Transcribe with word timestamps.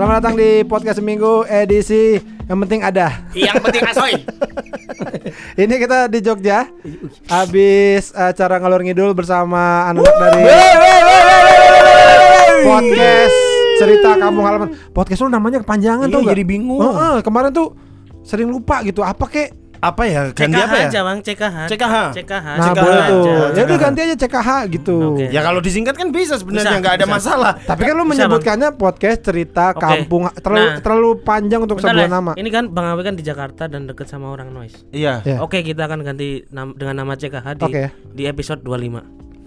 Selamat 0.00 0.16
datang 0.24 0.40
di 0.40 0.64
podcast 0.64 0.96
seminggu 0.96 1.44
edisi 1.44 2.16
yang 2.48 2.56
penting 2.64 2.80
ada. 2.80 3.20
Yang 3.36 3.60
penting 3.60 3.84
asoy. 3.84 4.16
Ini 5.60 5.74
kita 5.76 6.08
di 6.08 6.24
Jogja. 6.24 6.72
Habis 7.28 8.08
acara 8.16 8.56
ngalor 8.64 8.80
ngidul 8.80 9.12
bersama 9.12 9.92
anak-anak 9.92 10.16
dari 10.24 10.42
podcast 12.64 13.36
cerita 13.76 14.16
kampung 14.16 14.48
halaman. 14.48 14.72
Podcast 14.88 15.20
lu 15.20 15.28
namanya 15.28 15.60
kepanjangan 15.60 16.08
Iya, 16.08 16.16
tuh 16.16 16.22
jadi 16.32 16.42
bingung. 16.48 16.80
Heeh, 16.80 17.20
kemarin 17.20 17.52
tuh 17.52 17.76
sering 18.24 18.48
lupa 18.48 18.80
gitu. 18.80 19.04
Apa 19.04 19.28
kek? 19.28 19.59
Apa 19.80 20.02
ya 20.04 20.28
ganti 20.30 20.52
CKH 20.52 20.60
apa 20.62 20.76
ya 20.76 20.86
aja 20.86 21.00
bang, 21.00 21.18
CKH. 21.20 21.56
CKH. 21.66 21.96
CKH. 22.12 22.46
Nah, 22.52 22.66
CKH 22.68 22.78
boleh 22.78 23.00
tuh. 23.02 23.24
Ya 23.50 23.62
udah 23.64 23.78
ganti 23.80 24.00
aja 24.02 24.16
CKH 24.18 24.48
gitu. 24.70 24.96
Oke. 25.10 25.24
ya 25.26 25.40
kalau 25.40 25.58
disingkat 25.58 25.94
kan 25.94 26.08
bisa 26.10 26.36
sebenarnya 26.36 26.76
nggak 26.78 26.94
ada 26.94 27.06
bisa. 27.06 27.14
masalah 27.16 27.52
Tapi 27.58 27.82
kan 27.82 27.94
lu 27.94 28.04
Bisa, 28.04 28.10
menyebutkannya 28.12 28.68
podcast 28.74 29.18
cerita 29.22 29.72
Oke. 29.72 29.80
kampung 29.80 30.22
terlalu 30.36 30.60
Nah. 30.62 30.76
terlalu 30.80 31.08
panjang 31.20 31.60
untuk 31.60 31.80
sebuah 31.80 31.96
Les. 31.98 32.12
nama. 32.12 32.32
Ini 32.34 32.48
kan 32.48 32.64
Bang 32.68 32.86
Awi 32.88 33.02
kan 33.02 33.14
di 33.14 33.24
Jakarta 33.24 33.64
dan 33.64 33.84
deket 33.84 34.04
sama 34.04 34.28
orang 34.28 34.48
noise. 34.50 34.84
iya 34.90 35.24
Ya. 35.24 35.40
Oke, 35.40 35.60
kita 35.60 35.84
akan 35.84 36.04
ganti 36.04 36.44
nam- 36.50 36.72
dengan 36.72 37.00
nama 37.00 37.16
CKH 37.16 37.56
di 37.56 37.64
Oke. 37.64 37.84
di 38.12 38.24
episode 38.24 38.60
25. 38.60 39.00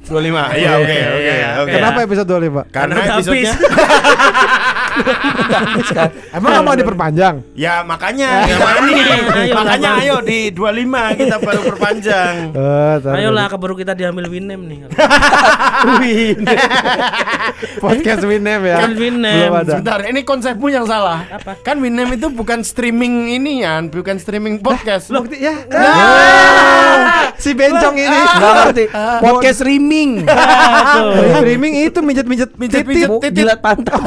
25 0.04 0.60
iya 0.60 0.76
oke 0.76 0.98
oke 1.16 1.36
oke 1.64 1.72
Kenapa 1.72 2.00
episode 2.02 2.28
25? 2.28 2.68
karena 2.68 2.92
Karena 2.92 2.96
udah 2.98 3.16
episodenya 3.16 3.54
Emang 6.32 6.50
nggak 6.52 6.64
mau 6.64 6.76
diperpanjang? 6.76 7.36
ya 7.54 7.82
makanya 7.82 8.30
ya, 8.50 8.56
makanya 8.58 8.98
Ayo, 9.34 9.54
makanya 9.56 9.90
ayo 10.00 10.16
di 10.22 10.50
25 10.50 11.20
kita 11.20 11.36
baru 11.40 11.62
perpanjang 11.66 12.34
Eh, 12.54 12.96
tar 13.00 13.14
Ayolah 13.14 13.46
keburu 13.48 13.74
kita 13.74 13.94
diambil 13.94 14.26
Winem 14.28 14.62
nih. 14.66 14.80
podcast 17.80 18.24
Winem 18.24 18.62
ya. 18.64 18.78
Kan 18.80 18.92
Winem. 18.94 19.50
Sebentar, 19.66 20.00
ini 20.06 20.22
konsepmu 20.22 20.68
yang 20.70 20.86
salah. 20.86 21.26
Apa? 21.30 21.58
Kan 21.60 21.80
Winem 21.80 22.14
itu 22.14 22.28
bukan 22.30 22.62
streaming 22.62 23.32
ini 23.32 23.64
ya, 23.64 23.82
bukan 23.82 24.18
streaming 24.18 24.60
podcast. 24.60 25.10
Loh, 25.10 25.26
ya. 25.30 25.54
Ah, 25.70 27.34
si 27.36 27.52
bencong 27.54 27.96
ini. 27.96 28.18
Nggak 28.18 28.54
ngerti. 28.62 28.86
Podcast 29.20 29.58
streaming. 29.60 30.24
Streaming 31.34 31.74
itu 31.84 32.00
mijet-mijet 32.00 32.52
Mijet-mijet 32.54 33.10
titit. 33.10 33.10
titit. 33.20 33.32
Jilat 33.34 33.60
pantat. 33.60 34.00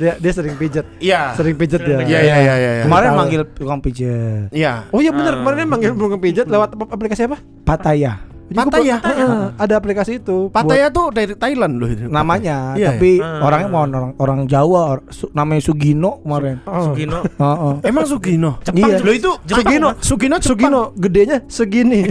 Dia, 0.00 0.16
dia 0.16 0.32
sering 0.32 0.56
pijet. 0.56 0.86
Iya. 0.96 1.36
Sering 1.36 1.56
pijet 1.60 1.84
ya. 1.84 2.00
Iya 2.00 2.18
iya 2.24 2.36
iya 2.40 2.54
iya. 2.56 2.84
Kemarin 2.88 3.10
manggil 3.12 3.42
tukang 3.52 3.84
pijat. 3.84 4.48
Iya. 4.48 4.88
Oh 4.88 5.04
iya 5.04 5.12
benar 5.12 5.44
kemarin 5.44 5.56
dia 5.60 5.68
manggil 5.68 5.90
burung 5.92 6.16
pijet 6.16 6.48
lewat 6.48 6.72
ap- 6.72 6.88
aplikasi 6.88 7.28
apa? 7.28 7.36
Pataya. 7.68 8.16
Pattaya. 8.50 8.98
pe- 8.98 9.14
Heeh, 9.14 9.42
ada 9.54 9.74
aplikasi 9.74 10.12
itu. 10.18 10.50
Pattaya 10.50 10.90
tuh 10.90 11.10
dari 11.10 11.34
Thailand 11.34 11.78
loh 11.78 11.86
itu. 11.86 12.06
Namanya, 12.06 12.74
Iya, 12.74 12.92
tapi 12.92 13.22
iya. 13.22 13.40
orangnya 13.40 13.68
mau 13.68 13.82
orang 13.82 14.12
orang 14.18 14.40
Jawa, 14.44 14.80
or- 14.92 15.06
su- 15.08 15.30
namanya 15.30 15.62
Sugino 15.62 16.18
kemarin. 16.20 16.58
Oh. 16.66 16.90
Sugino. 16.90 17.22
Heeh. 17.22 17.72
Emang 17.86 18.04
Sugino. 18.04 18.58
Iya. 18.66 18.98
Lo 18.98 19.12
itu 19.12 19.30
Sugino, 19.46 19.88
Sugino 20.02 20.36
Jepang. 20.36 20.50
Sugino 20.50 20.80
gedenya 20.98 21.38
segini. 21.46 22.10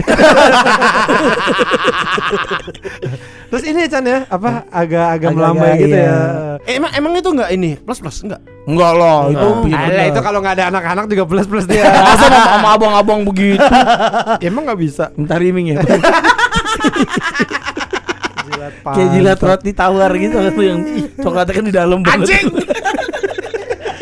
Terus 3.50 3.64
ini 3.66 3.80
Chan 3.84 4.04
ya, 4.06 4.22
apa 4.30 4.62
agak-agak 4.70 5.30
melambai 5.34 5.74
gitu 5.76 5.96
iya. 5.96 6.06
ya. 6.06 6.18
Eh, 6.62 6.78
emang 6.78 6.92
emang 6.94 7.12
itu 7.18 7.30
enggak 7.30 7.50
ini? 7.50 7.74
Plus 7.76 7.98
plus 7.98 8.22
enggak? 8.22 8.38
Enggak 8.68 8.92
loh, 8.92 9.18
itu 9.28 9.40
Oh. 9.40 9.64
bener. 9.64 10.12
itu 10.12 10.20
kalau 10.20 10.38
nggak 10.38 10.54
ada 10.54 10.64
anak-anak 10.68 11.04
juga 11.08 11.24
plus-plus 11.24 11.64
dia. 11.64 11.84
Masa 12.06 12.26
sama, 12.28 12.76
abang-abang 12.76 13.24
begitu? 13.24 13.56
Ya, 14.36 14.36
Emang 14.48 14.68
nggak 14.68 14.80
bisa. 14.80 15.04
Minta 15.16 15.40
riming 15.40 15.74
ya. 15.74 15.80
Jilat 18.40 18.74
Kayak 18.94 19.08
jilat 19.12 19.40
roti 19.40 19.70
tawar 19.72 20.10
gitu 20.14 20.36
tuh 20.52 20.64
yang 20.64 20.78
coklatnya 21.16 21.54
kan 21.54 21.64
di 21.64 21.74
dalam 21.74 21.98
banget. 22.00 22.20
Anjing. 22.20 22.46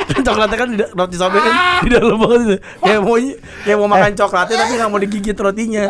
Kan 0.08 0.20
coklatnya 0.24 0.56
kan 0.56 0.68
di 0.68 0.76
roti 0.82 1.16
sobek 1.16 1.40
kan 1.40 1.54
di 1.84 1.90
dalam 1.90 2.16
banget 2.18 2.40
itu. 2.42 2.56
Kayak 2.82 3.00
mau 3.00 3.16
kayak 3.62 3.76
mau 3.78 3.88
makan 3.88 4.12
coklatnya 4.14 4.56
tapi 4.58 4.72
nggak 4.74 4.90
mau 4.90 4.98
digigit 4.98 5.36
rotinya. 5.38 5.84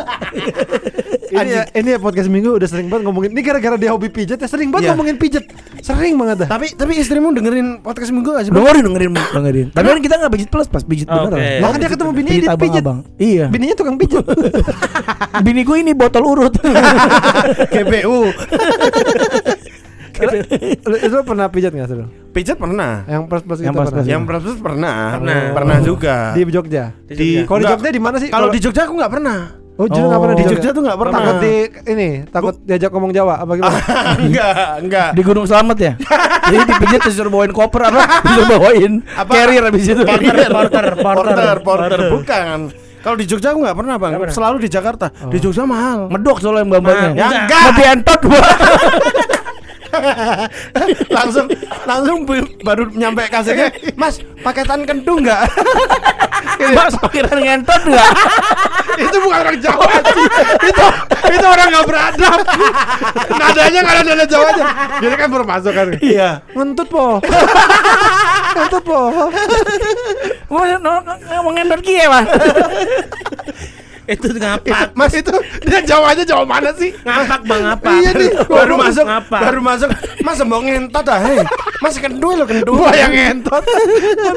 Ini 1.28 1.50
ya, 1.50 1.62
ini 1.74 1.88
ya 1.92 1.98
podcast 1.98 2.26
minggu 2.26 2.56
udah 2.56 2.64
sering 2.64 2.88
banget 2.88 3.04
ngomongin. 3.04 3.30
Ini 3.30 3.42
gara-gara 3.42 3.76
dia 3.76 3.90
hobi 3.90 4.08
pijet 4.08 4.36
ya 4.36 4.46
sering 4.46 4.68
banget 4.68 4.84
Iya. 4.84 4.92
ngomongin 4.92 5.16
pijet. 5.16 5.44
Sering 5.78 6.14
banget 6.14 6.36
dah. 6.42 6.48
Tapi 6.48 6.72
tapi 6.72 6.92
istrimu 6.96 7.30
dengerin 7.30 7.80
podcast 7.80 8.10
minggu? 8.10 8.30
Bang? 8.30 8.48
Dengerin 8.48 8.82
dengerin 8.84 9.10
dengerin. 9.30 9.66
Tapi 9.70 9.86
kan 9.86 10.00
kita 10.00 10.14
nggak 10.16 10.32
pijit 10.32 10.48
plus 10.48 10.66
pas 10.66 10.80
pijit 10.80 11.04
Oke. 11.04 11.16
beneran. 11.28 11.40
Lah 11.60 11.68
kan 11.68 11.78
dia 11.78 11.90
ketemu 11.90 12.10
bini 12.12 12.30
dia 12.38 12.52
pijet. 12.54 12.80
abang-abang. 12.80 12.98
Iya. 13.16 13.46
Bininya 13.48 13.74
tukang 13.74 13.96
pijet. 13.96 14.24
Bini 15.44 15.62
gue 15.62 15.76
ini 15.78 15.92
botol 15.92 16.24
urut. 16.26 16.54
GBU. 17.74 18.18
Lu, 20.18 20.96
lu 20.98 21.18
pernah 21.22 21.46
pijet 21.46 21.70
nggak 21.70 21.86
sih? 21.86 21.96
Pijat 22.34 22.56
pernah. 22.58 23.06
Yang 23.06 23.22
plus-plus 23.30 23.58
Yang 23.60 23.70
itu 23.70 23.78
plus-plus. 23.78 23.94
pernah? 24.02 24.10
Yang 24.10 24.22
plus 24.24 24.42
Pernah. 24.58 24.96
pernah. 25.14 25.40
Pernah 25.54 25.78
juga. 25.80 26.14
Di 26.34 26.42
Jogja. 26.48 26.84
Di 27.06 27.28
Kalau 27.46 27.60
di. 27.60 27.66
Jogja 27.66 27.90
di 27.90 28.00
mana 28.02 28.16
sih? 28.18 28.28
Kalau 28.28 28.48
di 28.50 28.58
Jogja 28.58 28.82
aku 28.84 28.94
nggak 28.98 29.12
pernah. 29.12 29.38
Oh, 29.78 29.86
justru 29.86 30.04
nggak 30.04 30.18
pernah 30.20 30.34
Di 30.34 30.44
Jogja 30.44 30.70
tuh 30.70 30.82
nggak 30.82 30.98
pernah. 30.98 31.14
Takut 31.14 31.36
di 31.38 31.54
ini, 31.86 32.08
takut 32.26 32.54
diajak 32.60 32.90
ngomong 32.90 33.12
Jawa 33.14 33.34
apa 33.38 33.52
gimana? 33.54 33.78
enggak, 34.26 34.68
enggak. 34.82 35.08
di 35.14 35.22
Gunung 35.22 35.46
Selamat 35.46 35.76
ya. 35.78 35.92
Jadi 36.50 36.62
dipijit 36.66 37.00
disuruh 37.06 37.30
bawain 37.30 37.54
koper 37.54 37.86
apa? 37.86 38.02
Disuruh 38.26 38.48
bawain 38.50 38.92
Apa? 39.14 39.30
carrier 39.30 39.62
habis 39.62 39.86
itu. 39.86 40.02
Porter, 40.02 40.50
Porter, 40.50 40.84
porter, 40.98 41.36
porter, 41.38 41.58
porter. 41.62 42.00
bukan. 42.10 42.58
Kalau 42.98 43.14
di 43.14 43.24
Jogja 43.24 43.54
aku 43.54 43.62
nggak 43.62 43.76
pernah 43.78 43.94
bang, 43.94 44.10
Nggak 44.10 44.22
pernah. 44.26 44.34
selalu 44.34 44.56
di 44.58 44.68
Jakarta. 44.68 45.06
Di 45.30 45.38
Jogja 45.38 45.62
mahal. 45.62 46.10
Medok 46.10 46.42
soalnya 46.42 46.66
mbak-mbaknya. 46.66 47.08
Ya 47.08 47.10
Enggak. 47.14 47.30
enggak, 47.38 47.62
Lebih 47.70 47.86
entot 47.94 48.20
gua. 48.26 48.42
langsung 51.16 51.46
langsung 51.84 52.18
baru 52.62 52.88
nyampe 52.92 53.26
kasirnya, 53.30 53.72
Mas 53.96 54.20
paketan 54.42 54.84
kentu 54.84 55.18
nggak? 55.20 55.48
Mas 56.76 56.94
pikiran 56.98 57.38
ngentot 57.38 57.82
enggak? 57.86 58.12
itu 59.04 59.16
bukan 59.22 59.38
orang 59.46 59.58
Jawa 59.62 59.90
sih. 60.02 60.26
itu 60.68 60.86
itu 61.30 61.46
orang 61.46 61.68
nggak 61.70 61.86
beradab. 61.86 62.40
Nadanya 63.30 63.80
nggak 63.82 63.94
ada 63.94 64.02
nada 64.02 64.26
Jawanya. 64.26 64.66
Jadi 64.98 65.14
kan 65.14 65.28
baru 65.30 65.44
masuk 65.46 65.72
kan. 65.72 65.88
Iya. 66.02 66.30
Ngentut 66.54 66.88
po. 66.90 67.22
Ngentut 68.54 68.82
po. 68.82 69.00
Mau 70.50 71.50
ngentot 71.54 71.80
kie 71.82 72.04
mas. 72.10 72.26
Itu 74.08 74.32
ngapak. 74.32 74.96
Mas 74.96 75.12
itu 75.12 75.30
dia 75.62 75.80
Jawanya 75.84 76.24
Jawa 76.24 76.44
mana 76.48 76.72
sih? 76.72 76.96
Ngapak 77.04 77.40
Bang 77.44 77.60
ngapak. 77.60 77.92
Iya 77.92 78.10
nih, 78.16 78.30
Baru 78.48 78.74
masuk, 78.80 79.04
ngapak. 79.04 79.40
baru 79.44 79.60
masuk. 79.60 79.88
Mas 80.24 80.38
mau 80.42 80.60
ngentot 80.64 81.06
ah, 81.06 81.20
hei. 81.20 81.44
Mas 81.78 81.94
kentu 82.00 82.28
lo 82.32 82.44
kentu. 82.48 82.72
Boy 82.72 82.96
yang 82.96 83.12
ngentot 83.12 83.62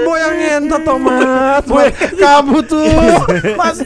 boy 0.04 0.18
yang 0.20 0.36
ngentot 0.38 0.82
Thomas 0.84 1.64
Boy, 1.66 1.88
Kamu 2.20 2.60
tuh 2.68 2.86
Mas 3.56 3.80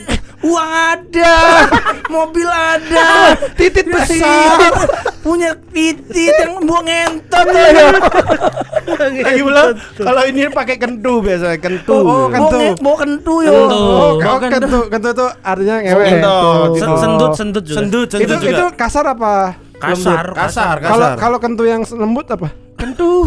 uang 0.45 0.69
ada, 0.69 1.33
mobil 2.13 2.45
ada, 2.45 3.33
Titit 3.59 3.85
besar 3.88 4.61
Titit, 4.61 4.73
punya 5.19 5.51
titit 5.69 6.35
yang 6.38 6.61
buang 6.61 6.85
ngentot 6.85 7.45
ya. 7.50 7.89
Lagi 8.95 9.41
pula 9.41 9.73
kalau 9.97 10.23
ini 10.23 10.45
pakai 10.47 10.78
kentu 10.78 11.19
biasanya 11.19 11.57
kentu. 11.57 11.97
Oh, 11.97 12.06
Mau 12.06 12.29
kentu. 12.29 12.59
mau 12.79 12.95
kentu 12.95 13.33
yo. 13.41 13.50
Kentu. 13.51 13.79
Oh, 13.81 14.11
oh 14.16 14.38
kentu 14.38 14.79
Kentu 14.88 15.09
tuh 15.11 15.29
artinya 15.41 15.75
ngewe 15.81 16.06
Oh. 16.22 16.77
Sendut 16.95 17.31
sendut 17.33 17.63
juga. 17.66 17.77
Sendut, 17.81 18.07
Itu, 18.07 18.16
sendut 18.16 18.39
juga. 18.39 18.51
itu 18.53 18.66
kasar 18.77 19.06
apa? 19.09 19.57
Kasar, 19.75 20.25
kasar, 20.31 20.75
Kalau 20.79 21.07
kasar. 21.09 21.17
kalau 21.17 21.38
kentu 21.41 21.63
yang 21.66 21.81
lembut 21.83 22.29
apa? 22.29 22.47
kentu. 22.75 23.25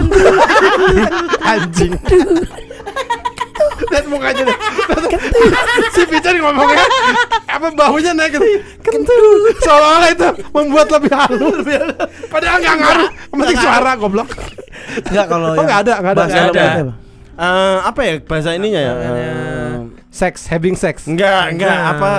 Anjing 1.51 1.93
Lihat 3.81 4.05
mukanya 4.07 4.43
deh 4.45 4.59
Si 5.91 6.03
Pican 6.05 6.35
ngomongnya 6.37 6.85
Apa 7.47 7.69
bahunya 7.71 8.13
naik 8.13 8.35
gitu 8.35 8.47
Kentu 8.81 9.15
Seolah-olah 9.61 10.11
itu 10.11 10.27
membuat 10.51 10.89
lebih 10.91 11.13
halus 11.13 11.63
Padahal 12.27 12.57
nggak 12.59 12.77
ngaruh 12.77 13.09
penting 13.31 13.57
suara 13.57 13.91
goblok 13.95 14.29
Enggak 15.05 15.27
kalau 15.27 15.49
Oh 15.53 15.63
nggak 15.63 15.81
ada 15.83 15.95
nggak 16.01 16.13
ada 16.13 16.23
Nggak 16.23 16.35
ada. 16.35 16.45
lembutnya 16.45 16.83
apa? 16.83 16.95
Eh, 17.39 17.79
apa 17.87 18.01
ya 18.03 18.13
bahasa 18.21 18.51
ininya 18.51 18.81
ya? 18.83 18.93
Eh, 18.99 19.75
Sex, 20.11 20.51
having 20.51 20.75
sex 20.75 21.07
enggak, 21.07 21.55
enggak 21.55 21.71
apa 21.95 22.11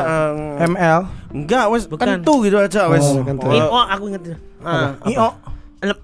eh, 0.56 0.63
ML. 0.63 1.00
enggak 1.36 1.66
wes 1.68 1.84
Bukan. 1.84 2.06
kentu 2.07 2.48
gitu 2.48 2.56
aja 2.56 2.88
wes. 2.88 3.04
Oh, 3.04 3.19
kentu. 3.28 3.51
Ini 3.51 3.60
oh 3.60 3.84
aku 3.84 4.04
inget. 4.07 4.39
Ah, 4.63 4.95
IO. 5.04 5.36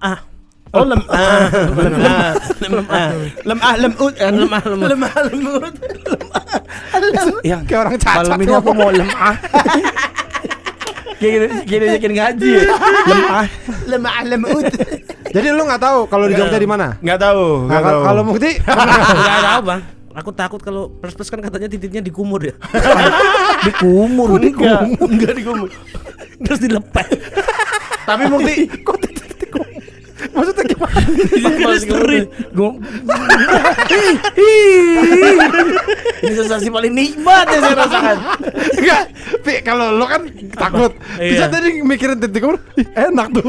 Ah. 0.04 0.20
Oh 0.68 0.82
lem 0.82 0.98
ah 1.06 1.46
ah 1.46 2.32
lem 2.58 2.74
ah 2.84 3.10
lem 3.40 3.58
ah 3.60 3.74
lemut 3.76 4.12
kan 4.12 4.34
Lem 4.34 4.50
ah, 4.50 4.62
lemut. 4.64 4.88
lem 4.88 5.00
ah 5.00 5.20
lemut 5.24 5.72
Yang 7.42 7.60
Kayak 7.64 7.80
orang 7.80 7.92
cacat 7.96 8.16
malam 8.18 8.38
ini 8.40 8.52
aku 8.52 8.70
mau 8.72 8.90
lemah. 8.90 9.34
Gini, 11.16 11.48
gini 11.64 11.86
yakin 11.90 12.12
ngaji 12.12 12.48
ya. 12.50 12.62
Lemah. 13.06 13.44
lem 13.86 14.02
ah 14.04 14.20
lemut 14.22 14.64
Jadi 15.26 15.46
lu 15.48 15.62
nggak 15.62 15.80
tahu 15.80 15.98
kalau 16.06 16.26
di 16.26 16.34
Jogja 16.34 16.56
di 16.56 16.66
mana? 16.66 16.98
nggak 16.98 17.18
tahu 17.18 17.44
Nah, 17.62 17.64
nggak 17.64 17.80
kalau- 17.80 17.94
tahu 17.94 18.00
kalau 18.04 18.22
Mukti 18.22 18.50
Enggak 19.16 19.40
tahu, 19.42 19.60
Bang. 19.62 19.80
Aku 20.16 20.30
takut 20.32 20.60
kalau 20.60 20.88
plus 20.90 21.12
plus 21.12 21.28
kan 21.28 21.38
katanya 21.38 21.68
titiknya 21.68 22.00
dikumur 22.00 22.40
ya. 22.40 22.56
Dikumur, 23.66 24.28
enggak 24.34 24.80
enggak 24.98 25.32
dikumur 25.34 25.68
Terus 26.38 26.58
dilepet. 26.58 27.08
tapi 28.02 28.24
mukti 28.26 28.64
Maksudnya 30.36 30.64
gimana? 30.66 30.98
Listerin. 31.72 32.24
Gua- 32.52 32.76
Ini 36.18 36.32
sensasi 36.34 36.68
paling 36.68 36.92
nikmat 36.92 37.46
yang 37.48 37.62
saya 37.62 37.76
rasakan. 37.78 38.16
Enggak, 38.76 39.02
kalau 39.62 39.86
lo 39.92 40.04
kan 40.04 40.22
takut. 40.52 40.92
Bisa 41.16 41.46
Iya. 41.46 41.52
tadi 41.52 41.80
mikirin 41.80 42.18
titik 42.18 42.42
umur, 42.42 42.60
"Ih, 42.74 42.86
enak 42.90 43.32
tuh. 43.32 43.44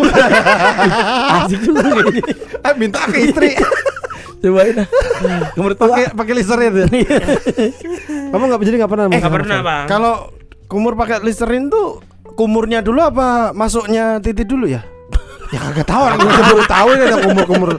Asik 1.44 1.60
juga 1.62 1.82
kayaknya. 1.84 2.24
Eh, 2.62 2.74
minta 2.76 3.02
ke 3.06 3.18
istri. 3.22 3.52
Cobain 4.38 4.78
ah. 4.78 4.88
Nomor 5.56 5.74
Pakai 5.74 6.14
pakai 6.14 6.34
listerin 6.36 6.72
ya. 6.72 6.86
Kamu 8.30 8.44
nggak 8.46 8.62
jadi 8.62 8.76
nggak 8.80 8.92
pernah? 8.92 9.06
Eh, 9.10 9.18
nggak 9.18 9.34
pernah 9.34 9.60
bang. 9.60 9.86
Kalau 9.90 10.14
kumur 10.68 10.94
pakai 10.94 11.20
listerin 11.20 11.68
tuh 11.68 12.00
kumurnya 12.36 12.80
dulu 12.80 13.02
apa 13.02 13.50
masuknya 13.52 14.22
titik 14.22 14.46
dulu 14.46 14.70
ya? 14.70 14.86
Ya 15.48 15.60
kagak 15.64 15.88
tahu 15.88 16.02
orang 16.04 16.18
gue 16.20 16.32
baru 16.32 16.64
tahu 16.68 16.88
ini 16.92 17.04
ada 17.08 17.18
kumur-kumur 17.24 17.70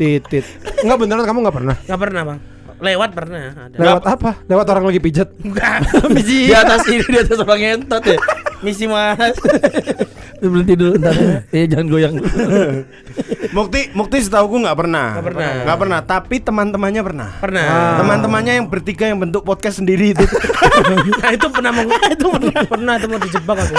titit. 0.00 0.44
Enggak 0.80 0.98
beneran 1.04 1.24
kamu 1.28 1.38
nggak 1.44 1.56
pernah. 1.56 1.76
Nggak 1.84 2.00
pernah 2.00 2.22
bang. 2.24 2.38
Lewat 2.80 3.10
pernah. 3.12 3.44
Ada. 3.68 3.76
Lewat 3.76 4.04
apa? 4.08 4.30
Lewat 4.48 4.66
orang 4.72 4.84
lagi 4.88 5.00
pijat. 5.04 5.28
di 6.16 6.48
atas 6.56 6.88
ini 6.88 7.04
di 7.04 7.18
atas 7.20 7.36
orang 7.44 7.60
ngentot 7.60 8.02
ya. 8.08 8.18
Misi 8.64 8.88
mas. 8.88 9.36
Berhenti 10.40 10.72
dulu 10.72 10.96
ntar. 10.96 11.44
Eh 11.52 11.68
jangan 11.68 11.86
goyang. 11.92 12.16
Mukti, 13.56 13.92
Mukti 13.92 14.24
setahu 14.24 14.64
nggak 14.64 14.78
pernah. 14.80 15.20
Nggak 15.20 15.26
pernah. 15.28 15.50
Nggak 15.68 15.78
pernah. 15.84 16.00
Tapi 16.00 16.36
teman-temannya 16.40 17.02
pernah. 17.04 17.28
Pernah. 17.36 17.68
Teman-temannya 18.00 18.52
yang 18.56 18.66
bertiga 18.72 19.04
yang 19.12 19.20
bentuk 19.20 19.44
podcast 19.44 19.84
sendiri 19.84 20.16
itu. 20.16 20.24
Nah 21.20 21.30
itu 21.36 21.46
pernah 21.52 21.70
mau 21.76 21.84
itu 21.84 22.26
pernah 22.32 22.60
pernah 22.64 22.92
itu 22.96 23.06
mau 23.12 23.20
dijebak 23.20 23.56
aku. 23.60 23.76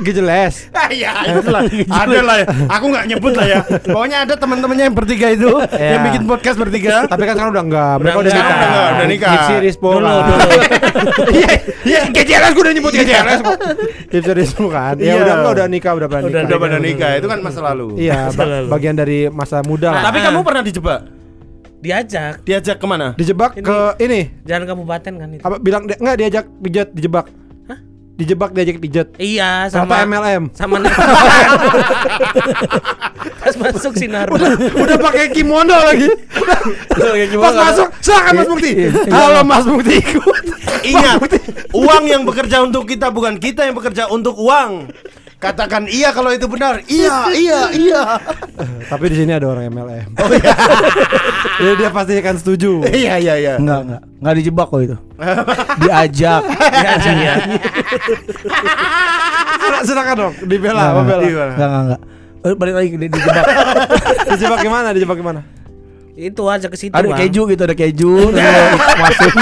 Gak 0.00 0.14
jelas. 0.14 0.54
ya 1.02 1.12
itulah. 1.28 1.62
ada 1.86 2.18
lah 2.20 2.36
ya. 2.40 2.46
Aku 2.70 2.84
nggak 2.88 3.04
nyebut 3.06 3.32
lah 3.32 3.46
ya. 3.46 3.60
Pokoknya 3.62 4.18
ada 4.24 4.34
teman-temannya 4.34 4.84
yang 4.86 4.96
bertiga 4.96 5.28
itu 5.28 5.48
yang 5.70 6.02
bikin 6.08 6.22
podcast 6.24 6.56
bertiga. 6.56 7.04
Tapi 7.04 7.22
kan 7.22 7.34
sekarang 7.34 7.52
udah 7.52 7.64
enggak. 7.64 7.94
Mereka 8.00 8.16
Udah 8.16 8.32
nikah. 8.32 8.56
udah, 8.56 8.84
udah 8.90 9.06
nikah. 9.06 9.30
Gipsy 9.30 9.54
Rispo 9.60 9.88
Dulu. 9.92 10.08
Iya, 11.30 11.50
iya, 11.84 12.00
GJLS 12.08 12.52
gue 12.52 12.62
udah 12.62 12.74
nyebut 12.74 12.90
kok. 12.90 13.04
Gipsy 14.08 14.32
Rispo 14.32 14.64
kan. 14.66 14.94
Ya 14.96 15.04
Iya. 15.10 15.14
udah 15.20 15.34
enggak 15.36 15.52
udah 15.52 15.66
nikah, 15.68 15.92
udah 15.94 16.08
pada 16.08 16.20
Udah, 16.20 16.28
nikah. 16.30 16.48
Udah 16.48 16.58
pada 16.58 16.76
nikah 16.78 17.10
itu 17.14 17.26
kan 17.26 17.38
masa 17.40 17.60
lalu. 17.62 17.86
Iya, 17.96 18.18
bagian 18.66 18.94
dari 18.94 19.28
masa 19.28 19.60
muda 19.60 19.88
lah. 19.90 20.02
Tapi 20.02 20.18
kamu 20.20 20.40
pernah 20.40 20.62
dijebak? 20.62 21.00
Diajak. 21.80 22.44
Diajak 22.44 22.76
ke 22.76 22.86
mana? 22.86 23.16
Dijebak 23.16 23.56
Ini- 23.56 23.64
ke 23.64 23.78
ini. 23.98 24.20
Jalan 24.44 24.64
kabupaten 24.66 25.12
kan 25.16 25.28
itu. 25.30 25.40
Apa 25.40 25.56
bilang 25.56 25.88
di- 25.88 25.96
enggak 25.96 26.16
diajak 26.16 26.44
pijat 26.60 26.88
dijebak. 26.92 27.24
Dijebak 28.20 28.52
diajak 28.52 28.76
pijat. 28.84 29.08
Iya 29.16 29.72
Sama 29.72 30.04
MLM. 30.04 30.52
sama 30.52 30.76
Pas 33.40 33.56
masuk 33.56 33.96
sinar. 33.96 34.28
Udah 34.76 35.00
pakai 35.00 35.32
kimono 35.32 35.72
lagi. 35.72 36.04
Pas 37.40 37.54
masuk, 37.56 37.88
silakan 38.04 38.32
Mas 38.36 38.48
Mukti. 38.52 38.72
Halo 39.08 39.40
Mas 39.40 39.64
Mukti. 39.64 39.96
Ingat, 40.84 41.32
uang 41.72 42.04
yang 42.04 42.28
bekerja 42.28 42.60
untuk 42.60 42.84
kita 42.84 43.08
bukan 43.08 43.40
kita 43.40 43.64
yang 43.64 43.72
bekerja 43.72 44.12
untuk 44.12 44.36
uang. 44.36 44.92
Katakan 45.40 45.88
iya 45.88 46.12
kalau 46.12 46.28
itu 46.28 46.44
benar. 46.44 46.84
Iya, 46.84 47.32
iya, 47.32 47.60
iya. 47.72 48.02
Tapi 48.86 49.08
di 49.08 49.16
sini 49.16 49.32
ada 49.32 49.48
orang 49.48 49.72
MLM. 49.72 50.08
Oh 50.20 50.28
iya. 50.28 50.52
Jadi 51.56 51.74
dia 51.76 51.90
pasti 51.90 52.12
akan 52.14 52.36
setuju. 52.36 52.84
Iya, 52.84 53.16
iya, 53.16 53.34
iya. 53.36 53.54
Enggak 53.56 53.80
enggak. 53.82 54.02
Enggak 54.20 54.34
dijebak 54.36 54.66
kok 54.68 54.80
itu. 54.82 54.96
Diajak. 55.80 56.42
Diajak 56.44 57.16
ya. 57.16 57.34
Silakan- 59.56 59.84
Silakan 59.84 60.14
dong, 60.18 60.34
dibela, 60.44 60.84
apa 60.90 61.00
bela? 61.02 61.22
Iya. 61.22 61.44
Enggak 61.50 61.68
enggak 61.68 61.82
enggak. 61.82 62.00
Eh, 62.40 62.54
balik 62.56 62.74
lagi 62.74 62.88
di- 62.90 63.08
dijebak. 63.08 63.44
Dijebak 64.30 64.58
gimana? 64.60 64.88
Dijebak 64.92 65.16
gimana? 65.16 65.40
Itu 66.20 66.44
aja 66.46 66.68
ke 66.68 66.76
situ. 66.76 66.92
Ada 66.92 67.08
Bang. 67.08 67.18
keju 67.18 67.48
gitu, 67.48 67.62
ada 67.64 67.72
keju. 67.72 68.12
Masuk. 69.00 69.32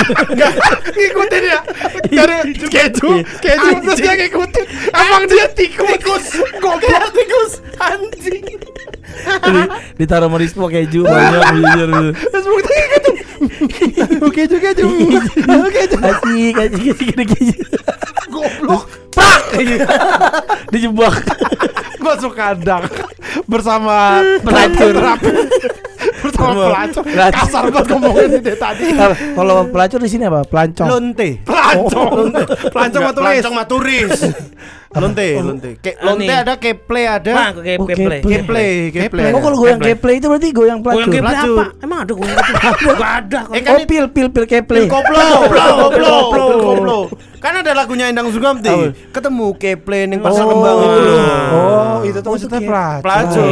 Ngikutin 0.89 1.43
ya. 1.43 1.59
Dari 2.07 2.55
keju, 2.55 3.11
keju 3.43 3.69
terus 3.83 3.99
dia 3.99 4.15
ngikutin. 4.17 4.65
Emang 4.89 5.25
dia 5.27 5.47
tikus. 5.51 6.27
Goblok 6.57 7.07
tikus. 7.11 7.53
Anjing. 7.77 8.47
Di- 9.19 9.71
Ditaruh 9.99 10.31
sama 10.31 10.39
Rispo 10.39 10.71
keju 10.71 11.03
banyak 11.03 11.43
bujur. 11.53 11.89
Terus 12.15 12.47
Mukti 12.47 12.73
ngikutin. 12.73 13.15
Oh, 14.19 14.31
Keju, 14.31 14.57
keju. 14.59 14.83
Oh, 15.51 15.67
Keju. 15.67 15.97
Asik, 15.99 16.55
asik, 16.59 16.87
asik, 16.91 17.09
ada 17.13 17.25
keju. 17.25 17.55
Goblok. 18.31 18.83
Dijebak. 20.73 21.15
Masuk 21.99 22.33
kandang 22.33 22.87
bersama 23.45 24.23
Pelacur. 24.41 24.95
Bersama 26.19 26.51
pelacur. 26.65 27.03
Pelacur. 27.05 27.39
Kasar 27.39 27.63
banget 27.67 27.87
ngomongin 27.89 28.29
ini 28.35 28.53
tadi. 28.55 28.85
Kalau- 29.35 29.67
pelacur 29.67 29.99
di 29.99 30.09
sini 30.09 30.25
apa? 30.25 30.41
Pelancong. 30.43 30.89
Lonte. 30.89 31.29
Pelancong. 31.49 32.11
Pelancong 32.69 33.03
Enggak, 33.03 33.15
maturis. 33.15 33.43
Pelancong 33.43 33.55
maturis. 33.55 34.13
lonte, 34.89 35.29
lonte. 35.37 35.71
Ke, 35.79 36.01
lonte 36.01 36.25
Aneh. 36.25 36.39
ada, 36.43 36.55
keple 36.57 37.03
ada. 37.05 37.33
ke 37.53 37.77
Oh, 37.77 37.85
play. 37.85 37.93
keple. 37.93 38.17
Keple, 38.25 38.67
keple. 38.91 39.23
Oh 39.31 39.41
kalau 39.45 39.57
goyang 39.59 39.79
Keple. 39.79 40.13
itu 40.17 40.27
berarti 40.27 40.49
goyang 40.51 40.81
pelacur. 40.81 41.07
Goyang 41.07 41.13
keple 41.13 41.37
apa? 41.37 41.65
Emang 41.79 41.99
ada 42.03 42.13
goyang 42.17 42.35
keple? 42.35 42.57
Enggak 42.97 43.13
ada. 43.21 43.41
Eh, 43.53 43.63
Oh 43.69 43.79
pil 43.85 44.05
pil 44.09 44.29
pil 44.33 44.45
keple. 44.49 44.79
Koplo, 44.91 45.27
koplo, 45.45 45.77
koplo, 45.85 46.47
koplo. 46.59 46.99
Kan 47.39 47.61
ada 47.61 47.71
lagunya 47.71 48.09
Endang 48.09 48.33
Sukamti. 48.33 48.67
Apa? 48.67 48.97
Ketemu 49.13 49.47
keple 49.55 49.99
ning 50.09 50.19
pasar 50.19 50.43
Oh. 50.43 50.51
kembang 50.51 50.77
itu 50.81 51.01
loh. 51.05 51.21
Oh, 51.53 51.99
itu 52.03 52.19
tuh 52.19 52.31
maksudnya 52.33 52.59
pelacur. 52.59 53.03
Pelacur. 53.05 53.45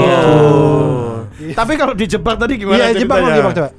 Tapi 1.37 1.73
kalau 1.75 1.93
dijebak 1.93 2.37
tadi 2.37 2.55
gimana? 2.57 2.77
Iya, 2.79 2.87
jebak 2.97 3.17
ceritanya? 3.19 3.37
jebak 3.37 3.55
coba. 3.55 3.71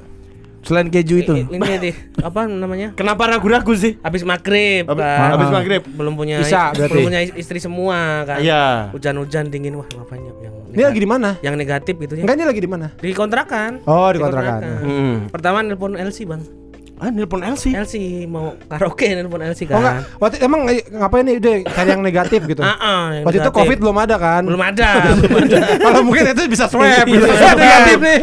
Selain 0.57 0.91
keju 0.91 1.15
itu. 1.17 1.31
I- 1.31 1.47
Ini 1.47 1.79
di 1.79 1.91
apa 2.19 2.43
namanya? 2.43 2.91
Kenapa 2.91 3.23
ragu-ragu 3.25 3.71
sih? 3.71 3.95
Habis 3.97 4.27
maghrib, 4.27 4.83
Habis- 4.83 4.99
Bang. 4.99 5.29
habis 5.31 5.47
maghrib. 5.49 5.81
belum 5.87 6.13
punya 6.13 6.43
Bisa, 6.43 6.75
berarti. 6.75 6.91
belum 6.91 7.07
punya 7.07 7.21
istri 7.39 7.57
semua 7.57 8.27
kan. 8.27 8.43
Iya. 8.43 8.91
Hujan-hujan 8.91 9.47
dingin 9.47 9.79
wah 9.79 9.87
ngapain 9.87 10.19
ya 10.19 10.33
yang 10.43 10.53
Ini 10.67 10.83
lagi 10.83 10.99
di 10.99 11.07
mana? 11.07 11.29
yang 11.39 11.55
negatif 11.55 11.95
gitu 11.95 12.13
ya. 12.13 12.27
Enggak 12.27 12.35
ini 12.35 12.45
lagi 12.45 12.59
di 12.59 12.67
mana? 12.67 12.87
Di 12.93 13.15
kontrakan. 13.15 13.79
Oh, 13.85 14.11
di 14.11 14.19
kontrakan. 14.19 14.59
Hmm. 14.83 15.15
Pertama 15.31 15.63
nelpon 15.63 15.95
LC, 15.95 16.27
Bang. 16.27 16.43
Ah, 16.97 17.13
nelpon 17.13 17.39
Elsie. 17.39 17.71
LC 17.71 17.95
mau 18.25 18.57
karaoke 18.65 19.05
nelpon 19.11 19.37
LC 19.39 19.65
Oh 19.65 19.69
kan. 19.69 19.77
enggak. 19.77 19.95
Waktu 20.17 20.35
emang 20.41 20.61
ng- 20.65 20.85
ngapain 20.97 21.23
nih 21.23 21.37
dia 21.37 21.53
cari 21.63 21.89
yang 21.89 22.01
negatif 22.01 22.41
gitu. 22.43 22.61
Ah, 22.61 22.73
ah, 22.73 23.03
yang 23.13 23.21
Waktu 23.21 23.37
itu 23.37 23.45
negatif. 23.45 23.59
Covid 23.61 23.77
belum 23.77 23.97
ada 23.99 24.15
kan? 24.17 24.41
belum 24.43 24.63
ada, 24.63 24.89
belum 25.19 25.35
ada. 25.39 25.57
Kalau 25.77 25.99
mungkin 26.01 26.23
itu 26.25 26.41
bisa 26.49 26.65
swab 26.65 27.05
gitu. 27.05 27.21
Bisa 27.21 27.37
swab. 27.37 27.53
negatif 27.55 27.97
nih. 28.01 28.19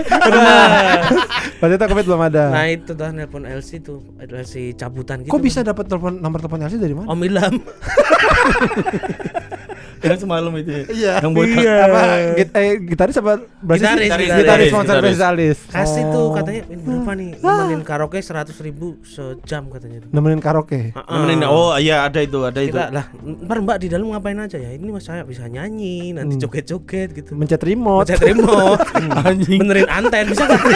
Waktu 1.62 1.75
itu 1.75 1.85
Covid 1.87 2.04
belum 2.04 2.23
ada. 2.25 2.45
Nah, 2.50 2.66
itu 2.66 2.90
tuh 2.90 3.09
nelpon 3.09 3.43
LC 3.45 3.71
tuh, 3.78 4.02
LC 4.19 4.75
cabutan 4.75 5.23
gitu. 5.23 5.31
Kok 5.31 5.38
bisa 5.38 5.62
dapat 5.62 5.87
telepon 5.87 6.19
nomor 6.19 6.43
telepon 6.43 6.59
Elsie 6.61 6.76
dari 6.76 6.93
mana? 6.93 7.07
Om 7.07 7.21
Ilham. 7.23 7.54
Yang 10.04 10.18
semalam 10.20 10.52
itu. 10.54 10.70
ya. 10.70 10.84
Iya. 10.87 11.12
Yang 11.20 11.32
botak. 11.32 11.64
Apa 11.64 12.00
git 12.34 12.49
eh, 12.52 12.73
gitaris 12.84 13.16
apa 13.16 13.32
basis? 13.58 13.80
Gitaris, 13.80 14.04
gitaris, 14.04 14.28
gitaris. 14.37 14.68
sponsor 14.68 14.94
Gitaris. 14.94 15.08
spesialis. 15.11 15.58
Kasih 15.66 16.02
Oh. 16.04 16.12
tuh 16.12 16.26
katanya 16.34 16.61
ini 16.66 16.76
berapa 16.78 17.12
nih? 17.14 17.30
Nemenin 17.38 17.80
karaoke 17.82 18.18
100 18.18 18.52
ribu 18.61 18.87
sejam 19.02 19.62
katanya 19.66 19.99
nemenin 20.06 20.38
karaoke. 20.38 20.92
Ah, 20.92 21.00
ah. 21.00 21.14
Nemenin- 21.18 21.42
Oh, 21.44 21.73
iya 21.75 22.04
ada 22.04 22.18
itu, 22.18 22.38
ada 22.40 22.61
itu. 22.61 22.75
Lah, 22.75 23.06
ntar 23.40 23.58
Mbak 23.58 23.76
di 23.78 23.88
dalam 23.88 24.06
ngapain 24.08 24.37
aja 24.37 24.56
ya? 24.56 24.70
Ini 24.70 24.84
mas 24.87 25.02
saya 25.02 25.23
bisa 25.23 25.44
nyanyi, 25.44 26.12
nanti 26.12 26.37
joget-joget 26.37 27.14
gitu. 27.14 27.32
Mencet 27.32 27.61
remote. 27.61 28.04
Mencet 28.06 28.20
remote, 28.23 28.80
benerin 29.61 29.88
anten 29.88 30.25
bisa 30.26 30.44
nggak? 30.44 30.62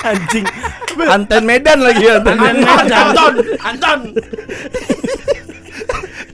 Anjing. 0.00 0.46
Anten 1.02 1.42
Medan 1.44 1.78
lagi 1.78 2.04
anten. 2.06 2.36
Anten 2.36 2.64
Anton, 2.90 3.34
Anton. 3.60 4.00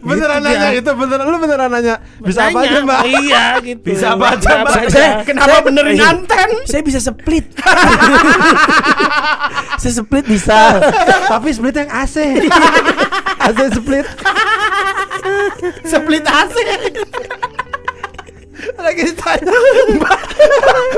Beneran 0.07 0.39
Gitu 0.39 0.47
nanya 0.49 0.69
itu 0.73 0.91
beneran 0.93 1.27
lu 1.27 1.39
beneran 1.39 1.69
nanya. 1.69 1.95
Bisa 2.19 2.41
apa 2.45 2.59
aja, 2.59 2.69
Nanya, 2.69 2.81
Mbak? 2.83 3.01
Iya 3.05 3.45
gitu. 3.61 3.83
Bisa 3.85 4.07
apa 4.13 4.25
aja, 4.33 4.49
Mbak? 4.57 4.73
aja. 4.73 4.89
Saya- 4.89 5.15
Kenapa 5.23 5.49
saya- 5.51 5.65
benerin 5.65 5.95
Iya. 5.95 6.07
anten? 6.09 6.51
Saya 6.65 6.83
bisa 6.83 7.01
split. 7.01 7.47
Saya 9.77 9.93
split 9.95 10.25
bisa. 10.25 10.59
Tapi 11.27 11.49
split 11.51 11.75
yang 11.77 11.91
AC. 11.91 12.17
AC 13.39 13.59
split. 13.77 14.07
Split 15.83 16.25
AC. 16.25 16.57
Lagi 18.77 19.03
ditanya. 19.05 19.53
Mbak, 19.95 20.19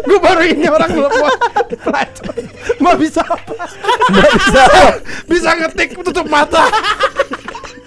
gue 0.04 0.18
baru 0.20 0.42
ini 0.46 0.66
orang. 0.66 0.90
Pelacur. 1.68 2.34
Mbak 2.78 2.94
bisa 2.96 3.20
apa? 3.20 3.54
Nggak 4.08 4.30
bisa. 4.32 4.62
Bisa 5.26 5.50
ngetik 5.54 5.90
tutup 5.98 6.26
mata. 6.26 6.70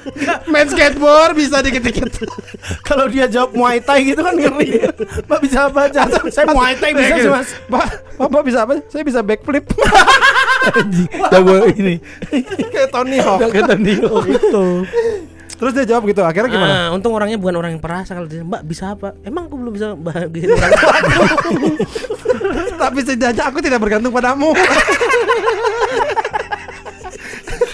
Main 0.51 0.67
skateboard 0.67 1.33
bisa 1.37 1.61
dikit-dikit. 1.61 2.11
Kalau 2.87 3.05
dia 3.07 3.25
jawab 3.29 3.53
Muay 3.53 3.79
Thai 3.81 4.05
gitu 4.05 4.21
kan 4.21 4.35
ngeri. 4.35 4.89
Mbak 5.27 5.39
bisa 5.41 5.69
apa 5.69 5.89
aja? 5.89 6.07
Saya 6.29 6.45
Muay 6.51 6.75
Thai 6.77 6.91
bisa 6.95 7.15
sih, 7.17 7.31
Mas. 7.31 7.49
Mbak, 7.69 7.85
Bapak 8.17 8.41
bisa 8.45 8.59
apa? 8.65 8.73
Saya 8.89 9.03
bisa 9.05 9.19
backflip. 9.21 9.65
Anjing. 10.77 11.09
Jago 11.09 11.55
ini. 11.73 11.95
Kayak 12.69 12.89
Tony 12.93 13.17
Hawk. 13.21 13.49
Kata 13.49 13.75
Nio 13.77 14.21
itu. 14.29 14.65
Terus 15.61 15.77
dia 15.77 15.85
jawab 15.93 16.09
gitu. 16.09 16.25
Akhirnya 16.25 16.49
gimana? 16.49 16.73
Ah, 16.73 16.87
untung 16.89 17.13
orangnya 17.13 17.37
bukan 17.37 17.53
orang 17.53 17.77
yang 17.77 17.83
perasa 17.85 18.17
kalau 18.17 18.25
dia, 18.25 18.41
Mbak 18.41 18.61
bisa 18.65 18.97
apa? 18.97 19.13
Emang 19.21 19.45
aku 19.45 19.61
belum 19.61 19.73
bisa 19.77 19.93
aku." 19.93 20.01
Tapi 22.81 22.97
setidaknya 23.05 23.43
aku 23.45 23.61
tidak 23.61 23.77
bergantung 23.77 24.09
padamu. 24.09 24.57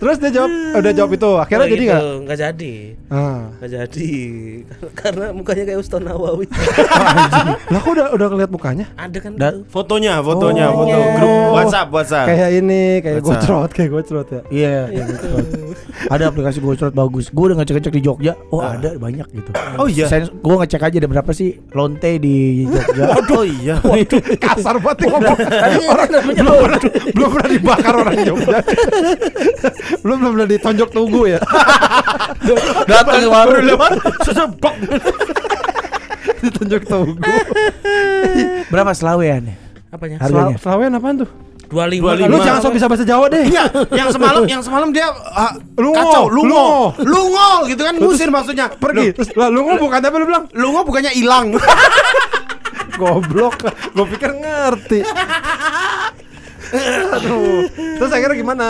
Terus 0.00 0.16
dia 0.16 0.30
jawab, 0.32 0.50
udah 0.74 0.92
jawab 0.92 1.10
itu. 1.12 1.30
Akhirnya 1.36 1.60
Oh, 1.60 1.68
jadi 1.68 1.76
gitu. 1.78 1.92
nggak? 1.92 2.04
Nggak 2.24 2.38
jadi. 2.40 2.72
Ah. 3.06 3.40
Nggak 3.54 3.70
jadi. 3.70 4.12
Karena 5.00 5.26
mukanya 5.30 5.64
kayak 5.66 5.78
Ustaz 5.78 6.00
Nawawi. 6.00 6.44
Lah 7.72 7.78
kok 7.78 7.90
udah 7.90 8.06
udah 8.10 8.26
ngeliat 8.26 8.50
mukanya? 8.50 8.86
Ada 8.96 9.18
kan 9.20 9.30
Da- 9.36 9.52
gitu. 9.52 9.68
Fotonya, 9.68 10.14
fotonya, 10.18 10.66
Oh. 10.68 10.82
foto 10.82 10.96
grup 11.14 11.40
WhatsApp, 11.52 11.88
WhatsApp. 11.90 12.26
Kayak 12.26 12.50
ini, 12.56 12.82
kayak 12.98 13.14
WhatsApp. 13.20 13.40
gocrot, 13.44 13.70
kayak 13.70 13.90
gocrot 13.92 14.26
ya. 14.26 14.40
Iya, 14.48 14.76
iya, 14.88 15.02
betul. 15.04 15.36
Ada 16.08 16.24
aplikasi 16.26 16.58
gocrot 16.58 16.94
bagus. 16.96 17.28
Gue 17.28 17.44
udah 17.46 17.56
ngecek-ngecek 17.60 17.92
di 17.92 18.02
Jogja. 18.02 18.32
Oh, 18.48 18.64
ada 18.64 18.96
banyak 18.96 19.28
gitu. 19.30 19.50
Oh 19.76 19.84
iya. 19.84 20.08
Gue 20.32 20.54
ngecek 20.56 20.80
aja 20.80 20.96
ada 20.96 21.08
berapa 21.08 21.30
sih 21.30 21.60
lonte 21.70 22.16
di 22.16 22.64
Jogja. 22.64 23.04
Oh 23.30 23.44
iya. 23.44 23.78
Kasar 24.36 24.80
banget 24.80 25.06
ngomong. 25.06 25.38
orang 25.86 26.08
belum 26.34 26.56
pernah, 26.58 26.80
belum 27.14 27.28
pernah 27.30 27.48
dibakar 27.48 27.94
orang 27.94 28.16
Jogja. 28.24 28.58
Belum 30.02 30.16
belum 30.22 30.30
pernah 30.38 30.48
ditonjok 30.48 30.90
tugu 30.90 31.22
ya. 31.26 31.40
Datang 32.90 33.26
warung. 33.26 33.64
lewat, 33.66 33.90
sesebok. 34.24 34.74
ditonjok 36.46 36.82
tugu. 36.86 37.32
Berapa 38.70 38.94
selawean 38.94 39.50
ya? 39.50 39.56
Apanya? 39.90 40.16
Harganya? 40.22 40.56
Sel- 40.56 40.62
Selawen 40.62 40.94
apaan 40.94 41.16
tuh? 41.26 41.30
25 41.70 42.26
25. 42.26 42.34
Lu 42.34 42.38
jangan 42.42 42.60
sok 42.66 42.74
bisa 42.74 42.86
bahasa 42.90 43.04
Jawa 43.06 43.26
deh. 43.30 43.46
Iya, 43.46 43.64
yang 43.94 44.10
semalam, 44.10 44.42
yang 44.42 44.58
semalam 44.58 44.90
dia 44.90 45.06
ah, 45.30 45.54
Lungo, 45.78 45.94
kacau, 45.94 46.24
lungo, 46.26 46.90
lungo. 46.98 47.06
lungo, 47.06 47.50
gitu 47.70 47.82
kan 47.86 47.94
ngusir 47.94 48.26
maksudnya. 48.26 48.66
Pergi. 48.74 49.14
Terus 49.14 49.30
lah 49.38 49.46
lu 49.54 49.62
ngomong 49.62 49.78
bukan 49.78 50.02
apa 50.02 50.16
lu 50.18 50.26
bilang? 50.26 50.44
Lungo 50.50 50.82
bukannya 50.82 51.14
hilang. 51.14 51.54
Goblok. 53.00 53.70
Gue 53.94 54.06
pikir 54.18 54.34
ngerti. 54.34 55.00
Aduh. 57.14 57.70
Terus 57.70 58.10
akhirnya 58.10 58.36
gimana? 58.36 58.66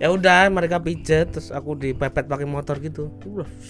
Ya 0.00 0.08
udah 0.08 0.48
mereka 0.48 0.80
pijet 0.80 1.28
terus 1.28 1.52
aku 1.52 1.76
dipepet 1.76 2.24
pakai 2.24 2.48
motor 2.48 2.80
gitu. 2.80 3.12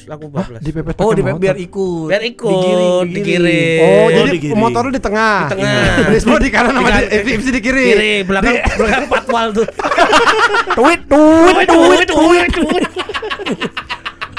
Aku 0.06 0.30
bablas. 0.30 0.62
Dipepet 0.62 0.94
Oh, 0.96 1.10
di 1.10 1.26
motor. 1.26 1.42
biar 1.42 1.58
ikut. 1.58 2.06
Biar 2.06 2.22
ikut, 2.22 2.46
Digiring, 2.46 3.10
digiring. 3.10 3.80
Oh, 3.82 3.90
Oh, 3.90 4.06
jadi 4.08 4.30
di 4.30 4.38
kiri. 4.38 4.54
motor 4.54 4.86
lu 4.86 4.94
di 4.94 5.02
tengah. 5.02 5.42
Di 5.42 5.58
tengah. 5.58 6.06
Rismo 6.06 6.38
di 6.38 6.48
kanan 6.48 6.70
sama 6.70 7.02
Di 7.02 7.18
di, 7.18 7.50
di 7.50 7.60
kiri. 7.60 7.84
Kiri, 7.84 8.12
belakang 8.22 8.62
belakang 8.62 9.04
patwal 9.10 9.46
tuh. 9.50 9.66
Tweet, 10.70 11.00
tweet, 11.10 11.66
tweet, 11.66 12.06
tweet. 12.06 12.50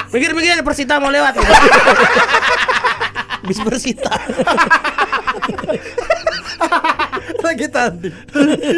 Mikir-mikir 0.08 0.50
ada 0.50 0.64
Persita 0.64 0.96
mau 0.96 1.08
lewat. 1.08 1.36
Bis 3.44 3.60
Persita. 3.60 4.12
Lagi 7.46 7.66
tanding. 7.68 8.14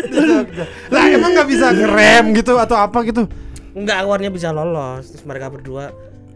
Di 0.09 0.21
Jogja. 0.29 0.65
Lah 0.89 1.05
emang 1.13 1.31
nggak 1.37 1.49
bisa 1.49 1.67
ngerem 1.71 2.25
gitu 2.33 2.57
atau 2.57 2.77
apa 2.81 3.05
gitu? 3.05 3.29
Enggak, 3.75 4.07
awalnya 4.07 4.31
bisa 4.31 4.55
lolos. 4.55 5.11
Terus 5.13 5.25
mereka 5.27 5.51
berdua 5.51 5.91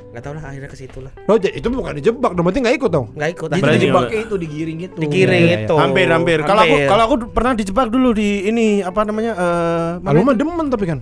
nggak 0.09 0.23
tahu 0.25 0.33
lah 0.35 0.45
akhirnya 0.47 0.71
ke 0.73 0.79
situ 0.79 0.99
lah. 0.99 1.13
Oh, 1.25 1.37
itu 1.37 1.67
bukan 1.69 1.93
dijebak 1.95 2.33
dong, 2.33 2.43
berarti 2.43 2.61
nggak 2.61 2.77
ikut 2.77 2.91
dong. 2.91 3.07
Nggak 3.13 3.31
ikut. 3.31 3.47
Itu 3.47 3.53
Berarti 3.53 3.61
akhirnya. 3.61 3.79
dijebaknya 3.79 4.19
itu 4.19 4.35
digiring 4.39 4.79
gitu. 4.81 4.97
Digiring 4.99 5.43
Iya, 5.45 5.53
iya. 5.53 5.59
itu. 5.63 5.75
hampir, 5.77 6.07
hampir. 6.09 6.39
Kalau 6.43 6.63
aku 6.63 6.77
kalau 6.87 7.03
aku 7.05 7.15
pernah 7.29 7.53
dijebak 7.53 7.87
dulu 7.89 8.09
di 8.13 8.29
ini 8.45 8.67
apa 8.81 9.01
namanya? 9.03 9.33
eh 9.35 9.91
mana 10.01 10.17
itu? 10.17 10.25
mah 10.25 10.35
demen 10.35 10.67
tapi 10.69 10.85
kan. 10.87 10.99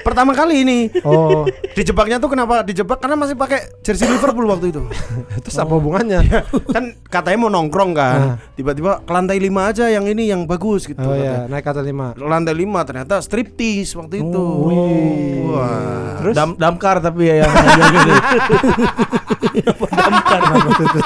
pertama 0.00 0.30
kali 0.32 0.62
ini. 0.62 0.78
Oh, 1.02 1.42
Dijebaknya 1.76 2.16
tuh 2.16 2.30
kenapa 2.30 2.62
dijebak? 2.62 3.02
Karena 3.02 3.18
masih 3.18 3.34
pakai 3.34 3.82
jersey 3.82 4.06
Liverpool 4.06 4.46
waktu 4.46 4.70
itu. 4.70 4.82
terus 5.42 5.58
apa 5.58 5.72
hubungannya? 5.72 6.22
kan 6.70 6.94
katanya 7.04 7.38
mau 7.38 7.50
nongkrong 7.50 7.92
kan. 7.92 8.16
Nah. 8.16 8.36
Tiba-tiba 8.54 9.02
ke 9.02 9.10
lantai 9.10 9.36
5 9.36 9.50
aja 9.66 9.84
yang 9.90 10.06
ini 10.06 10.30
yang 10.30 10.46
bagus 10.46 10.86
gitu. 10.86 11.02
Oh 11.02 11.10
katanya. 11.10 11.42
ya, 11.42 11.50
naik 11.50 11.66
kata 11.66 11.82
lima. 11.82 12.14
Lantai 12.14 12.54
5 12.54 12.62
ternyata 12.86 13.18
striptease 13.18 13.98
waktu 13.98 14.22
itu. 14.22 14.44
wih. 14.64 15.50
Wah. 15.50 16.22
Terus 16.22 16.34
Dam 16.34 16.54
damkar 16.54 17.02
tapi 17.02 17.26
ya 17.26 17.42
yang 17.42 17.52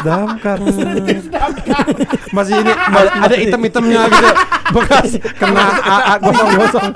damkar, 0.05 0.57
titis 0.63 1.25
damkar? 1.29 1.85
Masih 2.31 2.55
ini 2.61 2.73
ada 2.97 3.35
item-itemnya 3.35 4.01
gitu. 4.07 4.29
Bekas 4.71 5.11
kena 5.37 5.65
AA 5.81 6.15
gosong-gosong. 6.21 6.91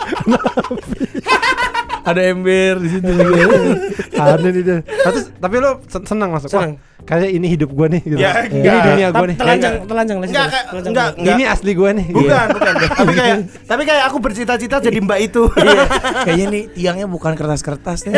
ada 2.04 2.20
ember 2.20 2.74
di 2.78 2.88
situ 2.90 3.10
juga. 3.10 3.42
Ada 4.14 4.46
nih 4.46 4.62
dia. 4.62 4.78
Tapi 5.40 5.56
lo 5.58 5.80
sen- 5.88 6.06
senang 6.06 6.30
masuk. 6.30 6.48
Wah, 6.52 6.68
Senang. 6.68 6.72
Kayak 7.04 7.30
ini 7.36 7.46
hidup 7.52 7.68
gua 7.76 7.86
nih 7.92 8.00
gitu. 8.00 8.16
Ya, 8.16 8.48
ini 8.48 8.64
enggak. 8.64 8.84
dunia 8.88 9.08
gua 9.12 9.26
nih. 9.28 9.36
Telanjang, 9.36 9.74
telanjang 9.84 10.16
lah. 10.16 10.26
Enggak, 10.32 10.48
enggak, 10.72 11.08
enggak. 11.20 11.34
Ini 11.36 11.44
asli 11.52 11.70
gua 11.76 11.90
nih. 11.92 12.06
Bukan, 12.08 12.46
bukan. 12.56 12.74
tapi 13.04 13.12
kayak 13.12 13.36
tapi 13.68 13.82
kayak 13.84 14.04
aku 14.08 14.16
bercita-cita 14.24 14.76
jadi 14.80 14.98
mbak 15.04 15.20
itu. 15.20 15.44
Iya, 15.64 15.84
Kayaknya 16.28 16.46
nih 16.52 16.62
tiangnya 16.76 17.06
bukan 17.08 17.32
kertas-kertas 17.34 18.06
nih. 18.06 18.14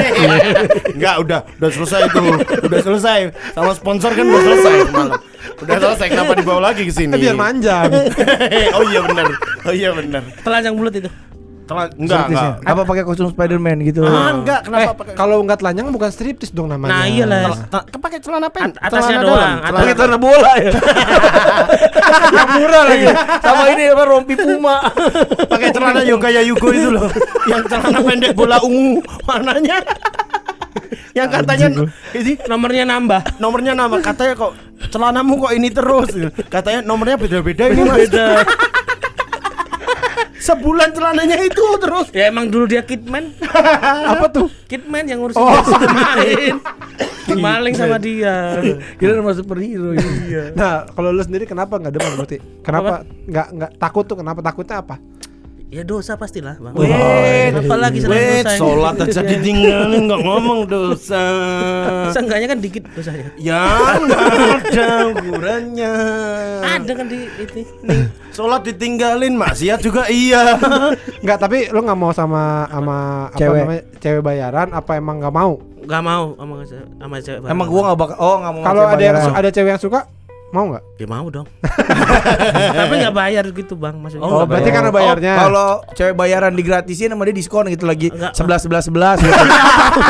Enggak, 0.98 1.14
udah, 1.22 1.40
udah 1.58 1.70
selesai 1.70 2.00
itu. 2.10 2.22
Udah 2.66 2.80
selesai. 2.82 3.18
Sama 3.54 3.72
sponsor 3.74 4.10
kan 4.14 4.24
udah 4.26 4.42
selesai 4.42 4.72
semalam. 4.90 5.18
Udah 5.62 5.76
selesai, 5.78 6.06
kenapa 6.10 6.32
dibawa 6.34 6.60
lagi 6.70 6.82
ke 6.84 6.92
sini? 6.92 7.14
Eh, 7.14 7.18
biar 7.22 7.38
manjang. 7.38 7.90
oh 8.76 8.82
iya 8.86 9.00
benar. 9.02 9.26
Oh 9.62 9.74
iya 9.74 9.90
benar. 9.94 10.22
Telanjang 10.42 10.74
bulat 10.74 10.94
itu. 10.98 11.10
Telah, 11.66 11.90
enggak, 11.92 12.30
enggak. 12.30 12.52
Apa 12.62 12.82
pakai 12.82 13.02
kostum 13.02 13.26
Spiderman 13.26 13.82
gitu? 13.82 14.00
Ah, 14.00 14.30
enggak, 14.30 14.60
Eh, 14.60 14.64
kenapa 14.64 14.92
pakai 14.94 15.12
kalau 15.12 15.42
nggak 15.42 15.58
telanjang 15.58 15.90
bukan 15.90 16.08
striptis 16.08 16.50
dong 16.50 16.70
namanya. 16.70 16.94
Nah, 16.94 17.04
iya 17.04 17.24
lah. 17.24 17.42
Tel- 17.66 17.86
kan 17.88 18.00
pakai 18.00 18.18
celana 18.18 18.48
pen, 18.48 18.70
At- 18.72 18.86
atasnya 18.86 19.18
celana 19.18 19.26
doang, 19.26 19.56
celana 19.58 19.76
Pakai 19.76 19.94
celana 19.94 20.16
bola 20.16 20.52
ya. 20.56 20.70
Yang 22.36 22.48
murah 22.54 22.82
lagi. 22.84 23.06
Sama 23.40 23.62
ini 23.68 23.84
apa 23.86 24.02
rompi 24.04 24.34
Puma. 24.34 24.76
pakai 25.52 25.68
celana 25.70 26.00
yoga 26.02 26.28
ya 26.28 26.42
yugo 26.42 26.68
itu 26.68 26.88
loh 26.88 27.08
yang 27.50 27.62
celana 27.64 27.98
pendek 28.00 28.32
bola 28.32 28.58
ungu 28.60 28.98
warnanya 29.24 29.78
yang 31.12 31.26
katanya 31.26 31.66
ini 32.12 32.36
Nomornya 32.44 32.84
nambah. 32.84 33.20
nomornya 33.38 33.72
nama 33.72 33.96
katanya 33.98 34.36
kok 34.36 34.52
celanamu 34.88 35.40
kok 35.40 35.52
ini 35.52 35.68
terus 35.68 36.08
katanya 36.46 36.80
nomornya 36.82 37.16
beda-beda 37.16 37.64
ini 37.66 37.82
mas 37.82 38.06
Beda. 38.06 38.26
Sebulan 40.46 40.94
celananya 40.94 41.38
itu 41.42 41.66
terus 41.82 42.06
ya 42.14 42.30
emang 42.30 42.46
dulu 42.46 42.70
dia 42.70 42.86
kitman. 42.86 43.34
Apa 44.14 44.30
tuh? 44.30 44.46
Kitman 44.70 45.10
yang 45.10 45.18
ngurusin 45.18 45.42
oh. 45.42 45.58
kemarin. 45.66 46.54
Maling 47.34 47.74
sama 47.74 47.98
dia. 47.98 48.62
Kira 49.02 49.18
nama 49.18 49.34
superhero 49.34 49.90
iya. 50.30 50.54
Nah, 50.54 50.86
kalau 50.94 51.10
lu 51.10 51.22
sendiri 51.26 51.42
kenapa 51.42 51.74
nggak 51.82 51.94
demen 51.98 52.12
berarti? 52.14 52.38
Kenapa 52.62 53.02
nggak 53.26 53.46
nggak 53.50 53.70
takut 53.82 54.04
tuh? 54.06 54.16
Kenapa 54.22 54.38
takutnya 54.38 54.78
apa? 54.78 54.96
Ya 55.76 55.84
dosa 55.84 56.16
pastilah, 56.16 56.56
Bang. 56.56 56.72
Wait, 56.72 57.52
apalagi 57.52 58.00
selain 58.00 58.16
wait, 58.16 58.40
dosa 58.40 58.56
ini? 58.56 58.60
sholat 58.64 58.94
aja 58.96 59.20
ditinggalin 59.36 60.02
nggak 60.08 60.20
ngomong 60.24 60.60
dosa. 60.64 61.24
Seenggaknya 62.16 62.48
kan 62.48 62.58
dikit 62.58 62.88
dosanya. 62.96 63.28
Ya 63.36 63.60
nggak 64.00 64.24
ada 64.72 64.86
ukurannya. 65.12 65.94
Ada 66.64 66.92
kan 66.96 67.06
di 67.06 67.28
itu. 67.28 67.60
Sholat 68.32 68.64
ditinggalin 68.64 69.36
maksiat 69.36 69.84
juga 69.84 70.08
iya. 70.08 70.56
Nggak, 71.24 71.38
tapi 71.44 71.68
lu 71.68 71.84
nggak 71.84 71.98
mau 71.98 72.08
sama 72.08 72.64
sama 72.66 72.96
apa 73.28 73.36
Cewek. 73.36 73.60
namanya 73.60 73.82
cewek 73.98 74.22
bayaran? 74.24 74.68
Apa 74.72 74.92
emang 74.96 75.20
nggak 75.20 75.34
mau? 75.34 75.52
Gak 75.86 76.02
mau 76.02 76.24
sama 76.34 76.54
sama 76.98 77.16
cewek. 77.20 77.40
baru. 77.44 77.52
Emang 77.52 77.66
gua 77.68 77.80
enggak 77.84 77.98
bakal 78.00 78.16
oh 78.16 78.34
enggak 78.40 78.52
mau 78.54 78.62
Kalau 78.64 78.82
ada 78.82 79.02
yang 79.04 79.16
bayaran. 79.20 79.36
ada 79.36 79.48
cewek 79.52 79.70
yang 79.70 79.82
suka, 79.82 80.00
mau 80.56 80.72
nggak? 80.72 80.84
Ya 80.96 81.06
mau 81.06 81.26
dong. 81.28 81.44
Tapi 82.80 82.94
nggak 82.96 83.12
bayar 83.12 83.44
gitu, 83.46 83.76
Bang. 83.76 84.00
Maksudnya. 84.00 84.24
Oh, 84.24 84.40
nggak 84.40 84.48
berarti 84.48 84.64
bayar. 84.64 84.76
karena 84.80 84.90
bayarnya. 84.90 85.32
Oh, 85.32 85.40
kalau 85.44 85.68
cewek 85.92 86.14
bayaran 86.16 86.52
digratisin 86.56 87.12
sama 87.12 87.28
dia 87.28 87.36
diskon 87.36 87.68
gitu 87.68 87.84
lagi. 87.84 88.08
11 88.08 88.32
11 88.32 88.88
11 88.88 89.20
gitu. 89.20 89.44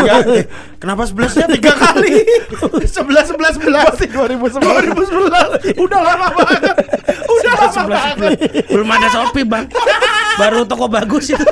Kenapa 0.82 1.02
sebelasnya 1.04 1.50
tiga 1.50 1.74
kali? 1.74 2.22
Sebelas 2.96 3.26
sebelas 3.26 3.58
sebelas. 3.58 3.84
Masih 3.90 4.08
2011. 4.08 5.74
2011 5.74 5.82
Udah 5.82 6.00
lama 6.00 6.26
banget. 6.32 6.62
Udah 7.26 7.52
lama 7.52 7.66
Sebelas, 7.66 7.74
banget. 7.74 8.38
sebelas. 8.38 8.70
Belum 8.70 8.88
ada 8.88 9.08
Shopee, 9.10 9.44
Bang. 9.44 9.66
Baru 10.38 10.62
toko 10.62 10.86
bagus 10.86 11.34
itu. 11.34 11.44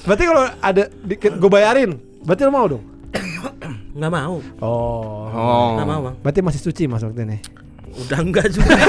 Berarti 0.00 0.24
kalau 0.24 0.42
ada 0.58 0.82
dikit 1.02 1.32
gue 1.36 1.50
bayarin, 1.50 1.90
berarti 2.24 2.42
lu 2.42 2.52
mau 2.52 2.66
dong? 2.66 2.82
Nggak 4.00 4.12
mau. 4.12 4.36
Oh. 4.58 5.28
Oh. 5.28 5.68
Nggak 5.76 5.86
mau, 5.86 6.00
Bang. 6.02 6.16
Berarti 6.18 6.40
masih 6.40 6.60
suci 6.62 6.88
mas 6.88 7.04
waktu 7.04 7.20
ini. 7.22 7.36
Udah 7.98 8.18
enggak 8.18 8.48
juga. 8.48 8.72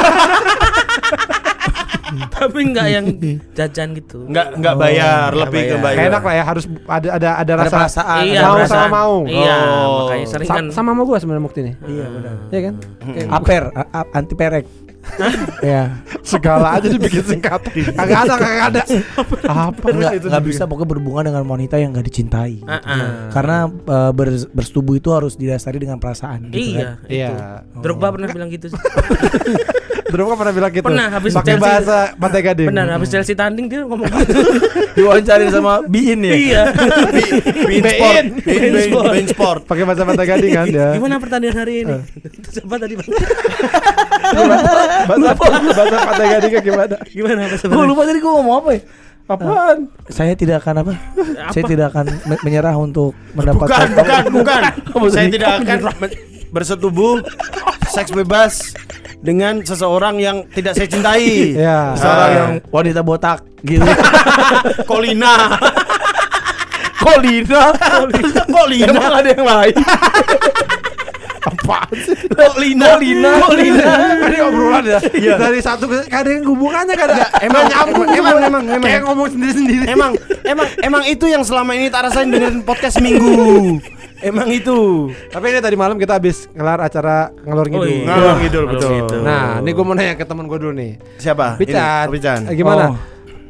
Tapi 2.11 2.59
enggak 2.61 2.87
yang 2.87 3.05
jajan 3.51 3.91
gitu. 3.93 4.27
Enggak 4.27 4.51
enggak 4.51 4.75
bayar, 4.75 5.31
Nggak 5.31 5.47
lebih 5.47 5.61
ke 5.61 5.75
bayar. 5.75 5.95
bayar. 5.95 6.09
Enak 6.09 6.21
lah 6.21 6.33
ya 6.33 6.43
harus 6.43 6.65
ada 6.85 7.07
ada 7.09 7.29
ada 7.33 7.51
Ada 7.53 7.53
rasa 7.57 7.75
perasaan. 7.77 8.23
Iya, 8.23 8.41
mau 8.41 8.55
perasaan. 8.55 8.71
sama 8.73 8.87
mau. 8.89 9.15
Iya, 9.23 9.55
Oh. 9.57 9.95
makanya 10.01 10.25
sering 10.27 10.47
Sa- 10.47 10.55
kan 10.55 10.65
sama 10.69 10.89
sama 10.91 11.01
gua 11.03 11.17
sebenarnya 11.19 11.43
Mukti 11.43 11.59
nih. 11.61 11.75
Iya 11.81 12.05
benar. 12.07 12.33
Iya 12.47 12.59
kan? 12.61 12.73
Kayak- 13.05 13.29
Aper, 13.31 13.63
a- 13.73 13.89
a- 13.93 14.09
anti 14.13 14.33
perek. 14.33 14.65
Ya. 15.61 15.99
Segala 16.21 16.75
aja 16.75 16.87
dibikin 16.87 17.21
singkat. 17.21 17.61
Kagak 17.91 18.19
ada, 18.23 18.35
kagak 18.35 18.65
ada. 18.69 18.81
Apa 19.43 19.85
Nggak, 19.87 20.13
itu 20.15 20.25
nggak 20.27 20.45
bisa 20.45 20.63
pokoknya 20.63 20.89
berhubungan 20.89 21.23
dengan 21.25 21.43
wanita 21.45 21.75
yang 21.75 21.91
nggak 21.91 22.05
dicintai. 22.05 22.61
Ah, 22.63 22.79
ah. 22.79 22.99
Karena 23.29 23.57
eh, 23.67 24.11
ber- 24.11 24.49
bersetubuh 24.49 24.95
itu 24.95 25.09
harus 25.09 25.33
didasari 25.33 25.77
dengan 25.77 25.97
perasaan 25.97 26.49
gitu 26.49 26.57
Iya, 26.73 26.79
kan. 26.79 26.95
Iya. 27.07 27.29
Drogba 27.75 28.11
pernah 28.11 28.27
bilang 28.27 28.49
gitu. 28.49 28.67
sih. 28.67 28.79
Drogba 30.11 30.35
pernah 30.35 30.51
bilang 30.51 30.71
gitu. 30.71 30.83
Pernah, 30.83 31.07
habis 31.09 31.31
pakai 31.31 31.55
Chelsea. 31.55 31.63
bahasa 31.63 31.97
Pantai 32.13 32.41
Gading. 32.43 32.67
Benar, 32.67 32.87
habis 32.91 33.07
Chelsea 33.07 33.31
tanding 33.31 33.65
dia 33.65 33.87
ngomong 33.87 34.11
gitu. 34.19 34.43
Diwawancarin 34.91 35.47
sama 35.49 35.87
Biin 35.87 36.19
ya. 36.21 36.33
iya. 36.35 36.63
Bein 37.67 37.79
Sport, 37.81 38.25
Bein 38.43 38.71
Bein- 38.75 38.91
Bein 39.07 39.27
Sport. 39.27 39.61
Pakai 39.63 39.83
bahasa 39.85 40.03
Pantai 40.03 40.25
Gading 40.27 40.51
kan 40.51 40.65
dia. 40.67 40.87
Gimana 40.91 41.15
pertandingan 41.15 41.57
hari 41.57 41.87
ini? 41.87 41.95
Siapa 42.43 42.75
tadi? 42.75 42.93
Bahasa 45.03 45.31
bahasa 45.33 45.81
Pantai 46.01 46.27
Gadingnya 46.29 46.61
gimana? 46.61 46.95
Gimana 47.05 47.39
bahasa 47.45 47.65
Gue 47.65 47.85
lupa 47.85 48.01
tadi 48.03 48.19
gue 48.19 48.31
ngomong 48.31 48.55
apa 48.57 48.69
ya? 48.71 48.81
Apaan? 49.25 49.77
Saya 50.07 50.33
tidak 50.33 50.59
akan 50.59 50.75
apa? 50.81 50.93
Saya 51.49 51.63
tidak 51.63 51.85
akan 51.89 52.05
me- 52.25 52.41
menyerah 52.41 52.75
untuk 52.75 53.15
Bukan, 53.31 53.55
mendapatkan 53.55 53.87
bukan, 53.93 54.23
bukan. 54.33 54.61
Apa 54.91 55.05
Saya 55.07 55.27
tidak 55.29 55.51
akan 55.57 55.77
bersetubuh 56.51 57.23
seks 57.87 58.11
bebas 58.11 58.75
dengan 59.17 59.61
seseorang 59.61 60.19
yang 60.19 60.43
tidak 60.49 60.75
saya 60.75 60.83
cintai. 60.85 61.55
Ya. 61.55 61.95
seorang 61.95 62.27
Ah. 62.27 62.35
yang 62.35 62.51
wanita 62.67 62.99
botak 63.01 63.39
gitu. 63.63 63.87
Kolina. 64.89 65.55
Kolina. 66.99 67.63
Kolina. 68.45 68.85
Emang 68.89 69.13
ada 69.15 69.29
yang 69.29 69.45
lain? 69.47 69.75
Apaan 71.41 71.89
sih? 71.97 72.13
Kolina. 72.29 72.95
Kolina. 72.95 73.31
Kolina. 73.41 73.85
Ini 74.29 74.37
obrolan 74.45 74.83
ya. 74.85 74.99
Dari 75.37 75.59
satu 75.59 75.89
ke 75.89 76.05
gak 76.05 76.21
ada 76.21 76.29
yang 76.29 76.45
hubungannya 76.45 76.93
gak 76.93 77.07
ada. 77.09 77.25
Emang, 77.41 77.63
nyambung 77.65 78.09
emang, 78.09 78.13
emang, 78.13 78.41
emang, 78.45 78.63
emang. 78.77 78.85
Kayak 78.85 79.01
ngomong 79.09 79.27
sendiri-sendiri. 79.33 79.83
Emang, 79.89 80.11
emang, 80.43 80.67
emang 80.79 81.03
itu 81.05 81.25
yang 81.25 81.41
selama 81.41 81.73
ini 81.73 81.89
tak 81.89 82.09
rasain 82.09 82.29
dengan 82.29 82.61
podcast 82.61 83.01
minggu. 83.01 83.81
Emang 84.21 84.53
itu. 84.53 85.09
Tapi 85.33 85.45
ini 85.49 85.59
tadi 85.59 85.73
malam 85.73 85.97
kita 85.97 86.21
habis 86.21 86.45
ngelar 86.53 86.77
acara 86.77 87.33
ngelor 87.41 87.65
Oh, 87.65 87.71
ngidul. 87.73 87.89
iya. 87.89 88.05
Ngalor 88.05 88.35
ngidul, 88.37 88.63
betul. 88.69 88.89
ngidul. 88.93 89.19
Nah, 89.25 89.47
ini 89.59 89.69
gue 89.73 89.83
mau 89.83 89.95
nanya 89.97 90.13
ke 90.13 90.25
teman 90.29 90.45
gue 90.45 90.57
dulu 90.61 90.73
nih. 90.77 90.91
Siapa? 91.17 91.57
Pican. 91.57 92.05
Ini, 92.05 92.13
Pican. 92.13 92.39
Eh, 92.45 92.55
gimana? 92.55 92.83
Oh. 92.93 92.97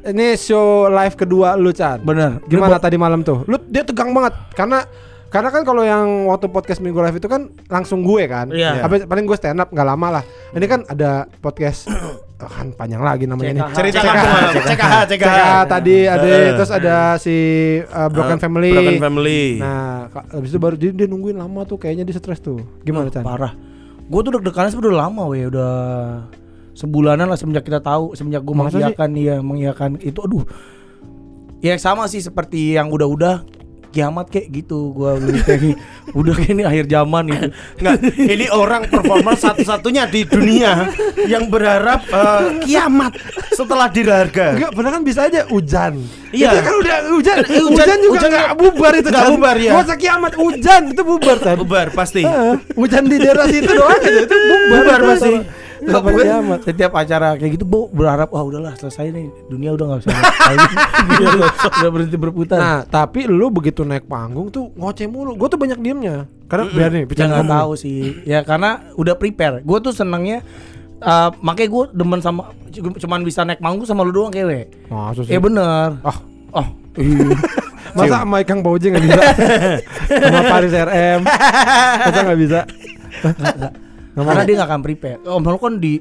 Ini 0.02 0.34
show 0.34 0.88
live 0.88 1.14
kedua 1.14 1.60
lu, 1.60 1.76
Chan. 1.76 2.00
Bener. 2.02 2.40
Gimana 2.48 2.80
tadi 2.80 2.96
malam 2.96 3.20
tuh? 3.20 3.44
Lu 3.46 3.60
dia 3.68 3.84
tegang 3.84 4.16
banget 4.16 4.32
karena 4.56 4.88
karena 5.32 5.48
kan 5.48 5.64
kalau 5.64 5.80
yang 5.80 6.28
waktu 6.28 6.52
podcast 6.52 6.84
minggu 6.84 7.00
live 7.00 7.16
itu 7.16 7.32
kan 7.32 7.48
langsung 7.72 8.04
gue 8.04 8.28
kan. 8.28 8.52
Iya. 8.52 8.84
Habis 8.84 9.08
paling 9.08 9.24
gue 9.24 9.38
stand 9.40 9.64
up 9.64 9.72
nggak 9.72 9.88
lama 9.88 10.20
lah. 10.20 10.24
Ini 10.52 10.66
kan 10.68 10.84
ada 10.92 11.24
podcast 11.40 11.88
oh, 12.44 12.52
kan 12.52 12.76
panjang 12.76 13.00
lagi 13.00 13.32
namanya 13.32 13.52
ini. 13.56 13.62
Cerita 13.72 14.04
CKH. 14.04 14.28
CKH, 14.60 14.68
CKH. 14.68 14.96
CKH 15.08 15.52
tadi 15.72 15.98
ada 16.04 16.28
Eh. 16.28 16.52
terus 16.60 16.72
ada 16.76 16.96
si 17.16 17.36
uh, 17.80 18.12
Broken 18.12 18.36
Eh, 18.36 18.42
Family. 18.44 18.72
Broken 18.76 19.00
Family. 19.00 19.44
Nah, 19.64 20.12
habis 20.36 20.52
itu 20.52 20.60
baru 20.60 20.76
jadi 20.76 20.92
dia 20.92 21.08
nungguin 21.08 21.40
lama 21.40 21.64
tuh 21.64 21.80
kayaknya 21.80 22.04
dia 22.04 22.20
stres 22.20 22.44
tuh. 22.44 22.60
Gimana, 22.84 23.08
Chan? 23.08 23.24
Parah. 23.24 23.56
Gue 24.12 24.20
tuh 24.28 24.36
deg-degannya 24.36 24.76
sebenernya 24.76 25.00
udah 25.00 25.04
lama 25.08 25.24
weh, 25.32 25.48
udah 25.48 25.72
sebulanan 26.76 27.32
lah 27.32 27.40
semenjak 27.40 27.64
kita 27.64 27.80
tahu, 27.80 28.20
semenjak 28.20 28.44
gue 28.44 28.52
mengiyakan 28.52 29.10
iya, 29.16 29.40
mengiyakan 29.40 29.96
itu 30.04 30.20
aduh. 30.20 30.44
Ya 31.64 31.80
sama 31.80 32.12
sih 32.12 32.20
seperti 32.20 32.76
yang 32.76 32.92
udah-udah 32.92 33.61
kiamat 33.92 34.28
kayak 34.28 34.48
gitu 34.50 34.90
gua 34.90 35.20
kayak 35.20 35.76
udah 36.12 36.34
kayak 36.34 36.52
ini 36.52 36.64
akhir 36.64 36.86
zaman 36.88 37.24
gitu. 37.28 37.48
Nggak, 37.78 37.96
ini 38.18 38.46
orang 38.48 38.82
performer 38.88 39.36
satu-satunya 39.36 40.08
di 40.08 40.24
dunia 40.24 40.88
yang 41.28 41.48
berharap 41.48 42.02
eh, 42.08 42.42
kiamat 42.64 43.14
setelah 43.52 43.88
dirharga. 43.88 44.56
Enggak, 44.56 44.72
padahal 44.72 44.94
kan 44.96 45.04
bisa 45.04 45.28
aja 45.28 45.44
hujan. 45.46 46.00
Iya. 46.32 46.50
Itu 46.50 46.60
kan 46.64 46.76
udah 46.80 46.96
hujan. 47.12 47.36
Eh, 47.38 47.60
hujan- 47.60 47.68
hujan, 47.68 47.98
juga 48.00 48.12
hujan 48.18 48.30
nggak 48.32 48.50
bubar 48.56 48.94
itu. 48.96 49.10
nggak 49.10 49.28
bubar, 49.30 49.56
ya. 49.56 49.72
Masa 49.76 49.94
kiamat 49.96 50.34
hujan 50.34 50.82
itu 50.90 51.02
bubar, 51.04 51.36
Chan. 51.38 51.56
Bubar 51.56 51.88
pasti. 51.92 52.22
Heeh, 52.24 52.56
hujan 52.74 53.04
di 53.06 53.18
daerah 53.18 53.46
situ 53.46 53.70
doang 53.70 54.00
aja 54.00 54.20
itu 54.22 54.36
bubar, 54.36 54.70
Bubar 54.72 55.00
itu. 55.00 55.10
pasti. 55.12 55.34
Nggak 55.82 55.98
Pokoknya 55.98 56.24
kiamat. 56.38 56.60
Setiap 56.62 56.92
acara 56.94 57.28
kayak 57.36 57.52
gitu 57.58 57.66
bu 57.66 57.90
berharap 57.90 58.30
wah 58.30 58.46
udahlah 58.46 58.78
selesai 58.78 59.10
nih 59.10 59.28
dunia 59.50 59.74
udah 59.74 59.86
nggak. 59.90 60.02
Dunia 60.06 61.30
udah, 61.42 61.50
udah 61.82 61.90
berhenti 61.90 62.18
berputar. 62.22 62.58
Nah, 62.62 62.80
tapi 62.86 63.26
lu 63.26 63.50
begitu 63.50 63.82
naik 63.82 64.06
panggung 64.06 64.54
tuh 64.54 64.70
ngoceh 64.78 65.10
mulu. 65.10 65.34
Gue 65.34 65.50
tuh 65.50 65.58
banyak 65.58 65.82
diemnya. 65.82 66.30
Karena 66.46 66.70
biar 66.70 66.90
nih, 66.94 67.04
Ya 67.04 67.10
bicara 67.10 67.26
nggak 67.28 67.42
ngomong. 67.42 67.58
tahu 67.58 67.72
sih. 67.76 68.00
Ya 68.30 68.40
karena 68.46 68.70
udah 68.94 69.18
prepare. 69.18 69.66
Gue 69.66 69.82
tuh 69.82 69.90
senangnya 69.90 70.46
eh 71.02 71.30
makanya 71.42 71.70
gue 71.74 71.84
demen 71.98 72.22
sama 72.22 72.54
cuman 72.78 73.26
bisa 73.26 73.42
naik 73.42 73.58
manggung 73.58 73.90
sama 73.90 74.06
lu 74.06 74.14
doang 74.14 74.30
kewe. 74.30 74.70
Masa 74.86 75.26
sih? 75.26 75.34
Ya 75.34 75.42
bener. 75.42 75.98
Ah. 76.06 76.18
Oh, 76.54 76.68
iya. 77.00 77.34
Masa 77.98 78.24
sama 78.24 78.40
Ikang 78.40 78.64
Bauji 78.64 78.88
nggak 78.88 79.04
bisa? 79.04 79.20
sama 80.24 80.40
Paris 80.48 80.72
RM. 80.72 81.20
Masa 82.06 82.20
nggak 82.24 82.40
bisa? 82.40 82.60
Karena 84.14 84.44
dia 84.44 84.56
gak 84.58 84.70
akan 84.70 84.82
prepare. 84.82 85.20
Om 85.22 85.44
lu 85.44 85.58
kan 85.58 85.74
di 85.78 85.94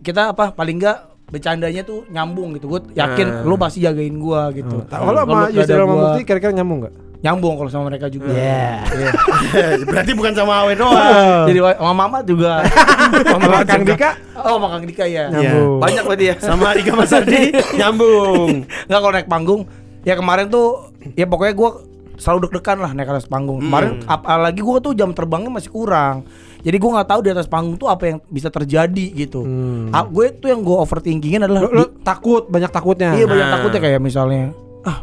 kita 0.00 0.30
apa 0.30 0.50
paling 0.50 0.78
enggak 0.78 0.98
bercandanya 1.26 1.82
tuh 1.82 2.06
nyambung 2.06 2.54
gitu. 2.54 2.66
Gue 2.68 2.80
yakin 2.94 3.42
lu 3.42 3.58
pasti 3.58 3.82
jagain 3.82 4.14
gua 4.16 4.54
gitu. 4.54 4.86
Kalau 4.86 5.10
sama 5.10 5.18
Kalau 5.18 5.22
nggak 5.26 5.50
Yusril 5.52 5.82
sama 5.82 5.94
Mukti 5.98 6.22
kira-kira 6.22 6.52
nyambung 6.52 6.80
nggak? 6.82 6.94
nyambung 7.16 7.58
kalau 7.58 7.70
sama 7.72 7.90
mereka 7.90 8.06
juga. 8.06 8.30
Iya. 8.30 8.86
Berarti 9.90 10.12
bukan 10.14 10.30
sama 10.30 10.62
Awe 10.62 10.78
doang. 10.78 11.48
Jadi 11.48 11.58
sama 11.58 11.94
Mama 11.96 12.18
juga. 12.22 12.62
Sama 13.26 13.62
Kang 13.64 13.82
Dika 13.82 14.10
Oh, 14.36 14.60
sama 14.60 14.66
Kang 14.68 14.84
Dika 14.84 15.04
ya. 15.08 15.32
Nyambung. 15.32 15.80
Banyak 15.80 16.02
berarti 16.06 16.24
ya. 16.30 16.34
Sama 16.38 16.76
Dika 16.76 16.92
Mas 16.94 17.10
Ardi 17.10 17.50
nyambung. 17.80 18.66
Enggak 18.68 19.00
kalau 19.00 19.14
naik 19.14 19.26
panggung 19.26 19.62
ya 20.06 20.14
kemarin 20.14 20.46
tuh 20.46 20.92
ya 21.18 21.26
pokoknya 21.26 21.54
gua 21.56 21.70
selalu 22.14 22.46
deg-degan 22.46 22.78
lah 22.78 22.90
naik 22.92 23.10
atas 23.10 23.26
panggung. 23.26 23.58
Kemarin 23.58 24.04
apalagi 24.06 24.60
gua 24.60 24.78
tuh 24.78 24.92
jam 24.94 25.10
terbangnya 25.10 25.50
masih 25.50 25.72
kurang. 25.72 26.22
Jadi 26.66 26.76
gua 26.76 26.90
nggak 26.96 27.08
tahu 27.08 27.20
di 27.22 27.30
atas 27.30 27.46
panggung 27.46 27.76
tuh 27.76 27.86
apa 27.86 28.02
yang 28.04 28.18
bisa 28.26 28.50
terjadi 28.50 29.06
gitu. 29.14 29.40
Hmm. 29.40 29.88
Ah, 29.88 30.02
gue 30.02 30.34
tuh 30.34 30.50
yang 30.50 30.60
gue 30.60 30.74
overthinkingin 30.74 31.38
adalah 31.40 31.62
Lu, 31.62 31.70
lu 31.72 31.84
takut, 32.02 32.42
banyak 32.44 32.68
takutnya. 32.68 33.14
Iya 33.14 33.24
banyak 33.24 33.46
Nah. 33.46 33.54
takutnya 33.54 33.80
kayak 33.80 34.00
misalnya 34.00 34.50
ah 34.82 34.98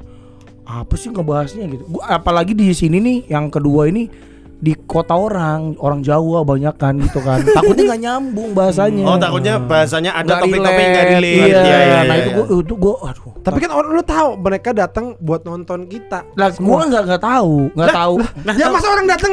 apa 0.65 0.93
sih 0.93 1.07
ngebahasnya 1.07 1.63
gitu. 1.69 1.83
Gua 1.89 2.03
apalagi 2.09 2.51
di 2.51 2.67
sini 2.69 2.99
nih 2.99 3.17
yang 3.29 3.47
kedua 3.47 3.87
ini 3.87 4.11
di 4.55 4.75
kota 4.77 5.11
orang 5.11 5.75
orang 5.77 5.99
Jawa 5.99 6.43
banyak 6.43 6.75
kan 6.75 6.95
gitu 6.97 7.19
kan. 7.19 7.39
Takutnya 7.57 7.83
nggak 7.85 8.01
nyambung 8.01 8.51
bahasanya. 8.51 9.03
Oh 9.03 9.15
takutnya 9.15 9.55
bahasanya 9.57 10.11
ada 10.13 10.39
topik-topik 10.39 10.59
nggak 10.85 11.05
relate. 11.09 11.19
relate. 11.31 11.47
Iya, 11.47 11.61
Iya, 11.61 11.77
iya, 11.79 11.99
nah 12.01 12.15
iya. 12.15 12.21
itu 12.21 12.29
gua 12.33 12.45
itu 12.59 12.73
gua 12.75 12.93
aduh. 13.07 13.31
Tapi 13.39 13.57
kan 13.59 13.71
orang 13.71 13.91
lu 13.91 14.03
tahu 14.03 14.29
mereka 14.35 14.69
datang 14.71 15.05
buat 15.17 15.43
nonton 15.43 15.83
kita. 15.85 16.27
lah 16.33 16.51
gua 16.55 16.87
nggak 16.87 17.03
nggak 17.05 17.21
tahu, 17.21 17.55
nggak 17.71 17.91
tahu. 17.93 18.15
ya 18.51 18.67
masa 18.67 18.87
orang 18.89 19.05
datang 19.05 19.31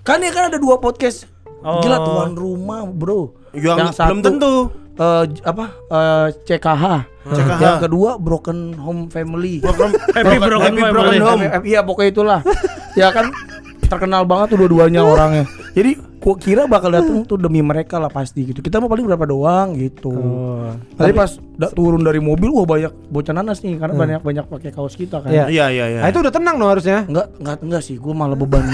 Kan 0.00 0.18
ya 0.20 0.32
kan 0.32 0.48
ada 0.48 0.56
dua 0.56 0.76
podcast. 0.76 1.35
Oh. 1.66 1.82
Gila 1.82 1.98
tuan 1.98 2.32
rumah, 2.32 2.86
Bro. 2.86 3.34
Yang 3.50 3.98
belum 3.98 4.20
tentu. 4.22 4.70
eh, 4.96 5.24
apa? 5.42 5.64
eh, 5.90 6.26
CKH. 6.46 6.84
CKH. 7.26 7.58
Yang 7.58 7.76
kedua 7.82 8.10
Broken 8.16 8.78
Home 8.78 9.10
Family. 9.10 9.58
Happy 9.58 10.38
broken, 10.38 10.72
happy 10.78 10.82
broken 10.86 11.20
home. 11.20 11.42
Iya 11.66 11.82
pokoknya 11.82 12.10
itulah. 12.14 12.40
ya 12.94 13.10
kan 13.10 13.28
terkenal 13.82 14.22
banget 14.22 14.54
tuh 14.54 14.58
dua-duanya 14.62 15.02
orangnya. 15.02 15.44
Jadi 15.74 15.98
gua 16.26 16.34
kira 16.34 16.66
bakal 16.66 16.90
datang 16.90 17.22
tuh 17.22 17.38
demi 17.38 17.62
mereka 17.62 18.02
lah 18.02 18.10
pasti 18.10 18.50
gitu. 18.50 18.58
Kita 18.58 18.82
mau 18.82 18.90
paling 18.90 19.06
berapa 19.06 19.30
doang 19.30 19.78
gitu. 19.78 20.10
Oh. 20.10 20.74
Tapi 20.98 21.14
pas 21.14 21.38
da- 21.54 21.70
turun 21.70 22.02
dari 22.02 22.18
mobil 22.18 22.50
wah 22.50 22.66
banyak 22.66 22.90
bocah 23.14 23.30
nanas 23.30 23.62
nih 23.62 23.78
karena 23.78 23.94
banyak 23.94 24.20
banyak 24.26 24.44
pakai 24.50 24.74
kaos 24.74 24.98
kita 24.98 25.22
kan. 25.22 25.30
Iya. 25.30 25.46
Iya 25.46 25.66
iya 25.70 25.84
iya. 25.86 26.00
Nah, 26.02 26.10
itu 26.10 26.18
udah 26.18 26.34
tenang 26.34 26.58
dong 26.58 26.66
harusnya. 26.66 27.06
Enggak, 27.06 27.30
enggak, 27.38 27.56
enggak 27.62 27.82
sih. 27.86 27.94
Gue 27.94 28.10
malah 28.10 28.34
beban. 28.34 28.66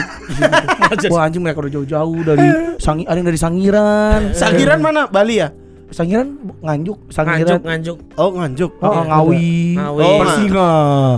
Wah 1.13 1.29
anjing 1.29 1.45
mereka 1.45 1.61
udah 1.61 1.73
jauh-jauh 1.77 2.21
dari 2.25 2.47
Sangi, 2.81 3.05
ada 3.05 3.21
yang 3.21 3.29
dari 3.29 3.37
Sangiran. 3.37 4.21
Sangiran 4.41 4.81
mana? 4.81 5.05
Bali 5.13 5.37
ya? 5.37 5.53
Sangiran 5.93 6.41
nganjuk, 6.65 7.13
Nganjuk, 7.13 7.13
Sangiran. 7.13 7.61
nganjuk. 7.69 7.99
Oh 8.17 8.33
nganjuk. 8.33 8.73
Oh, 8.81 9.05
Ngawi. 9.05 9.77
Ngawi. 9.77 10.01
Oh, 10.01 10.17
Persinga. 10.25 10.71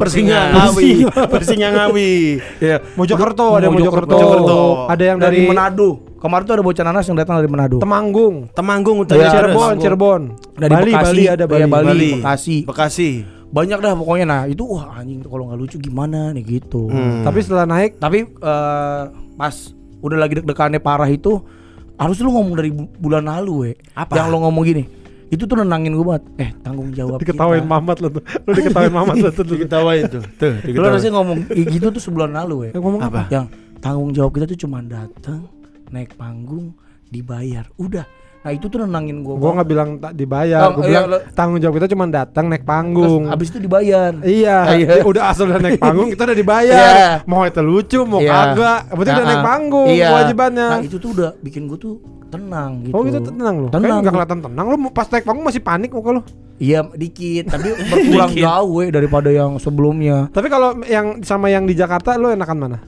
Persinga 0.03 0.39
Ngawi. 0.51 0.91
Persinga 1.31 1.69
Ngawi. 1.79 2.13
Iya. 2.59 2.77
Mojokerto 2.99 3.55
ada 3.55 3.71
Mojokerto. 3.71 4.19
Mojokerto. 4.19 4.59
Ada 4.91 5.05
yang 5.15 5.19
dari, 5.23 5.47
dari, 5.47 5.47
Manado. 5.47 6.14
Kemarin 6.25 6.45
tuh 6.49 6.55
ada 6.57 6.65
bocah 6.65 6.85
nanas 6.89 7.05
yang 7.05 7.21
datang 7.21 7.37
dari 7.37 7.51
Manado. 7.53 7.77
Temanggung. 7.85 8.49
Temanggung 8.57 9.05
udah 9.05 9.13
beres. 9.13 9.29
Cirebon, 9.29 9.53
Temanggung. 9.53 9.83
Cirebon. 9.85 10.23
Dari 10.57 10.73
Bali, 10.73 10.93
Bekasi. 10.97 11.05
Bali 11.05 11.25
ada 11.29 11.45
Bali. 11.45 11.61
Iya, 11.61 11.67
Bali, 11.69 11.85
Bali. 11.85 12.11
Bekasi. 12.17 12.57
Bekasi. 12.65 13.11
Banyak 13.53 13.79
dah 13.79 13.93
pokoknya 13.93 14.27
nah 14.27 14.43
itu 14.49 14.65
wah 14.65 14.99
anjing 14.99 15.21
kalau 15.21 15.53
nggak 15.53 15.61
lucu 15.61 15.77
gimana 15.77 16.33
nih 16.33 16.59
gitu. 16.59 16.89
Hmm. 16.89 17.23
Tapi 17.23 17.39
setelah 17.45 17.69
naik 17.69 18.01
Tapi 18.01 18.25
eh, 18.25 19.03
pas 19.37 19.55
udah 20.01 20.17
lagi 20.17 20.41
deg-degannya 20.41 20.81
parah 20.81 21.07
itu 21.07 21.45
harus 21.95 22.17
lu 22.19 22.33
ngomong 22.33 22.57
dari 22.57 22.73
bu- 22.73 22.89
bulan 22.97 23.29
lalu 23.29 23.53
we. 23.55 23.71
Apa? 23.93 24.17
Yang 24.17 24.27
lu 24.33 24.39
ngomong 24.49 24.65
gini. 24.65 24.85
Itu 25.29 25.45
tuh 25.45 25.61
nenangin 25.61 25.93
gue 25.93 26.03
banget. 26.03 26.25
Eh, 26.41 26.51
tanggung 26.65 26.89
jawab 26.97 27.21
diketawain 27.21 27.63
kita. 27.63 27.69
Mamat 27.69 27.97
lo 28.01 28.09
tuh. 28.11 28.23
Lu 28.25 28.51
diketawain 28.57 28.93
Mamat 28.97 29.17
lo 29.21 29.29
tuh. 29.31 29.45
Diketawain 29.45 30.05
tuh. 30.09 30.23
Tuh, 30.41 30.53
Lu 30.73 30.83
harusnya 30.89 31.13
ngomong 31.15 31.39
gitu 31.53 31.87
tuh 31.93 32.03
sebulan 32.03 32.33
lalu 32.33 32.55
we. 32.57 32.69
Eh, 32.73 32.81
ngomong 32.81 33.03
apa? 33.05 33.29
Yang 33.29 33.53
tanggung 33.79 34.11
jawab 34.17 34.33
kita 34.35 34.49
tuh 34.49 34.59
cuma 34.65 34.81
datang, 34.81 35.45
naik 35.95 36.19
panggung, 36.19 36.75
dibayar. 37.07 37.71
Udah, 37.77 38.03
Nah 38.45 38.53
itu 38.53 38.69
tuh 38.69 38.85
nenangin 38.85 39.25
gue. 39.25 39.41
Gua 39.41 39.57
nggak 39.57 39.69
bilang 39.73 39.97
tak 39.97 40.13
dibayar, 40.13 40.69
gua 40.69 40.85
iya, 40.85 40.89
bilang 41.01 41.07
lo- 41.09 41.25
tanggung 41.33 41.57
jawab 41.57 41.81
kita 41.81 41.89
cuma 41.89 42.05
datang 42.05 42.53
naik 42.53 42.69
panggung. 42.69 43.25
Abis 43.25 43.49
itu 43.49 43.57
dibayar. 43.57 44.13
Iya, 44.21 44.57
Iya. 44.77 45.01
dia 45.01 45.05
udah 45.09 45.33
asal 45.33 45.49
udah 45.49 45.65
naik 45.65 45.81
panggung 45.81 46.13
kita 46.13 46.29
udah 46.29 46.37
dibayar. 46.37 46.77
Iya. 46.77 47.09
Mau 47.25 47.41
itu 47.41 47.63
lucu, 47.65 48.05
mau 48.05 48.21
Iya. 48.21 48.53
kagak, 48.53 48.81
yang 48.85 48.99
penting 49.01 49.15
udah 49.15 49.25
Nah, 49.25 49.33
naik 49.33 49.47
panggung 49.49 49.89
iya. 49.89 50.09
kewajibannya. 50.13 50.69
Nah 50.69 50.81
itu 50.85 50.97
tuh 51.01 51.11
udah 51.17 51.31
bikin 51.41 51.63
gue 51.65 51.79
tuh 51.81 51.95
tenang 52.29 52.71
gitu. 52.85 52.93
Oh 52.93 53.01
gitu 53.01 53.21
tenang 53.25 53.55
lu. 53.57 53.67
Kayak 53.67 53.81
Tenang. 53.81 53.99
nggak 54.05 54.13
kelihatan 54.13 54.41
tenang 54.45 54.67
lu 54.69 54.77
pas 54.93 55.07
naik 55.09 55.25
panggung 55.25 55.47
masih 55.49 55.63
panik 55.65 55.89
muka 55.89 56.11
lu. 56.13 56.23
Iya 56.55 56.81
dikit, 56.93 57.45
tapi 57.49 57.69
berkurang 57.81 58.33
jauh 58.45 58.71
we, 58.77 58.93
daripada 58.93 59.33
yang 59.33 59.57
sebelumnya. 59.57 60.29
Tapi 60.29 60.47
kalau 60.47 60.85
yang 60.85 61.25
sama 61.25 61.49
yang 61.49 61.65
di 61.65 61.73
Jakarta 61.73 62.15
lu 62.15 62.29
enakan 62.29 62.59
mana? 62.61 62.79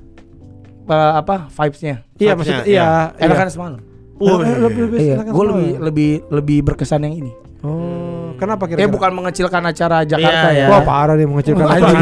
Eh, 0.87 1.13
apa 1.17 1.51
vibes-nya? 1.51 2.07
Iya 2.15 2.33
maksudnya 2.33 2.63
iya. 2.65 2.85
iya. 3.15 3.27
Enakan 3.27 3.49
semalam. 3.49 3.81
Oh, 4.17 4.41
lebih 4.41 4.87
lebih 4.87 4.99
Iya, 4.99 5.15
gue 5.21 5.45
lebih 5.45 5.71
lebih 5.79 6.11
lebih 6.31 6.59
berkesan 6.65 7.03
yang 7.03 7.17
ini. 7.19 7.33
Oh, 7.61 8.31
kenapa 8.37 8.65
Eh 8.65 8.69
kira-kira? 8.71 8.89
bukan 8.89 9.11
mengecilkan 9.13 9.61
acara 9.61 10.03
Jakarta 10.03 10.49
Iya, 10.49 10.61
ya. 10.63 10.67
Wah 10.71 10.81
parah 10.81 11.15
dia 11.15 11.27
mengecilkan 11.27 11.67
acara. 11.67 11.99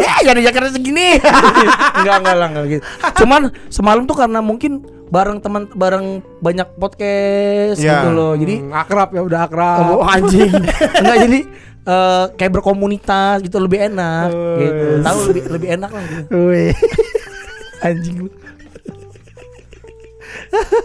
ya 0.00 0.12
gak 0.22 0.32
ada 0.32 0.42
Jakarta 0.42 0.68
segini. 0.70 1.18
enggak 1.98 2.16
enggak 2.20 2.36
lah 2.36 2.46
enggak 2.48 2.64
gitu. 2.68 2.82
Cuman 3.18 3.40
semalam 3.66 4.02
tuh 4.04 4.16
karena 4.16 4.40
mungkin 4.40 4.80
bareng 5.10 5.42
teman 5.42 5.66
bareng 5.74 6.06
banyak 6.38 6.68
podcast 6.78 7.82
Ya. 7.82 8.00
gitu 8.00 8.14
loh. 8.14 8.32
Jadi 8.32 8.62
Hmm, 8.62 8.72
akrab 8.72 9.10
ya 9.10 9.22
udah 9.22 9.40
akrab. 9.44 9.82
Oh, 9.90 10.06
anjing. 10.06 10.50
Enggak 11.02 11.16
jadi 11.26 11.40
eh, 11.82 12.24
kayak 12.34 12.52
berkomunitas 12.52 13.40
gitu 13.40 13.56
lebih 13.56 13.80
enak 13.86 14.28
gitu. 14.58 14.84
Wes. 14.98 15.04
Tahu 15.04 15.18
lebih 15.30 15.42
lebih 15.48 15.68
enak 15.76 15.90
lah 15.90 16.04
gitu. 16.04 16.36
Wih. 16.50 16.72
Anjing 17.86 18.16
lu. 18.26 18.30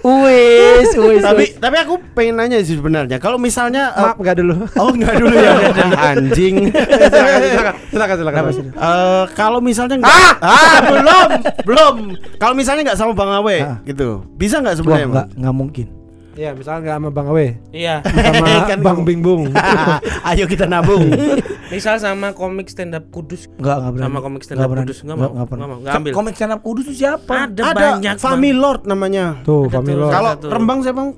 Wes, 0.05 0.93
wes. 0.93 1.21
Tapi 1.25 1.43
tapi 1.58 1.75
aku 1.81 1.97
pengen 2.13 2.38
nanya 2.38 2.62
sih 2.62 2.77
sebenarnya. 2.77 3.17
Kalau 3.17 3.41
misalnya 3.41 3.93
eh, 3.97 4.03
Maaf 4.05 4.17
enggak 4.21 4.38
dulu. 4.38 4.53
Oh 4.77 4.89
enggak 4.93 5.15
dulu 5.17 5.34
ya 5.34 5.51
anjing. 6.13 6.55
silakan 7.13 7.41
silakan 7.41 7.75
silakan 7.89 8.15
silakan. 8.53 8.65
Eh, 8.77 9.23
kalau 9.34 9.60
misalnya 9.60 9.95
enggak 9.97 10.38
ah! 10.39 10.77
belum 10.86 11.29
belum 11.65 11.95
kalau 12.38 12.53
misalnya 12.53 12.81
enggak 12.86 12.99
sama 12.99 13.17
Bang 13.17 13.34
Awe 13.34 13.58
Ah. 13.65 13.77
gitu 13.84 14.21
bisa 14.38 14.62
enggak 14.62 14.77
sebenarnya 14.77 15.08
enggak 15.10 15.27
enggak 15.34 15.55
mungkin. 15.58 15.88
Iya, 16.36 16.52
misalnya 16.52 16.80
enggak 16.82 16.95
sama 16.98 17.10
Bang 17.10 17.28
Awe, 17.28 17.48
Iya. 17.71 18.04
sama 18.04 18.45
Kan 18.69 18.80
Bang 18.82 18.98
kamu- 19.00 19.08
Bing 19.08 19.21
Bung. 19.21 19.43
ayo 20.30 20.45
kita 20.45 20.65
nabung 20.65 21.08
Misal 21.71 21.95
sama 21.98 22.30
komik 22.32 22.67
stand 22.67 22.91
up 22.91 23.08
Kudus. 23.08 23.48
Enggak 23.52 23.76
enggak 23.78 23.91
berani. 23.93 24.06
Sama 24.06 24.19
komik 24.19 24.41
stand 24.43 24.60
up. 24.60 24.67
Kudus 24.69 24.98
enggak 25.02 25.17
mau. 25.17 25.32
enggak 25.32 25.48
pernah. 25.48 25.63
Enggak 25.63 25.69
mau. 25.69 25.80
Enggak 25.82 25.95
ambil. 25.98 26.12
Komik 26.13 26.34
stand 26.36 26.52
up 26.52 26.62
kudus 26.62 26.84
itu 26.86 26.95
siapa? 26.98 27.34
Ada, 27.48 27.62
ada 27.63 27.74
banyak. 27.74 28.15
Fami 28.17 28.50
Bang. 28.50 28.60
Lord 28.60 28.82
namanya 28.86 29.26
Tuh, 29.41 29.63
Ada 29.63 29.74
Family 29.74 29.91
tuh. 29.91 30.02
Lord. 30.02 30.12
kalau. 30.12 30.32
Rembang 30.45 30.80
siapa 30.82 30.98
Bang? 30.98 31.12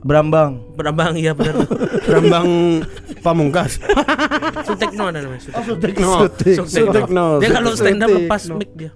Berambang. 0.00 0.50
Berambang 0.74 1.12
iya 1.14 1.32
benar. 1.32 1.60
Rembang 2.06 2.48
Pamungkas 3.20 3.76
Sutekno 4.62 5.08
ada 5.08 5.18
namanya. 5.18 5.40
Sutekno. 5.42 5.64
Sutekno 5.66 6.12
Sutik. 6.24 6.56
Sutekno 6.62 7.26
Dia 7.36 7.48
kalau 7.50 7.72
stand 7.74 8.00
up 8.00 8.08
Sutekno. 8.08 8.20
lepas 8.22 8.42
mic 8.50 8.70
dia. 8.74 8.90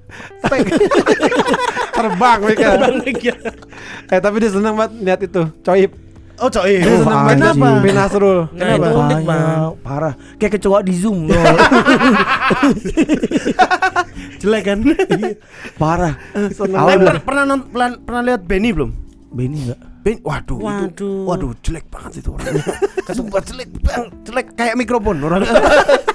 Terbang 2.05 2.39
mereka. 2.41 2.69
Terbang 2.77 2.95
eh 4.07 4.19
tapi 4.21 4.37
dia 4.39 4.51
senang 4.53 4.75
banget 4.77 4.93
lihat 5.01 5.21
itu. 5.23 5.43
Coib. 5.61 5.91
Oh 6.35 6.51
coy 6.51 6.83
Dia 6.83 6.99
Oh, 6.99 7.07
banget. 7.07 7.55
Bin 7.79 7.95
Nasrul. 7.95 8.51
Nah, 8.51 8.67
itu 8.67 8.75
Kenapa? 8.75 8.89
unik, 8.91 9.21
Bang. 9.23 9.39
Makanya, 9.39 9.71
Parah. 9.81 10.15
Kayak 10.35 10.53
kecoa 10.59 10.79
di 10.83 10.95
Zoom 10.95 11.31
loh. 11.31 11.39
jelek 14.43 14.63
kan 14.67 14.79
Parah. 15.79 16.15
Banget. 16.35 16.99
per- 17.01 17.23
pernah 17.23 17.45
non- 17.47 17.67
pernah, 17.71 17.89
pernah 17.97 18.23
lihat 18.25 18.41
Benny 18.45 18.75
belum? 18.75 18.91
Benny 19.31 19.59
enggak? 19.63 19.81
Ben, 20.05 20.21
waduh, 20.21 20.61
itu, 20.61 20.69
Waduh. 20.69 21.25
waduh 21.25 21.53
jelek 21.65 21.89
banget 21.89 22.21
itu 22.21 22.29
orangnya. 22.29 22.61
Sumpah 23.17 23.41
jelek, 23.41 23.73
bang, 23.81 24.05
jelek 24.21 24.47
kayak 24.53 24.77
mikrofon 24.77 25.17
orang. 25.25 25.49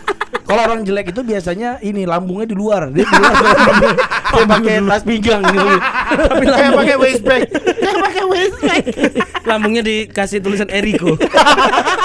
Kalau 0.49 0.61
orang 0.65 0.81
jelek 0.81 1.13
itu 1.13 1.21
biasanya 1.21 1.77
ini 1.85 2.09
lambungnya 2.09 2.49
di 2.49 2.57
luar. 2.57 2.89
Dia 2.89 3.05
di 3.05 3.15
luar. 3.21 3.37
Dia 4.33 4.45
pakai 4.49 4.81
tas 4.81 5.03
pinggang 5.05 5.41
gitu. 5.45 5.69
Tapi 6.25 6.45
kayak 6.49 6.71
pakai 6.73 6.95
waist 6.97 7.23
bag, 7.25 7.41
kayak 7.53 7.97
pakai 8.01 8.23
waist 8.25 8.57
bag. 8.61 8.83
lambungnya 9.45 9.81
dikasih 9.85 10.41
tulisan 10.41 10.69
Eriko. 10.73 11.13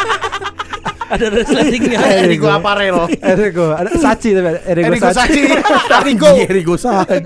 ada 1.14 1.26
resletingnya. 1.32 2.00
Eriko 2.24 2.48
Aparel, 2.52 3.08
Eriko, 3.20 3.72
ada 3.72 3.92
Sachi 3.96 4.36
tapi 4.36 4.48
ada 4.56 4.60
Eriko, 4.68 4.88
Eriko 4.92 5.08
Sachi. 5.08 5.40
Sachi, 5.40 6.00
Eriko. 6.04 6.30
Erigo 6.48 6.74
Saki. 6.76 7.16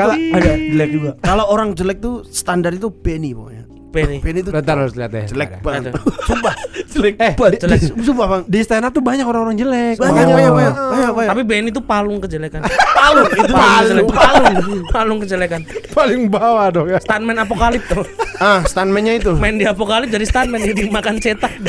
Kalau 0.00 0.14
Ada 0.16 0.50
jelek 0.56 0.88
juga. 0.92 1.10
Kalau 1.20 1.44
orang 1.52 1.76
jelek 1.76 1.98
tuh 2.00 2.24
standar 2.32 2.72
itu 2.72 2.88
Benny 2.88 3.36
pokoknya. 3.36 3.59
Benny. 3.90 4.18
Benny 4.18 4.40
itu 4.40 4.50
Bentar 4.50 4.74
harus 4.76 4.94
lihat 4.94 5.10
deh. 5.10 5.26
jelek 5.26 5.58
banget. 5.60 5.90
Sumpah, 6.24 6.54
Jelek. 6.92 7.14
Eh, 7.16 7.32
banget. 7.34 7.60
Jelek. 7.60 7.80
sumpah 7.98 8.26
bang. 8.26 8.42
Di 8.46 8.58
stand 8.60 8.82
up 8.82 8.90
tuh 8.90 9.00
banyak 9.00 9.22
orang-orang 9.22 9.54
jelek. 9.54 9.96
Banyak, 9.96 10.10
Oh. 10.10 10.14
banyak, 10.14 10.52
banyak, 10.52 10.74
banyak, 10.74 11.12
banyak. 11.12 11.30
Tapi 11.30 11.42
Benny 11.42 11.68
itu 11.74 11.80
palung 11.80 12.18
kejelekan. 12.18 12.60
Palu, 12.62 13.22
itu 13.28 13.52
Palung, 13.52 14.06
palu. 14.06 14.06
palung, 14.08 14.80
palung 14.86 15.18
kejelekan. 15.18 15.60
paling 15.90 16.26
bawah 16.26 16.70
dong 16.70 16.86
ya. 16.86 16.98
Stuntman 16.98 17.34
apokalip 17.36 17.82
tuh. 17.84 18.06
Ah, 18.36 18.62
stuntman-nya 18.62 19.18
itu. 19.18 19.34
Main 19.34 19.58
di 19.58 19.66
apokalip 19.66 20.06
jadi 20.06 20.22
stuntman 20.22 20.62
jadi 20.62 20.86
makan 20.86 21.18
cetak. 21.18 21.50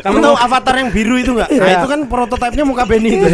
Kamu 0.00 0.16
tahu 0.18 0.36
avatar 0.36 0.74
yang 0.76 0.90
biru 0.90 1.14
itu 1.14 1.30
enggak? 1.32 1.50
Nah, 1.50 1.60
Iya. 1.62 1.76
itu 1.76 1.86
kan 1.86 2.00
prototipenya 2.04 2.64
muka 2.64 2.84
Benny 2.84 3.10
itu. 3.14 3.26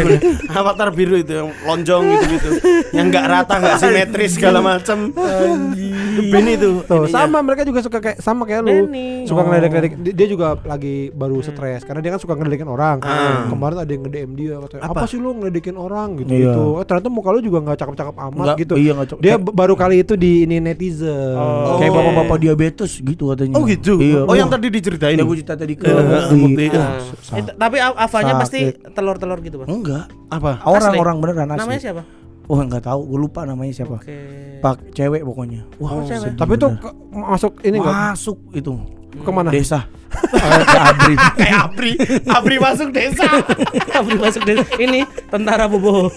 Avatar 0.48 0.88
biru 0.90 1.14
itu 1.16 1.32
yang 1.32 1.48
lonjong 1.62 2.02
gitu-gitu. 2.08 2.48
Yang 2.96 3.06
enggak 3.08 3.26
rata, 3.26 3.54
enggak 3.56 3.76
simetris 3.78 4.30
segala 4.32 4.58
macam. 4.60 5.12
Benny 6.26 6.52
itu. 6.54 6.82
Tuh, 6.82 7.06
sama 7.06 7.38
mereka 7.40 7.62
juga 7.62 7.80
suka 7.80 7.98
kayak 7.98 8.18
sama 8.18 8.42
kayak 8.44 8.62
lu. 8.62 8.86
Benny. 8.86 9.24
Suka 9.24 9.40
Oh. 9.40 9.46
ngeledek-ledek. 9.46 9.92
Di- 9.96 10.14
Dia 10.16 10.26
juga 10.26 10.46
lagi 10.58 11.10
baru 11.10 11.38
stres 11.38 11.84
karena 11.84 12.00
dia 12.00 12.10
kan 12.10 12.18
suka 12.18 12.32
ngeledekin 12.32 12.66
orang. 12.66 12.98
Ah. 13.00 13.44
Kemarin 13.46 13.78
ada 13.78 13.90
yang 13.90 14.02
nge-DM 14.02 14.30
dia 14.34 14.54
katanya, 14.58 14.82
"Apa, 14.82 14.94
Apa? 14.96 15.06
sih 15.06 15.18
lu 15.18 15.30
ngeledekin 15.34 15.76
orang 15.76 16.16
gitu 16.16 16.30
Iya. 16.30 16.50
gitu." 16.50 16.62
Oh, 16.72 16.82
ternyata 16.82 17.08
muka 17.08 17.28
lu 17.30 17.40
juga 17.40 17.58
nggak 17.60 17.78
cakep-cakep 17.78 18.16
amat 18.16 18.46
gitu. 18.56 18.74
iya. 18.74 18.92
Dia 19.18 19.36
b- 19.36 19.52
baru 19.52 19.74
kali 19.74 20.00
itu 20.00 20.14
di 20.14 20.42
ini 20.42 20.56
netizen. 20.58 21.36
Oh. 21.36 21.76
Kayak 21.76 21.92
bapak-bapak 21.92 22.36
diabetes 22.40 22.92
gitu 22.96 23.28
katanya. 23.28 23.54
Oh 23.54 23.64
gitu. 23.64 23.98
Iya. 23.98 24.24
Oh 24.24 24.32
yang 24.32 24.48
tadi 24.48 24.66
diceritain. 24.68 25.14
Ya 25.14 25.22
gue 25.22 25.36
cerita 25.36 25.54
tadi 25.54 25.74
ke 25.74 25.84
Iya, 26.56 26.72
Nah, 26.74 26.90
sa- 27.18 27.36
itu- 27.36 27.54
tapi 27.54 27.76
Avanya 27.78 28.08
Sakit. 28.30 28.40
pasti 28.40 28.60
telur-telur 28.90 29.38
gitu, 29.40 29.56
Bang. 29.58 29.68
Enggak. 29.68 30.08
Apa? 30.26 30.64
Orang-orang 30.64 31.16
beneran 31.18 31.48
asli. 31.50 31.60
Namanya 31.60 31.80
siapa? 31.82 32.02
Oh 32.46 32.58
enggak 32.58 32.78
tahu, 32.80 33.00
gue 33.04 33.18
lupa 33.20 33.42
namanya 33.42 33.74
siapa. 33.74 33.98
Oke. 33.98 34.16
Pak 34.58 34.92
cewek 34.92 35.20
pokoknya. 35.20 35.66
Wah, 35.76 35.92
Oh, 35.92 36.02
cewek. 36.02 36.34
Tapi 36.34 36.52
itu 36.54 36.68
ke- 36.72 36.94
masuk 37.12 37.52
ini 37.60 37.76
enggak? 37.76 37.94
masuk 38.08 38.38
itu 38.52 38.72
Ke 39.16 39.30
mana? 39.30 39.50
desa. 39.50 39.90
Ke 40.64 40.78
Abri. 40.78 41.14
Kayak 41.38 41.58
Abri. 41.66 41.92
Abri 42.24 42.56
masuk 42.56 42.88
desa. 42.90 43.26
Abri 43.98 44.16
masuk 44.16 44.42
desa. 44.42 44.62
Ini 44.74 45.02
tentara 45.26 45.66
bobo. 45.66 46.08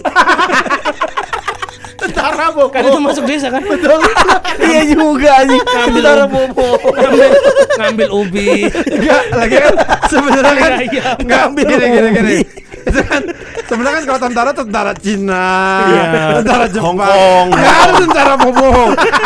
Tentara 2.00 2.46
Bobo. 2.50 2.72
Kan 2.72 2.80
itu 2.88 2.98
masuk 2.98 3.24
desa 3.28 3.48
kan? 3.52 3.62
Betul. 3.62 4.00
Iya 4.60 4.82
juga 4.92 5.28
anjing. 5.44 5.62
Ngambil 5.62 6.02
Tentara 6.02 6.24
bobo. 6.26 6.68
ngambil, 6.96 7.30
ngambil 7.78 8.08
ubi. 8.12 8.50
Enggak, 8.70 9.22
lagi 9.36 9.56
kan 9.60 9.74
sebenarnya 10.08 10.54
kan 10.56 10.72
Ayam. 10.80 11.16
enggak 11.20 11.44
gini 11.56 11.86
gini 11.86 12.08
gini. 12.16 12.36
Itu 12.80 13.00
kan 13.04 13.22
sebenarnya 13.70 13.96
kan 13.96 14.04
kalau 14.04 14.20
tentara 14.20 14.50
tentara 14.50 14.92
Cina, 14.92 15.46
Iya. 15.86 16.04
tentara 16.42 16.64
Jepang, 16.66 16.98
Hongkong. 16.98 17.46
Nggak 17.54 17.76
ada 17.78 17.92
tentara 17.94 18.34
Bobo. 18.34 18.70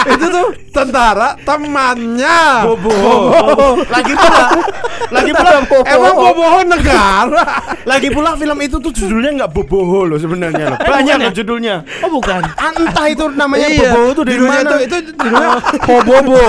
itu 0.05 0.27
tuh 0.29 0.47
tentara 0.69 1.29
temannya 1.43 2.39
Bobo. 2.69 2.93
Lagi 3.89 4.13
pula. 4.13 4.45
Lagi 5.09 5.31
pula. 5.33 5.51
Emang 5.89 6.15
Bobo 6.15 6.45
negara. 6.63 7.43
Lagi 7.85 8.09
pula 8.09 8.37
film 8.37 8.59
itu 8.61 8.77
tuh 8.79 8.93
judulnya 8.93 9.31
nggak 9.41 9.51
Boboho 9.51 10.05
loh 10.05 10.19
sebenarnya 10.21 10.77
loh. 10.77 10.79
Banyak 10.79 11.17
loh 11.21 11.33
judulnya. 11.33 11.75
Oh 12.05 12.11
bukan. 12.13 12.45
Entah 12.45 13.07
itu 13.09 13.25
namanya 13.33 13.67
Iya, 13.67 13.91
Boboho 13.91 14.09
itu 14.13 14.23
dari 14.23 14.33
judulnya 14.37 14.61
mana. 14.61 14.71
tuh 14.71 14.81
itu 14.85 14.97
judulnya 15.17 15.49
Bobo. 15.81 16.41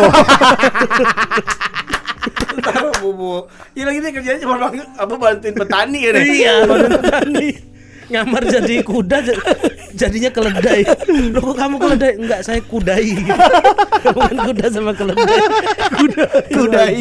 Tentara 2.55 2.89
bobo. 2.97 3.34
Iya 3.75 3.84
lagi 3.86 3.99
dia 3.99 4.12
kerjanya 4.12 4.39
cuma 4.41 4.55
apa 4.73 5.13
bantuin 5.13 5.53
petani 5.53 5.99
ya. 6.01 6.12
Iya, 6.15 6.53
badan 6.65 6.89
petani. 6.97 7.47
Nyamar 8.05 8.43
jadi 8.43 8.75
kuda 8.81 9.17
j- 9.21 9.39
jadinya 9.93 10.29
keledai. 10.29 10.81
Loh 11.31 11.41
kok 11.43 11.55
kamu 11.55 11.75
keledai? 11.77 12.11
Enggak, 12.17 12.39
saya 12.41 12.61
kudai. 12.61 13.17
Bukan 14.05 14.35
kuda 14.45 14.65
sama 14.69 14.91
keledai. 14.91 15.39
Kudai. 16.47 16.99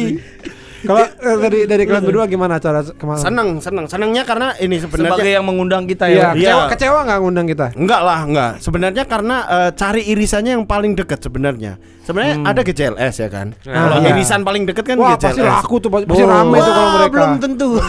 Kalau 0.85 1.01
eh, 1.01 1.37
dari 1.41 1.59
dari 1.65 1.83
kalian 1.83 2.03
berdua 2.03 2.25
gimana 2.25 2.57
cara 2.57 2.85
kemarin? 2.85 3.17
Seneng, 3.17 3.49
seneng, 3.57 3.85
senengnya 3.85 4.21
karena 4.21 4.53
ini 4.55 4.77
Sebagai 4.77 5.01
sebenarnya 5.01 5.33
yang 5.33 5.45
mengundang 5.45 5.89
kita 5.89 6.05
Iya, 6.05 6.13
ya. 6.13 6.21
Iya. 6.21 6.29
kecewa, 6.37 6.63
kecewa 6.69 6.99
nggak 7.01 7.19
ngundang 7.19 7.47
kita? 7.49 7.65
Enggak 7.73 8.01
lah, 8.05 8.19
enggak. 8.21 8.51
Sebenarnya 8.61 9.03
karena 9.03 9.37
eh, 9.47 9.69
cari 9.73 10.01
irisannya 10.05 10.51
yang 10.53 10.65
paling 10.65 10.93
dekat 10.93 11.25
sebenarnya. 11.25 11.81
Sebenarnya 12.05 12.37
ada 12.45 12.61
GCLS 12.61 13.15
ya 13.17 13.29
kan. 13.29 13.57
Kalau 13.57 13.97
iya. 13.97 14.13
irisan 14.13 14.45
paling 14.45 14.69
dekat 14.69 14.85
kan 14.85 14.97
Wah, 15.01 15.17
GCLS. 15.17 15.25
pasti 15.25 15.41
laku 15.41 15.75
tuh, 15.81 15.89
pasti, 15.89 16.05
Oh. 16.05 16.29
rame 16.29 16.57
tuh 16.59 16.69
kalau 16.69 16.89
mereka. 16.93 17.09
belum 17.09 17.31
tentu. 17.41 17.69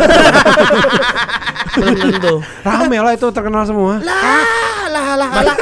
Belum 1.75 1.95
tentu. 1.99 2.35
Rame 2.63 2.99
lah 3.03 3.13
itu 3.19 3.27
terkenal 3.35 3.67
semua. 3.67 3.99
lah, 3.99 4.45
lah, 4.91 5.09
lah 5.19 5.31
lah. 5.43 5.57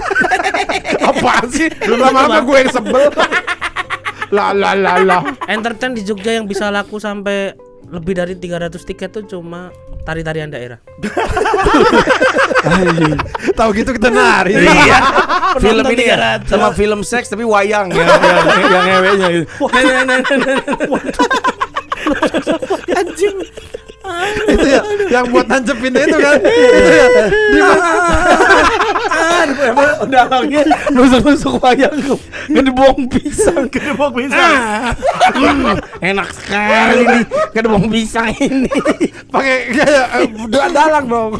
Apaan 1.10 1.46
sih? 1.48 1.68
Lama-lama 1.88 2.44
gue 2.44 2.56
yang 2.60 2.70
sebel. 2.72 3.08
La 4.32 4.50
la 4.50 4.74
la 4.74 4.98
la. 5.00 5.18
Entertain 5.46 5.94
di 5.94 6.02
Jogja 6.02 6.34
yang 6.34 6.44
bisa 6.50 6.68
laku 6.72 6.98
sampai 6.98 7.54
lebih 7.88 8.16
dari 8.16 8.34
300 8.34 8.74
tiket 8.82 9.12
tuh 9.14 9.24
cuma 9.28 9.70
tari-tarian 10.04 10.50
daerah. 10.50 10.78
Tahu 13.54 13.70
gitu 13.76 13.94
kita 13.94 14.08
nari. 14.10 14.56
Iya. 14.58 14.98
film 15.62 15.86
Penonton 15.86 15.94
ini 15.94 16.04
ya, 16.10 16.40
300. 16.42 16.50
sama 16.50 16.68
film 16.74 17.00
seks 17.06 17.30
tapi 17.30 17.46
wayang 17.46 17.94
ya, 17.94 18.02
yang 18.02 18.70
yang 18.74 18.84
ngeweknya 18.90 19.28
gitu. 19.30 19.46
Anjing. 22.98 23.36
Itu 24.44 24.66
ya 24.68 24.80
yang 25.08 25.24
buat 25.32 25.46
nancepinnya 25.48 26.04
itu 26.04 26.18
kan. 26.20 26.36
itu 26.40 26.92
ya. 26.92 27.06
Di 27.54 27.60
Udah 30.04 30.24
lagi 30.28 30.60
nusuk-nusuk 30.92 31.60
wayang 31.64 31.96
Gede 32.48 32.70
bohong 32.72 33.08
pisang 33.08 33.68
Gede 33.72 33.92
bok 33.96 34.12
bisa. 34.16 34.46
Enak 36.04 36.28
sekali 36.36 37.02
nih 37.08 37.22
Gede 37.56 37.68
bohong 37.68 37.88
pisang 37.88 38.28
ini 38.40 38.68
pakai 39.32 39.56
kayak 39.72 40.06
eh, 40.20 40.26
dua 40.48 40.66
dalang 40.72 41.06
dong. 41.08 41.32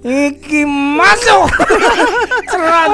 Iki 0.00 0.64
masuk 0.96 1.44
Cerat 2.48 2.88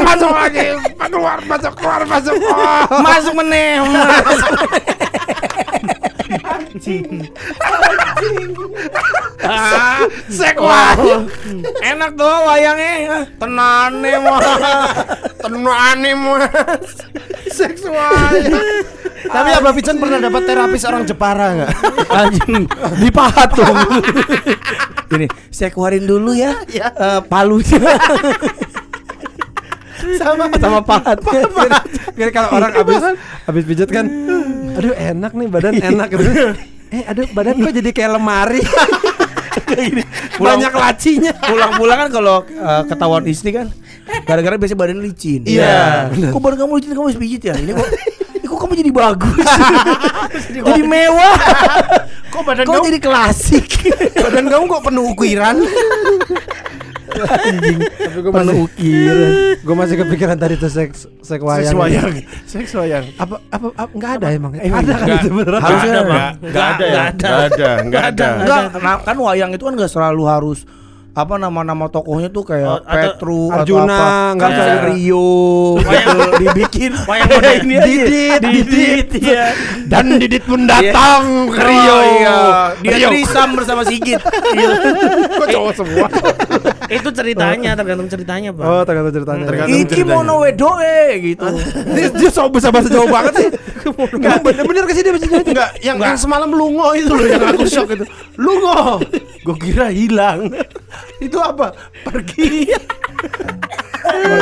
Masuk 0.00 0.32
lagi, 0.32 0.72
keluar, 1.12 1.38
masuk, 1.44 1.72
keluar, 1.76 2.02
masuk. 2.08 2.34
Oh. 2.50 3.04
Masuk 3.04 3.34
meneh 3.36 3.84
masuk. 3.84 4.52
Ah, 9.40 10.04
sekwa. 10.28 10.94
Enak 11.80 12.10
tuh 12.14 12.36
wayangnya. 12.46 13.24
Tenane 13.40 14.12
mah. 14.20 14.40
Tenane 15.40 16.10
mas. 16.14 16.90
Seksual. 17.48 18.32
Tapi 19.20 19.48
Abah 19.52 19.72
Pican 19.76 19.96
pernah 20.00 20.20
dapat 20.20 20.42
terapis 20.48 20.82
orang 20.88 21.02
Jepara 21.04 21.46
nggak? 21.56 21.70
Anjing 22.08 22.64
Dipahat 23.00 23.48
tuh. 23.52 23.68
Ini 25.16 25.26
saya 25.50 25.70
keluarin 25.72 26.04
dulu 26.06 26.36
ya. 26.36 26.54
Eh, 26.70 27.20
Palunya. 27.26 27.80
Sama. 30.16 30.48
Sama 30.56 30.80
pahatnya 30.80 31.44
Jadi 32.16 32.30
kalau 32.32 32.50
orang 32.56 32.72
habis 32.76 33.00
habis 33.48 33.64
pijat 33.64 33.88
kan, 33.88 34.04
aduh 34.80 34.94
enak 34.96 35.32
nih 35.36 35.46
badan 35.46 35.74
enak 35.76 36.08
gitu. 36.10 36.24
Eh, 36.90 37.06
aduh 37.06 37.22
badan 37.30 37.54
kok 37.62 37.70
jadi 37.70 37.90
kayak 37.94 38.18
lemari. 38.18 38.58
Banyak 40.42 40.72
lacinya. 40.74 41.30
Pulang-pulang 41.38 41.98
kan 42.02 42.08
kalau 42.10 42.42
eh, 42.42 42.82
ketahuan 42.90 43.22
istri 43.30 43.54
kan 43.54 43.70
Gara-gara 44.26 44.58
biasa 44.58 44.74
badan 44.74 44.98
licin 44.98 45.46
Iya, 45.46 46.10
bener. 46.10 46.34
Kok 46.34 46.42
badan 46.42 46.58
kamu 46.66 46.72
licin 46.82 46.90
kamu 46.90 47.06
harus 47.06 47.20
pijit 47.22 47.42
ya 47.46 47.54
Ini 47.54 47.78
kok 47.78 47.86
kok 48.50 48.58
kamu 48.58 48.72
jadi 48.74 48.90
bagus 48.90 49.46
Jadi 50.66 50.82
mewah 50.82 51.38
Kok 52.34 52.42
badan 52.42 52.64
Kok 52.66 52.74
kamu 52.74 52.86
jadi 52.90 52.98
klasik 52.98 53.66
badan 54.18 54.50
kamu 54.50 54.64
kok 54.66 54.82
penuh 54.82 55.04
ukiran? 55.14 55.56
Anjing 57.26 57.78
Tapi 57.80 58.18
gue 58.18 58.32
Penuh 58.32 58.44
masih 58.46 58.64
ukiran 58.64 59.30
gue 59.60 59.74
masih 59.76 59.96
kepikiran 59.98 60.36
tadi 60.36 60.54
tuh 60.56 60.70
seks 60.70 60.98
seks 61.20 61.42
wayang. 61.42 61.68
Seks 61.68 61.76
wayang. 61.76 62.12
Seks 62.48 62.70
wayang. 62.74 63.04
Apa 63.16 63.36
apa, 63.48 63.66
apa 63.76 63.90
enggak 63.92 64.12
ada 64.20 64.26
emang? 64.32 64.52
Eh, 64.56 64.68
ada 64.68 64.92
kan 64.96 65.06
enggak. 65.06 65.20
itu 65.20 65.28
beneran? 65.30 65.60
Harusnya 65.60 65.92
Nggak 66.00 66.30
nggak 66.40 66.66
ada 66.66 66.84
ya? 66.86 66.90
Nggak 66.90 67.06
ada. 67.10 67.28
Nggak 67.30 67.40
ada, 67.44 67.70
nggak 67.84 68.04
ada. 68.14 68.28
Enggak, 68.40 68.62
nah, 68.80 68.96
kan 69.00 69.16
wayang 69.20 69.50
itu 69.52 69.62
kan 69.64 69.74
enggak 69.76 69.92
selalu 69.92 70.22
harus 70.24 70.60
apa 71.10 71.34
nama-nama 71.36 71.90
tokohnya 71.90 72.30
tuh 72.30 72.46
kayak 72.46 72.70
Oh, 72.70 72.78
atau 72.86 72.94
Petru 72.94 73.40
Arjuna, 73.50 73.82
atau 73.82 73.98
apa. 73.98 74.30
nggak 74.30 74.46
kan 74.46 74.50
bisa. 74.54 74.62
kayak 74.62 74.80
Rio 74.94 75.30
gitu, 75.74 76.18
dibikin 76.38 76.92
Wayang 77.02 77.28
model. 77.28 77.50
ini 77.66 77.74
aja. 77.74 77.86
Didit, 77.90 78.40
Didit. 78.46 79.08
Iya. 79.18 79.44
Dan 79.90 80.04
Didit 80.22 80.44
pun 80.46 80.60
datang 80.70 81.50
ke 81.50 81.60
Rio. 81.66 81.90
Oh, 81.90 82.02
iya. 82.14 82.38
Dia 82.78 82.96
Rio. 82.96 83.08
trisam 83.10 83.48
bersama 83.58 83.82
Sigit. 83.82 84.22
Kok 85.42 85.46
cowok 85.50 85.72
semua? 85.74 86.06
Itu 86.90 87.08
ceritanya 87.14 87.78
tergantung 87.78 88.10
ceritanya, 88.10 88.50
Bang. 88.50 88.66
Oh, 88.66 88.82
tergantung 88.82 89.14
ceritanya. 89.14 89.44
Tergantung. 89.46 89.78
Iki 89.78 89.86
ceritanya. 90.02 90.14
mono 90.18 90.34
wedoe 90.42 90.98
gitu. 91.22 91.46
Dia, 91.94 92.08
dia 92.10 92.30
so 92.30 92.50
bahasa 92.50 92.68
bahasa 92.74 92.90
Jawa 92.90 93.06
banget 93.06 93.32
sih. 93.38 93.48
Enggak 94.18 94.38
bener-bener 94.42 94.84
ke 94.90 94.94
sini 94.98 95.08
bahasa 95.14 95.26
Jawa. 95.30 95.42
Enggak, 95.46 95.70
yang, 95.86 95.96
yang 96.02 96.18
semalam 96.18 96.50
lungo 96.50 96.90
itu 96.98 97.10
loh 97.14 97.26
yang 97.26 97.42
aku 97.46 97.64
shock 97.70 97.94
itu. 97.94 98.04
Lungo. 98.34 98.98
Gue 99.46 99.56
kira 99.62 99.88
hilang. 99.94 100.50
itu 101.22 101.38
apa? 101.38 101.72
Pergi. 102.02 102.74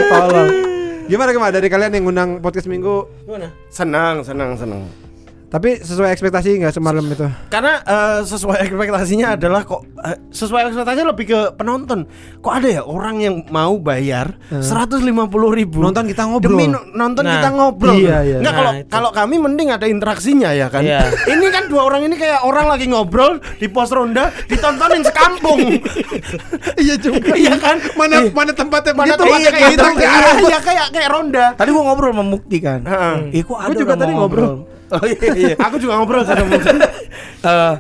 Tolong. 0.09 0.51
Gimana 1.09 1.31
gimana 1.33 1.53
dari 1.53 1.69
kalian 1.73 1.93
yang 1.97 2.05
ngundang 2.09 2.31
podcast 2.45 2.69
minggu? 2.69 3.09
Gimana? 3.25 3.49
Senang, 3.73 4.21
senang, 4.25 4.57
senang. 4.57 5.08
Tapi 5.49 5.81
sesuai 5.81 6.13
ekspektasi 6.13 6.61
nggak 6.61 6.77
semalam 6.77 7.01
itu? 7.03 7.25
Karena 7.49 7.81
eh, 7.81 8.21
sesuai 8.21 8.69
ekspektasinya 8.69 9.33
adalah 9.33 9.65
kok 9.65 9.81
eh, 9.99 10.21
sesuai 10.29 10.69
ekspektasinya 10.69 11.09
lebih 11.09 11.25
ke 11.27 11.41
penonton. 11.57 12.05
Kok 12.39 12.53
ada 12.53 12.69
ya 12.69 12.83
orang 12.83 13.17
yang 13.19 13.35
mau 13.49 13.77
bayar 13.77 14.37
seratus 14.55 15.01
lima 15.01 15.25
puluh 15.25 15.49
ribu 15.51 15.81
Nonton 15.81 16.05
kita 16.05 16.29
ngobrol. 16.29 16.53
demi 16.53 16.69
no- 16.69 16.85
nonton 16.91 17.25
Nah, 17.25 17.33
kita 17.35 17.49
ngobrol. 17.51 17.97
iya, 17.97 18.21
iya. 18.23 18.39
Nggak 18.39 18.45
Nah, 18.45 18.61
kalau 18.61 18.73
itu. 18.77 18.89
kalau 18.91 19.11
kami 19.11 19.37
mending 19.39 19.69
ada 19.71 19.87
interaksinya 19.87 20.53
ya 20.53 20.69
kan. 20.69 20.85
Iya. 20.85 21.09
ini 21.33 21.49
kan 21.49 21.65
dua 21.67 21.83
orang 21.83 22.05
ini 22.05 22.15
kayak 22.15 22.45
orang 22.45 22.69
lagi 22.69 22.85
ngobrol 22.85 23.41
di 23.57 23.67
pos 23.67 23.89
ronda 23.89 24.29
ditontonin 24.45 25.01
sekampung. 25.01 25.81
iya 26.85 26.95
juga. 26.95 27.33
iya 27.35 27.57
kan? 27.57 27.81
Mana 27.97 28.29
mana 28.29 28.53
tempatnya 28.53 28.93
Mana 28.93 29.17
begitu? 29.17 29.23
tempatnya 29.25 29.51
kayak 29.51 29.71
gitu? 29.73 29.85
Iya, 29.89 30.09
Iya, 30.13 30.31
iya, 30.45 30.59
kayak 30.61 30.87
kayak 30.93 31.09
ronda. 31.09 31.45
Tadi 31.57 31.69
gua 31.73 31.83
ngobrol 31.87 32.13
sama 32.13 32.25
Mukti 32.27 32.59
kan. 32.61 32.81
Heeh. 32.85 33.17
Ih, 33.33 33.43
kok 33.43 33.57
ada 33.57 33.73
juga 33.73 33.97
tadi 33.97 34.13
mau 34.13 34.29
ngobrol. 34.29 34.77
Oh 34.91 35.05
iya 35.05 35.29
iya. 35.33 35.55
Aku 35.59 35.77
juga 35.77 35.97
ngobrol 35.97 36.23
sama 36.23 36.49
Eh, 37.39 37.75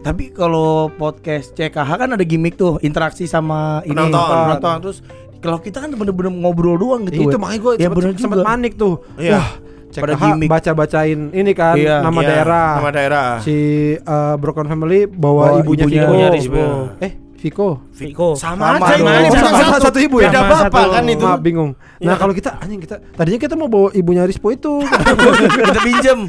tapi 0.00 0.28
kalau 0.28 0.88
podcast 0.90 1.52
CKH 1.52 1.90
kan 1.90 2.08
ada 2.10 2.20
gimmick 2.20 2.54
tuh 2.54 2.80
interaksi 2.80 3.24
sama 3.24 3.80
ini 3.82 3.92
Penonton. 3.92 4.20
penonton. 4.20 4.76
terus 4.80 4.98
kalau 5.38 5.56
kita 5.56 5.78
kan 5.78 5.88
bener-bener 5.90 6.28
ngobrol 6.30 6.76
doang 6.76 7.04
gitu 7.06 7.24
itu 7.26 7.36
makanya 7.36 7.60
gue 7.62 7.72
ya 7.74 7.80
sempet, 7.82 7.96
bener 7.96 8.10
sempet 8.14 8.36
juga 8.36 8.44
panik 8.46 8.72
tuh. 8.74 8.94
Iya. 9.16 9.32
Wah, 9.34 9.48
Pada 9.90 10.12
CKH 10.12 10.22
gimmick. 10.26 10.48
baca-bacain 10.48 11.20
ini 11.32 11.52
kan 11.52 11.74
Iya. 11.74 11.96
nama 12.00 12.18
Iya, 12.18 12.28
daerah. 12.28 12.68
Nama 12.76 12.90
daerah. 12.90 13.28
Si 13.40 13.56
eh, 13.94 14.34
Broken 14.36 14.66
Family 14.66 15.00
bawa 15.04 15.60
ibunya, 15.60 15.84
ibunya 15.86 16.28
Rizbo. 16.30 16.92
Eh, 16.98 17.12
Viko. 17.40 17.80
Viko. 17.90 18.36
Sama, 18.36 18.76
Sama 18.76 18.84
aja 18.86 19.00
ini 19.00 19.28
beda 19.28 19.48
sama- 19.48 19.72
satu. 19.72 19.84
satu 19.88 19.98
ibu 19.98 20.20
ya? 20.20 20.28
Beda 20.28 20.40
Sama 20.40 20.52
bapak 20.60 20.76
satu. 20.76 20.92
kan 20.92 21.04
itu. 21.06 21.24
Maaf, 21.24 21.40
bingung. 21.40 21.70
Nah, 21.98 22.14
kalau 22.14 22.32
kita 22.32 22.50
anjing 22.54 22.76
kita 22.78 23.00
tadinya 23.10 23.40
kita 23.40 23.54
mau 23.54 23.64
bawa 23.64 23.88
ibunya 23.92 24.22
Rispo 24.22 24.48
itu. 24.50 24.84
kita 25.58 25.80
pinjem 25.80 26.28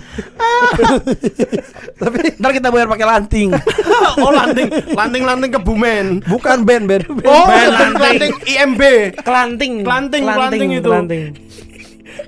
Tapi 1.94 2.18
ntar 2.38 2.52
kita 2.52 2.68
bayar 2.70 2.88
pakai 2.88 3.08
lanting 3.08 3.50
oh 4.24 4.32
lanting, 4.32 4.68
lanting 5.00 5.24
lanting 5.24 5.52
kebumen. 5.52 6.06
bukan 6.26 6.64
band 6.64 6.86
band. 6.88 7.04
Oh, 7.22 7.44
Band 7.44 7.70
lanting, 7.70 7.92
lanting. 7.98 8.32
IMB. 8.48 8.82
Kelanting. 9.20 9.74
Kelanting, 9.84 10.24
kelanting 10.24 10.70
itu. 10.74 10.88
kelanting. 10.88 11.24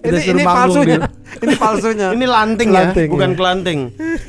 Ini 0.04 0.20
ini 0.30 0.42
palsunya. 0.44 0.98
Ini 1.42 1.56
palsunya. 1.56 2.08
Ini 2.14 2.26
lanting, 2.26 2.70
Lanting, 2.70 3.08
ya, 3.08 3.12
bukan 3.12 3.30
iya. 3.32 3.38
kelanting. 3.38 3.80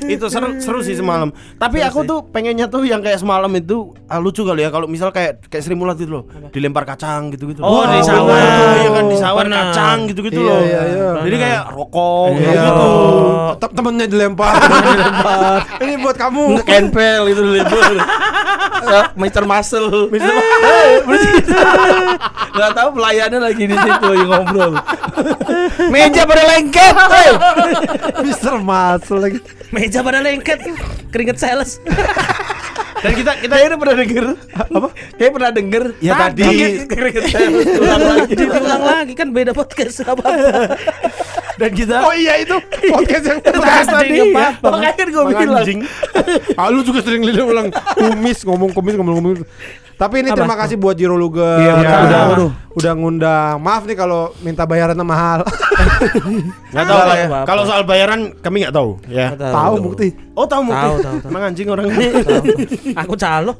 itu 0.05 0.25
seru 0.29 0.57
seru 0.57 0.79
sih 0.81 0.95
semalam. 0.95 1.29
Tapi 1.55 1.81
aku 1.81 2.01
tuh 2.03 2.25
pengennya 2.25 2.65
tuh 2.65 2.85
yang 2.85 3.01
kayak 3.01 3.19
semalam 3.19 3.49
itu 3.53 3.93
ah, 4.07 4.17
lucu 4.17 4.41
kali 4.41 4.65
ya 4.65 4.69
kalau 4.69 4.89
misal 4.89 5.09
kayak 5.09 5.45
kayak 5.45 5.61
Sri 5.61 5.75
Mulat 5.75 5.97
itu 5.97 6.09
loh, 6.09 6.25
dilempar 6.49 6.85
kacang 6.85 7.29
gitu-gitu. 7.29 7.61
Oh, 7.61 7.83
di 7.83 7.99
Wah, 7.99 8.05
sawah. 8.05 8.37
Iya 8.75 8.89
kan 8.89 9.05
di 9.05 9.17
sawah 9.17 9.43
kacang 9.43 9.97
gitu-gitu 10.09 10.39
Iya, 10.41 10.49
loh. 10.49 10.59
iya, 10.61 10.81
iya. 10.87 11.07
Jadi 11.25 11.37
kayak 11.37 11.61
rokok 11.73 12.29
Iya. 12.37 12.63
gitu. 12.65 12.89
Tem- 13.55 13.73
Temennya 13.75 14.07
dilempar, 14.07 14.53
temennya 14.61 14.91
dilempar. 14.95 15.57
Ini 15.83 15.93
buat 15.99 16.15
kamu. 16.17 16.43
Kenpel 16.63 17.21
itu 17.29 17.41
libur 18.45 19.03
Mister 19.17 19.43
Muscle 19.43 20.09
Mister 20.13 20.31
Gak 22.55 22.71
tahu 22.71 22.89
pelayannya 22.95 23.39
lagi 23.41 23.63
di 23.67 23.75
situ 23.75 24.05
lagi 24.05 24.25
ngobrol 24.25 24.73
Meja 25.91 26.23
pada 26.23 26.43
lengket 26.55 26.93
hey. 26.95 27.31
Mister 28.23 28.55
Muscle 28.59 29.19
lagi. 29.19 29.39
Meja 29.73 29.99
pada 29.99 30.23
lengket. 30.23 30.63
Keringet 31.11 31.37
sales. 31.39 31.83
Dan 33.03 33.11
kita 33.11 33.31
kita 33.43 33.55
Kayaknya 33.59 33.77
pernah 33.77 33.95
denger 33.99 34.25
Apa? 34.55 34.89
Kayaknya 35.19 35.33
pernah 35.35 35.51
denger 35.51 35.83
Ya, 35.99 36.13
tadi. 36.15 36.43
Keringet 36.87 37.23
saya 37.29 37.47
ulang 37.79 38.03
lagi 38.03 38.33
diulang 38.33 38.83
lagi 38.83 39.13
kan 39.13 39.27
beda 39.35 39.51
podcast 39.51 40.01
apa 40.07 40.25
dan 41.55 41.69
kita 41.71 41.95
Oh 42.01 42.11
iya 42.11 42.33
itu 42.37 42.55
podcast 42.85 43.25
yang 43.25 43.39
Podcast 43.39 43.87
tadi. 43.89 44.17
apa-apa. 44.27 44.67
Makanya 44.69 44.93
kan 44.93 45.07
gue 45.07 45.23
bilang 45.25 45.49
anjing. 45.55 45.79
Ah, 46.59 46.67
lu 46.67 46.81
juga 46.81 46.99
sering 46.99 47.21
lihat 47.21 47.41
ulang 47.41 47.67
kumis 47.71 48.41
ngomong 48.41 48.71
kumis 48.71 48.93
ngomong 48.95 49.15
kumis. 49.17 49.43
Tapi 49.95 50.19
ini 50.19 50.27
Apa? 50.27 50.37
terima 50.37 50.55
kasih 50.57 50.75
buat 50.75 50.91
Jiro 50.93 51.15
Luger 51.15 51.55
Iya, 51.55 51.71
betul. 51.73 51.87
udah, 52.03 52.19
Aduh. 52.29 52.51
udah 52.75 52.91
ngundang. 52.93 53.55
Maaf 53.57 53.83
nih 53.85 53.95
kalau 53.95 54.35
minta 54.39 54.67
bayarannya 54.67 55.07
mahal. 55.07 55.39
Nggak 56.75 56.83
tahu 56.85 56.99
lah 56.99 57.15
ya. 57.15 57.27
Kalau 57.47 57.63
soal 57.63 57.83
bayaran 57.83 58.19
kami 58.35 58.63
nggak 58.63 58.75
tahu 58.75 58.99
ya. 59.07 59.31
Tahu 59.31 59.73
bukti. 59.81 60.11
Oh 60.35 60.43
tahu 60.43 60.67
mungkin. 60.67 60.83
Tahu, 60.83 60.95
tahu, 60.99 61.17
tahu. 61.23 61.29
Emang 61.31 61.43
anjing 61.47 61.67
orang 61.69 61.85
ini. 61.87 62.07
Aku 63.03 63.15
calo. 63.15 63.55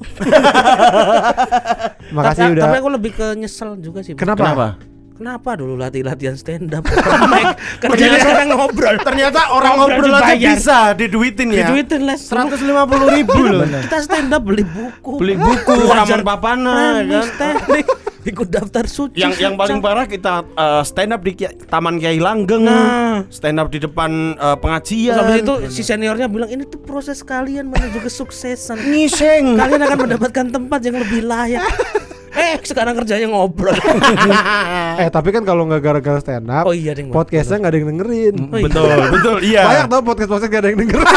Makasih 2.12 2.43
udah. 2.51 2.63
Tapi 2.67 2.75
aku 2.77 2.89
lebih 2.91 3.12
ke 3.13 3.27
nyesel 3.36 3.79
juga 3.79 4.03
sih. 4.03 4.13
Kenapa? 4.15 4.43
Kenapa? 4.43 4.67
Kenapa 5.15 5.56
dulu 5.56 5.80
latih-latihan 5.80 6.36
stand 6.36 6.75
up? 6.75 6.84
Kerja 6.91 7.88
kerjanya 7.88 8.19
sekarang 8.19 8.47
ngobrol. 8.60 8.95
Ternyata 8.99 9.47
orang 9.47 9.80
Ngobrol 9.80 10.12
ngobrol 10.12 10.15
aja 10.19 10.36
bisa 10.36 10.78
diduitin 10.91 11.56
ya. 11.56 11.71
Diduitin 11.71 12.04
les. 12.04 12.19
Seratus 12.19 12.60
lima 12.60 12.84
puluh 12.84 13.08
ribu 13.08 13.39
loh. 13.39 13.63
Kita 13.63 14.04
stand 14.04 14.36
up 14.36 14.43
beli 14.43 14.67
buku. 14.67 15.15
Beli 15.15 15.39
buku, 15.39 15.71
ramen 15.88 16.19
papana, 16.19 16.99
premis, 16.99 17.32
kan? 17.32 17.56
teknik, 17.56 17.86
ikut 18.36 18.47
daftar 18.51 18.84
suci. 18.91 19.23
Yang 19.23 19.39
yang 19.39 19.56
paling 19.56 19.80
parah 19.80 20.04
kita 20.04 20.43
uh, 20.51 20.84
stand 20.84 21.15
up 21.15 21.23
di 21.23 21.32
Kia- 21.32 21.56
Taman 21.63 21.95
Kiai 21.95 22.19
Langgeng. 22.19 22.67
Nah. 22.67 23.23
Stand 23.32 23.63
up 23.63 23.71
di 23.71 23.80
depan 23.80 24.36
uh, 24.36 24.60
pengajian. 24.60 25.15
Terus 25.15 25.23
habis 25.32 25.43
itu 25.47 25.56
si 25.71 25.82
seniornya 25.88 26.28
bilang 26.28 26.51
ini 26.51 26.67
tuh 26.67 26.84
proses 26.84 27.23
kalian 27.23 27.71
menuju 27.71 28.04
kesuksesan. 28.04 28.84
ngiseng. 28.91 29.56
Kalian 29.56 29.80
akan 29.80 29.97
mendapatkan 30.12 30.45
tempat 30.51 30.80
yang 30.84 30.99
lebih 30.99 31.23
layak. 31.23 31.63
Eh, 32.36 32.60
sekarang 32.67 32.93
kerjanya 33.00 33.28
ngobrol. 33.32 33.76
Eh 34.95 35.12
tapi 35.12 35.36
kan 35.36 35.43
kalau 35.43 35.67
nggak 35.67 35.84
gara-gara 35.84 36.19
stand 36.24 36.48
up, 36.48 36.63
Oh 36.63 36.71
iya, 36.71 36.95
Ding. 36.95 37.12
podcastnya 37.12 37.60
nggak 37.60 37.71
ada 37.71 37.78
yang 37.80 37.89
dengerin. 37.95 38.36
Oh, 38.48 38.56
iya. 38.56 38.63
betul, 38.63 38.88
betul, 39.12 39.38
iya. 39.43 39.62
Banyak 39.67 39.88
tau 39.91 40.02
podcast 40.04 40.30
podcast 40.32 40.52
gak 40.52 40.62
ada 40.63 40.69
yang 40.71 40.80
dengerin. 40.80 41.08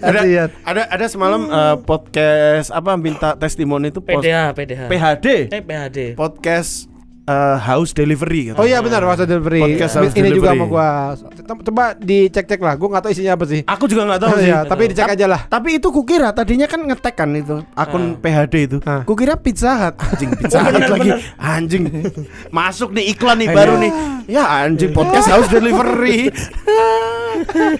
ada, 0.08 0.20
ada 0.64 0.82
ada 0.90 1.06
semalam 1.06 1.46
uh, 1.46 1.76
podcast 1.78 2.74
apa 2.74 2.96
minta 2.98 3.38
testimoni 3.38 3.94
itu 3.94 4.00
PDH, 4.02 4.56
PDH. 4.56 4.80
PHD. 4.90 5.26
Eh, 5.52 5.62
PHD. 5.62 5.98
Podcast 6.18 6.89
uh, 7.30 7.56
house 7.56 7.94
delivery 7.94 8.50
gitu. 8.50 8.58
Oh 8.58 8.66
iya 8.66 8.82
benar 8.82 9.06
Wasa 9.06 9.22
Delivery. 9.22 9.62
Podcast 9.62 9.94
Ini 9.94 10.02
house 10.02 10.14
juga 10.14 10.26
delivery. 10.26 10.50
sama 10.50 10.64
gua. 10.66 10.88
Tem- 11.30 11.62
Coba 11.62 11.84
dicek-cek 11.94 12.58
lah. 12.58 12.74
Gua 12.74 12.88
nggak 12.90 13.02
tahu 13.06 13.12
isinya 13.14 13.32
apa 13.38 13.44
sih. 13.46 13.60
Aku 13.62 13.84
juga 13.86 14.02
nggak 14.04 14.20
tahu 14.20 14.30
sih. 14.40 14.50
Iya, 14.50 14.58
tapi 14.64 14.82
dicek 14.90 15.06
aja 15.06 15.26
lah. 15.26 15.40
Tapi 15.46 15.78
itu 15.78 15.88
kukira 15.88 16.28
tadinya 16.30 16.66
kan 16.66 16.82
ngetek 16.82 17.14
kan 17.14 17.30
itu 17.32 17.62
akun 17.72 18.18
PHD 18.18 18.54
itu. 18.66 18.76
Ah. 18.82 19.06
Kukira 19.06 19.38
Pizza 19.38 19.70
Hut. 19.78 19.94
Anjing 19.96 20.30
Pizza 20.34 20.58
Hut 20.60 20.72
bener, 20.74 20.90
lagi. 20.90 21.10
bener. 21.14 21.20
Anjing. 21.38 21.84
Masuk 22.56 22.90
nih 22.90 23.14
iklan 23.14 23.38
nih 23.38 23.48
baru 23.48 23.78
nih. 23.78 23.92
Ya 24.26 24.44
anjing 24.46 24.90
podcast 24.90 25.30
house 25.32 25.46
delivery. 25.48 26.30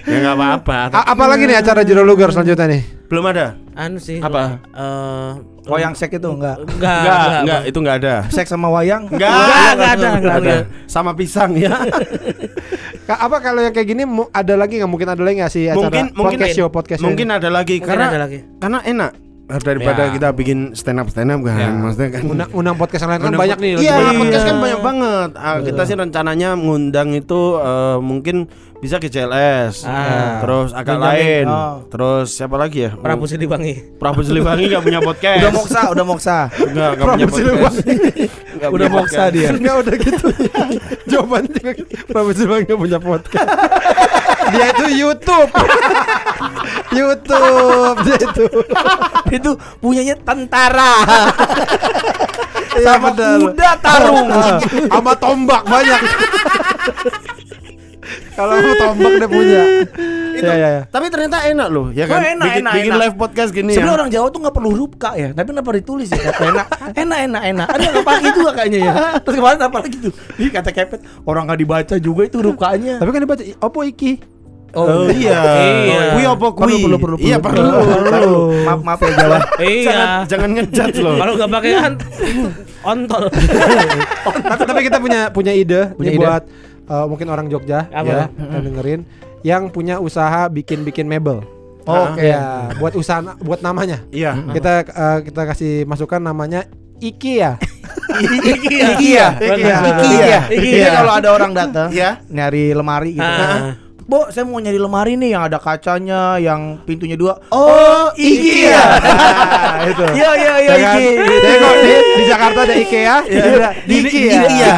ya 0.07 0.17
nggak 0.21 0.37
apa-apa. 0.37 0.79
A- 0.93 1.09
apa 1.11 1.25
lagi 1.27 1.45
nih 1.45 1.57
acara 1.57 1.83
Jero 1.83 2.03
Luger 2.03 2.31
selanjutnya 2.31 2.67
nih? 2.69 2.83
Belum 3.07 3.25
ada. 3.27 3.59
Anu 3.75 3.99
sih. 3.99 4.19
Apa? 4.19 4.61
Eh, 4.71 5.31
Wayang 5.63 5.93
sek 5.93 6.13
itu 6.13 6.25
enggak. 6.27 6.57
enggak, 6.63 7.01
Enggak, 7.01 7.41
enggak, 7.43 7.61
itu 7.67 7.79
enggak 7.79 7.97
ada. 8.01 8.15
Sek 8.29 8.47
sama 8.47 8.69
wayang. 8.71 9.05
Enggak, 9.07 9.29
Enggak, 9.29 9.71
enggak 9.71 9.91
ada, 9.93 10.09
enggak 10.15 10.37
ada. 10.39 10.57
Sama 10.87 11.11
pisang 11.13 11.53
ya. 11.53 11.75
Ka- 13.03 13.21
apa 13.21 13.37
kalau 13.41 13.61
yang 13.61 13.71
kayak 13.71 13.89
gini 13.89 14.03
ada 14.31 14.55
lagi 14.55 14.79
nggak 14.79 14.89
mungkin 14.89 15.09
ada 15.09 15.19
lagi 15.19 15.37
nggak 15.37 15.51
sih 15.51 15.65
acara 15.67 15.83
mungkin 15.83 16.05
mungkin 16.15 16.39
podcast 16.39 16.55
show 16.55 16.69
podcast 16.69 17.01
mungkin 17.03 17.27
ini? 17.27 17.35
ada 17.35 17.49
lagi 17.51 17.77
Mungkin 17.77 17.89
karena 17.91 18.07
ada 18.07 18.21
lagi. 18.21 18.39
karena 18.57 18.79
enak 18.85 19.11
daripada 19.51 20.03
Ya. 20.07 20.11
kita 20.15 20.29
bikin 20.31 20.59
stand 20.73 21.03
up 21.03 21.11
stand 21.11 21.27
up 21.29 21.43
kan 21.43 21.59
Ya. 21.59 21.69
maksudnya 21.75 22.09
kan 22.09 22.23
undang, 22.25 22.51
undang 22.55 22.77
podcast 22.79 23.03
yang 23.03 23.11
lain 23.11 23.21
kan 23.21 23.33
banyak 23.35 23.59
nih 23.59 23.71
Iya, 23.77 23.93
banyak 23.93 24.15
podcast 24.17 24.45
kan 24.45 24.55
Iya. 24.55 24.63
banyak 24.63 24.81
banget. 24.81 25.31
Ah, 25.35 25.57
kita 25.59 25.83
sih 25.85 25.97
rencananya 25.97 26.49
ngundang 26.55 27.09
itu 27.13 27.41
eh, 27.59 27.99
mungkin 28.01 28.37
bisa 28.81 28.97
ke 28.97 29.07
JLS. 29.07 29.85
Ah. 29.85 30.41
Terus 30.41 30.73
agak 30.73 30.97
Benjamin. 30.97 31.45
lain. 31.45 31.47
Oh. 31.47 31.75
Terus 31.87 32.33
siapa 32.33 32.57
lagi 32.57 32.89
ya? 32.89 32.91
Prabu 32.97 33.25
Siliwangi. 33.25 34.01
Prabu 34.01 34.25
Siliwangi 34.25 34.65
enggak 34.67 34.83
punya 34.83 35.01
podcast. 35.01 35.39
Udah 35.39 35.53
moksa, 35.53 35.81
udah 35.93 36.05
moksa. 36.05 36.37
Enggak, 36.57 36.89
enggak 36.97 37.07
punya 37.07 37.27
Prabu 37.29 37.29
podcast. 37.29 37.77
Siliwangi. 37.77 38.25
Nggak 38.57 38.69
Udah 38.69 38.87
punya 38.89 38.89
moksa 38.91 39.21
podcast. 39.21 39.35
dia. 39.37 39.49
Enggak 39.61 39.75
udah 39.77 39.95
gitu. 39.97 40.27
Jawabannya 41.11 41.51
juga 41.53 41.71
Prabu 42.09 42.31
Silva 42.33 42.57
nggak 42.61 42.79
punya 42.79 42.99
podcast. 42.99 43.49
dia 44.53 44.67
itu 44.73 44.85
YouTube. 44.97 45.51
YouTube 46.91 47.97
dia 48.03 48.17
itu. 48.19 48.45
Itu 49.31 49.51
punyanya 49.79 50.17
tentara. 50.19 50.95
Iya, 52.71 52.97
Sama 52.97 53.09
kuda 53.13 53.71
tarung. 53.83 54.29
Sama 54.89 55.13
tombak 55.19 55.63
banyak. 55.69 56.01
Kalau 58.41 58.55
mau 58.57 58.75
tombak 58.83 59.13
dia 59.15 59.29
punya. 59.29 59.63
Iya 60.33 60.53
iya 60.57 60.69
iya. 60.71 60.83
Tapi 60.87 61.07
ternyata 61.07 61.45
enak 61.45 61.69
loh, 61.69 61.87
ya 61.91 62.05
Oh, 62.05 62.09
kan? 62.09 62.25
enak, 62.25 62.45
bikin 62.47 62.63
enak, 62.63 62.73
bikin 62.73 62.89
enak. 62.89 63.01
live 63.03 63.15
podcast 63.15 63.51
gini 63.51 63.71
Sebenarnya 63.71 63.93
ya. 63.93 63.99
orang 63.99 64.09
Jawa 64.11 64.27
tuh 64.27 64.41
nggak 64.41 64.55
perlu 64.55 64.69
huruf 64.71 64.93
K 64.95 65.05
ya, 65.15 65.29
tapi 65.31 65.49
kenapa 65.51 65.71
ditulis 65.71 66.09
ya? 66.09 66.17
Kata 66.19 66.43
enak, 66.47 66.67
enak, 66.97 67.19
enak, 67.21 67.43
enak. 67.47 67.67
Ada 67.69 67.83
yang 67.83 67.93
nggak 67.93 68.09
pakai 68.09 68.31
juga 68.33 68.51
kayaknya 68.55 68.79
ya. 68.81 68.93
Terus 69.21 69.37
kemarin 69.37 69.61
apa 69.61 69.77
lagi 69.79 69.97
tuh? 70.01 70.13
Ih 70.39 70.49
kata 70.49 70.71
kepet, 70.71 71.01
orang 71.23 71.43
nggak 71.45 71.61
dibaca 71.61 71.95
juga 71.99 72.23
itu 72.25 72.37
huruf 72.39 72.57
K-nya. 72.57 72.95
Tapi 72.97 73.11
kan 73.11 73.21
dibaca 73.21 73.43
opo 73.61 73.81
iki. 73.83 74.13
Oh, 74.71 75.11
iya. 75.11 75.35
Iya. 75.83 76.01
Kui 76.15 76.23
apa 76.25 76.47
kui? 76.55 76.63
Perlu, 76.63 76.77
perlu, 76.81 76.97
perlu, 76.97 77.17
Iya 77.19 77.37
perlu. 77.37 77.59
perlu. 77.59 78.07
Perlu. 78.07 78.43
Maaf, 78.63 78.81
maaf 78.81 79.01
ya 79.03 79.11
Jawa. 79.19 79.39
Iya. 79.61 79.83
Jangan 79.83 80.09
jangan 80.31 80.49
ngejudge 80.55 80.99
loh. 81.03 81.15
Kalau 81.19 81.33
nggak 81.35 81.51
pakai 81.51 81.71
kan 81.75 81.93
ontol. 82.95 83.23
tapi 84.47 84.63
tapi 84.63 84.81
kita 84.87 84.99
punya 84.99 85.21
punya 85.29 85.53
ide 85.53 85.91
Punya 85.93 86.13
ide. 86.13 86.23
buat 86.23 86.43
eh, 86.91 87.07
mungkin 87.07 87.27
orang 87.31 87.47
Jogja 87.47 87.87
Apa? 87.89 88.05
ya 88.05 88.25
yang 88.51 88.63
dengerin 88.67 89.01
yang 89.41 89.63
punya 89.71 89.97
usaha 89.97 90.51
bikin-bikin 90.51 91.09
mebel. 91.09 91.41
Oh, 91.89 92.13
Oke 92.13 92.29
ya, 92.29 92.69
buat 92.77 92.93
usaha 92.93 93.25
buat 93.41 93.65
namanya. 93.65 94.05
Iya. 94.13 94.37
Kita 94.53 94.73
eh, 94.85 95.19
kita 95.25 95.43
kasih 95.49 95.73
masukan 95.89 96.21
namanya 96.21 96.69
IKEA. 97.01 97.57
Iya. 98.21 98.87
Iya, 99.01 99.27
Iya. 99.41 99.57
Iya. 99.57 99.79
Iya. 100.05 100.41
Jadi 100.51 100.91
kalau 100.93 101.13
ada 101.17 101.29
orang 101.33 101.53
datang, 101.57 101.89
Iya. 101.89 102.21
nyari 102.29 102.77
lemari 102.77 103.17
gitu. 103.17 103.25
Ah. 103.25 103.73
Bu, 104.05 104.27
saya 104.35 104.43
mau 104.43 104.59
nyari 104.59 104.75
lemari 104.75 105.15
nih 105.15 105.39
yang 105.39 105.47
ada 105.47 105.63
kacanya, 105.63 106.35
yang 106.43 106.83
pintunya 106.83 107.15
dua. 107.15 107.39
Oh, 107.49 108.11
IKEA. 108.19 108.83
Nah, 109.81 109.87
itu. 109.89 110.03
Iya, 110.13 110.31
iya, 110.37 110.53
iya, 110.61 110.73
Ya? 110.77 110.91
IKEA. 110.93 111.13
Jadi 111.41 111.57
kok 111.57 111.75
di, 111.81 111.93
di 111.95 112.25
Jakarta 112.29 112.59
ada 112.67 112.75
IKEA, 112.75 113.17
di, 113.25 113.39
di 113.87 113.95
IKEA. 114.03 114.41
Iya. 114.51 114.73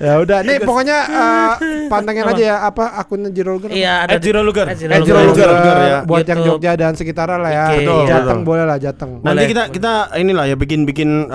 Ya 0.00 0.16
udah, 0.16 0.40
nih 0.40 0.64
pokoknya 0.64 0.98
eh, 1.12 1.48
pantengin 1.92 2.24
aja 2.24 2.40
ya 2.40 2.56
apa 2.64 2.96
akunnya 2.96 3.28
Jiro 3.28 3.52
Luger. 3.60 3.68
Iya, 3.68 4.08
ada 4.08 4.16
Luger. 4.40 4.64
Zero 4.72 4.96
Ed 4.96 5.04
Jiro 5.04 5.20
Luger. 5.20 5.28
Luger, 5.28 5.48
Luger 5.52 5.76
ya. 5.84 5.98
Buat 6.08 6.24
yang. 6.24 6.40
Jogja 6.40 6.72
dan 6.72 6.96
sekitaran 6.96 7.44
lah 7.44 7.52
ya. 7.52 7.64
Jateng 8.08 8.40
boleh 8.40 8.64
lah 8.64 8.80
Jateng. 8.80 9.20
Nanti 9.20 9.52
kita 9.52 9.68
kita 9.68 10.16
inilah 10.16 10.48
ya 10.48 10.56
bikin 10.56 10.88
bikin 10.88 11.28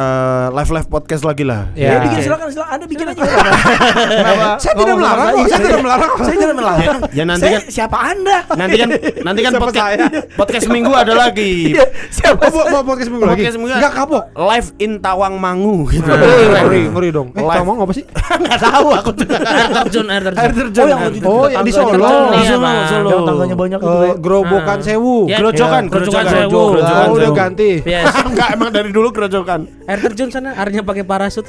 live 0.50 0.72
live 0.74 0.90
podcast 0.90 1.22
lagi 1.22 1.46
lah. 1.46 1.70
Ya. 1.78 2.02
Ya, 2.02 2.10
bikin 2.10 2.26
silakan 2.26 2.50
silakan 2.50 2.72
Anda 2.74 2.86
bikin 2.90 3.06
aja. 3.06 3.22
Kenapa? 3.22 4.48
Saya 4.58 4.74
tidak 4.74 4.96
melarang 4.98 5.28
kok, 5.30 5.46
saya 5.46 5.62
tidak 5.62 5.82
melarang. 5.86 6.12
Saya 6.18 6.38
tidak 6.42 6.56
melarang. 6.58 7.00
Ya 7.14 7.24
nanti 7.30 7.46
Saya- 7.46 7.54
kan 7.54 7.64
siapa 7.70 7.98
Anda? 8.02 8.38
nanti 8.58 8.76
kan 8.82 8.90
nanti 9.22 9.40
kan 9.46 9.54
podcast 9.62 10.00
podcast 10.34 10.66
minggu 10.74 10.90
ada 10.90 11.14
lagi. 11.14 11.78
Iya, 11.78 11.86
siapa? 12.10 12.50
Oh, 12.50 12.50
mau, 12.50 12.82
mau 12.82 12.84
podcast 12.90 13.14
minggu 13.14 13.26
lagi? 13.30 13.46
Podcast 13.46 13.58
minggu 13.62 13.70
Enggak 13.78 13.94
kapok. 13.94 14.24
Live 14.34 14.70
in 14.82 14.92
Tawangmangu 14.98 15.86
gitu. 15.94 16.10
Eh, 16.10 16.50
ngeri, 16.50 16.82
ngeri 16.90 17.10
dong. 17.14 17.30
Eh, 17.38 17.44
ngomong 17.46 17.86
apa 17.86 17.94
sih? 17.94 18.06
Enggak 18.56 18.72
tahu 18.72 18.88
aku 18.90 19.10
tuh. 19.12 19.28
air 19.28 19.70
terjun, 19.76 20.06
air 20.08 20.24
terjun. 20.24 20.40
Air 20.40 20.52
terjun. 20.54 20.80
Oh, 20.80 20.88
yang 20.88 21.02
itu 21.12 21.28
Oh, 21.28 21.46
yang 21.46 21.62
di 21.62 21.72
Solo. 21.72 21.92
terjun. 21.92 22.24
Iya, 22.32 22.48
Solo. 22.48 22.72
Solo. 22.86 23.10
Yang 23.12 23.22
tangganya 23.26 23.56
banyak 23.58 23.80
itu. 23.80 23.90
Eh, 23.90 24.00
ya. 24.02 24.14
gerobokan 24.18 24.78
Ah. 24.78 24.86
sewu. 24.86 25.16
Ya, 25.26 25.38
Grojokan, 25.38 25.84
ya, 25.84 25.92
grojokan 25.92 26.24
grojokan. 26.24 26.42
sewu. 26.48 26.64
Grojokan 26.72 27.06
Oh, 27.06 27.14
udah 27.14 27.32
ganti. 27.34 27.72
Enggak 28.30 28.48
emang 28.52 28.72
dari 28.72 28.90
dulu 28.90 29.08
kerojokan. 29.12 29.60
Air 29.86 30.00
terjun 30.02 30.30
sana 30.30 30.56
airnya 30.56 30.82
pakai 30.82 31.04
parasut. 31.04 31.46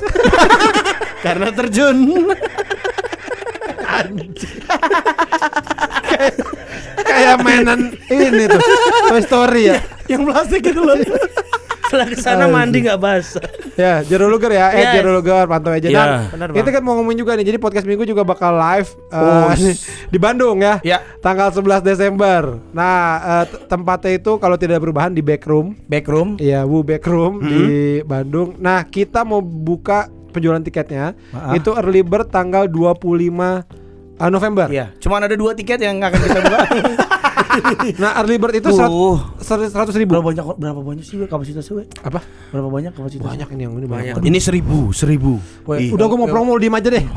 Karena 1.25 1.49
terjun. 1.49 1.97
Kayak 6.99 7.37
mainan 7.41 7.81
ini 8.07 8.45
tuh. 8.47 8.61
Toy 9.07 9.21
Story 9.23 9.63
ya. 9.67 9.79
yang 10.07 10.23
plastik 10.23 10.63
itu 10.63 10.79
loh. 10.79 10.95
Setelah 11.87 12.07
ke 12.07 12.17
sana 12.19 12.45
mandi 12.47 12.83
nggak 12.83 12.99
basah. 12.99 13.47
Ya, 13.79 14.03
Jero 14.03 14.27
Luger 14.27 14.51
ya, 14.51 14.73
eh 14.73 14.83
Yes. 14.83 14.93
Jero 14.99 15.11
Luger 15.15 15.45
pantau 15.47 15.71
aja. 15.71 15.87
Iya, 15.87 16.03
Dan 16.03 16.11
benar, 16.33 16.49
kita 16.57 16.69
kan 16.75 16.83
mau 16.83 16.99
ngomongin 16.99 17.23
juga 17.23 17.39
nih, 17.39 17.47
jadi 17.47 17.59
podcast 17.61 17.87
minggu 17.87 18.03
juga 18.03 18.25
bakal 18.25 18.57
live 18.57 18.91
Oh, 19.13 19.53
di 20.13 20.19
Bandung 20.19 20.59
ya. 20.59 20.81
Ya. 20.83 20.99
Tanggal 21.21 21.53
11 21.53 21.85
Desember. 21.85 22.59
Nah, 22.75 23.45
t- 23.47 23.63
tempatnya 23.69 24.19
itu 24.19 24.37
kalau 24.37 24.57
tidak 24.57 24.81
perubahan 24.81 25.13
di 25.13 25.23
Backroom. 25.23 25.77
Backroom. 25.87 26.41
Iya, 26.41 26.65
Wu 26.65 26.83
Backroom 26.83 27.45
di 27.45 27.63
Bandung. 28.03 28.57
Nah, 28.59 28.83
kita 28.83 29.23
mau 29.23 29.39
buka 29.41 30.09
penjualan 30.33 30.61
tiketnya. 30.61 31.17
Ah. 31.31 31.53
Itu 31.53 31.73
early 31.73 32.05
bird 32.05 32.29
tanggal 32.29 32.69
25 32.69 33.65
eh, 34.17 34.31
November. 34.33 34.67
Iya, 34.69 34.93
cuman 35.01 35.29
ada 35.29 35.37
dua 35.37 35.53
tiket 35.53 35.81
yang 35.81 36.01
akan 36.01 36.19
kita 36.19 36.39
buka. 36.41 36.59
Nah, 38.03 38.11
early 38.21 38.37
bird 38.37 38.55
itu 38.59 38.69
seratus 39.41 39.95
ribu. 39.97 40.17
berapa 40.17 40.27
banyak 40.27 40.45
berapa 40.57 40.81
banyak 40.81 41.05
sih 41.05 41.17
we, 41.19 41.27
kapasitasnya 41.27 41.73
we? 41.81 41.85
Apa? 42.03 42.21
Berapa 42.53 42.69
banyak 42.69 42.93
kapasitasnya? 42.93 43.27
Banyak 43.27 43.49
ini 43.57 43.63
yang 43.65 43.73
ini 43.77 43.87
banyak. 43.87 44.15
Banyak. 44.21 44.29
Ini 44.29 44.39
seribu, 44.39 44.91
seribu. 44.93 45.39
Weh, 45.67 45.91
Udah 45.91 46.07
gue 46.07 46.19
mau 46.19 46.29
promo 46.29 46.55
di 46.59 46.69
aja 46.69 46.89
deh. 46.91 47.05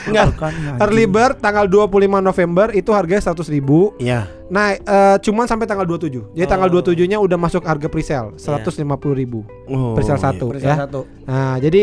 Enggak. 0.00 0.32
Early 0.80 1.04
bird 1.04 1.44
tanggal 1.44 1.68
25 1.68 2.24
November 2.24 2.72
itu 2.72 2.90
harganya 2.96 3.20
100 3.20 3.44
ribu. 3.52 3.92
Iya. 4.00 4.24
Nah, 4.48 4.72
eh, 4.74 5.16
cuman 5.20 5.44
sampai 5.44 5.68
tanggal 5.68 5.84
27. 5.84 6.32
Jadi 6.32 6.46
tanggal 6.48 6.72
27-nya 6.72 7.20
udah 7.20 7.36
masuk 7.36 7.62
harga 7.62 7.86
presale 7.92 8.34
150 8.40 8.80
ribu. 9.12 9.44
Oh, 9.68 9.92
Presale 9.94 10.18
iya. 10.18 10.24
satu 10.24 10.46
Presale 10.50 10.72
ya. 10.72 10.76
satu. 10.88 11.00
Nah, 11.28 11.60
jadi 11.60 11.82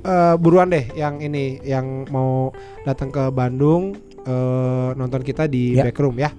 eh, 0.00 0.34
buruan 0.38 0.70
deh 0.70 0.86
yang 0.94 1.18
ini 1.18 1.58
yang 1.66 2.06
mau 2.08 2.54
datang 2.86 3.10
ke 3.10 3.28
Bandung 3.34 3.98
eh, 4.22 4.88
nonton 4.94 5.20
kita 5.26 5.50
di 5.50 5.74
Ya. 5.74 5.90
Backroom 5.90 6.16
ya. 6.16 6.30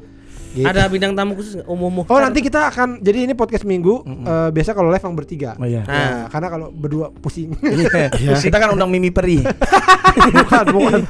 Gitu. 0.58 0.66
Ada 0.66 0.90
bintang 0.90 1.14
tamu 1.14 1.38
khusus 1.38 1.62
nggak? 1.62 1.70
umum 1.70 2.02
Oh 2.10 2.18
nanti 2.18 2.42
kita 2.42 2.74
akan 2.74 2.98
jadi 3.06 3.30
ini 3.30 3.38
podcast 3.38 3.62
minggu 3.62 4.02
eh, 4.06 4.50
biasa 4.50 4.74
kalau 4.74 4.90
live 4.90 5.06
yang 5.06 5.16
bertiga. 5.16 5.52
Oh, 5.62 5.68
iya. 5.70 5.86
Nah, 5.86 6.26
karena 6.34 6.48
kalau 6.50 6.68
berdua 6.74 7.14
pusing. 7.14 7.54
Iya. 7.62 8.36
Kita 8.48 8.58
kan 8.64 8.74
undang 8.74 8.90
Mimi 8.90 9.12
Peri. 9.12 9.44
bukan, 10.38 10.66
bukan. 10.74 11.02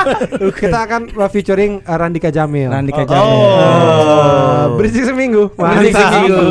kita 0.60 0.78
akan 0.84 1.02
uh, 1.16 1.30
featuring 1.30 1.80
uh, 1.86 1.96
Randika 1.96 2.28
Jamil. 2.28 2.68
Randika 2.68 3.02
Oh. 3.02 3.08
Jamil. 3.08 3.40
Eh, 3.40 4.64
berisik 4.76 5.04
seminggu. 5.06 5.42
Berisik 5.56 6.04
seminggu. 6.12 6.44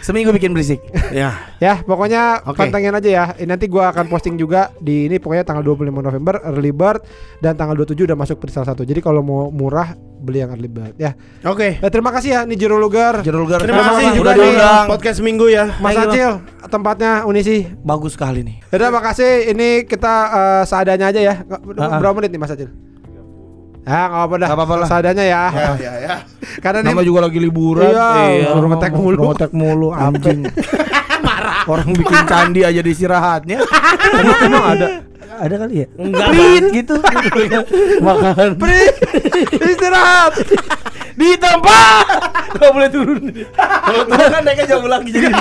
Seminggu 0.00 0.30
bikin 0.34 0.50
berisik. 0.56 0.80
Ya. 1.14 1.49
Ya, 1.60 1.76
pokoknya 1.78 2.40
Oke. 2.42 2.56
pantengin 2.56 2.88
aja 2.90 3.04
ya. 3.06 3.24
Eh, 3.36 3.44
Nanti 3.44 3.68
gua 3.68 3.92
akan 3.92 4.08
posting 4.08 4.34
juga 4.34 4.72
di 4.76 5.04
ini 5.04 5.20
pokoknya 5.20 5.44
tanggal 5.44 5.60
25 5.62 5.92
November 5.92 6.40
early 6.42 6.72
bird 6.72 7.04
dan 7.38 7.52
tanggal 7.52 7.76
27 7.76 8.08
udah 8.08 8.16
masuk 8.16 8.40
salah 8.48 8.72
satu. 8.72 8.80
Jadi 8.80 8.96
kalau 8.98 9.20
mau 9.20 9.52
murah 9.52 9.92
beli 9.92 10.40
yang 10.40 10.50
early 10.50 10.66
bird 10.66 10.96
ya. 10.96 11.12
Oke. 11.44 11.76
Eh, 11.76 11.90
terima 11.92 12.10
kasih 12.10 12.28
ya 12.32 12.40
Nijiro 12.42 12.74
Lugar. 12.74 13.20
Jerul 13.20 13.44
Gar. 13.44 13.60
Terima 13.60 13.76
Sama-sama. 13.78 13.92
kasih 13.94 14.08
juga 14.14 14.24
Udah 14.24 14.34
nih 14.34 14.48
diundang. 14.48 14.86
podcast 14.88 15.18
minggu 15.20 15.46
ya. 15.46 15.64
Mas 15.76 15.92
Thank 15.92 16.00
you. 16.00 16.08
Acil, 16.08 16.32
tempatnya 16.66 17.10
Unisi. 17.22 17.56
Bagus 17.78 18.16
sekali 18.16 18.40
nih. 18.40 18.56
Udah 18.66 18.88
makasih. 18.88 19.52
Ini 19.52 19.68
kita 19.84 20.14
eh, 20.32 20.62
seadanya 20.64 21.12
aja 21.12 21.20
ya. 21.20 21.34
Nggak- 21.44 21.62
Ah, 21.76 21.84
ah. 21.86 21.98
Berapa 22.00 22.14
menit 22.16 22.32
nih 22.32 22.40
Mas 22.40 22.50
Acil? 22.50 22.72
Ya 23.80 24.06
nggak 24.06 24.16
apa-apa 24.16 24.34
dah. 24.38 24.48
Apa-apa 24.48 24.74
lah. 24.76 24.86
Seadanya 24.88 25.24
ya. 25.24 25.42
Ya, 25.50 25.70
ya, 25.76 25.92
ya. 25.98 26.14
Karena 26.64 26.80
Nama 26.82 26.96
ini 26.96 27.04
juga 27.04 27.20
lagi 27.20 27.36
liburan. 27.36 27.84
Iya, 27.84 28.48
suruh 28.50 28.68
ngetek 28.70 28.92
mulu. 28.94 29.20
Ngetek 29.28 29.52
mulu 29.52 29.88
anjing. 29.92 30.40
Orang 31.70 31.88
bikin 31.94 32.20
candi 32.26 32.60
aja 32.66 32.80
di 32.82 32.90
istirahatnya. 32.90 33.58
emang, 34.18 34.38
emang 34.42 34.64
ada. 34.74 34.86
Ada 35.40 35.54
kali 35.56 35.74
ya? 35.80 35.86
Enggak, 35.96 36.26
Prit 36.34 36.64
gitu. 36.74 36.94
Makan. 38.06 38.48
Pri, 38.60 38.80
istirahat. 39.70 40.34
Di 41.16 41.36
tempat. 41.36 42.04
Gak 42.60 42.70
boleh 42.74 42.88
turun. 42.92 43.22
Kalau 43.56 44.02
turun 44.04 44.26
kan 44.28 44.42
naiknya 44.44 44.66
jauh 44.68 44.88
lagi 44.90 45.08
jadi. 45.14 45.32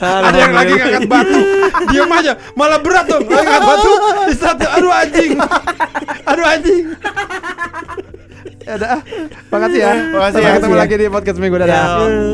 Ada 0.00 0.36
yang 0.38 0.54
lagi 0.56 0.72
ngangkat 0.78 1.04
batu. 1.10 1.40
Diam 1.92 2.10
aja. 2.14 2.32
Malah 2.56 2.78
berat 2.80 3.04
dong. 3.10 3.24
Lagi 3.28 3.44
ngangkat 3.44 3.64
batu. 3.68 3.92
Istirahat. 4.32 4.58
Aduh 4.80 4.92
anjing. 4.94 5.30
Aduh 6.24 6.44
anjing. 6.46 6.84
Ya 8.64 8.72
udah. 8.80 8.88
ah. 8.96 9.00
Makasih 9.50 9.80
ya. 9.82 9.92
Makasih 10.14 10.40
ya. 10.40 10.50
Ketemu 10.56 10.76
ya. 10.76 10.80
lagi 10.80 10.94
di 10.94 11.06
podcast 11.10 11.38
minggu 11.40 11.56
dadah. 11.58 11.74
Ya. 11.74 11.84
Eh, 12.06 12.32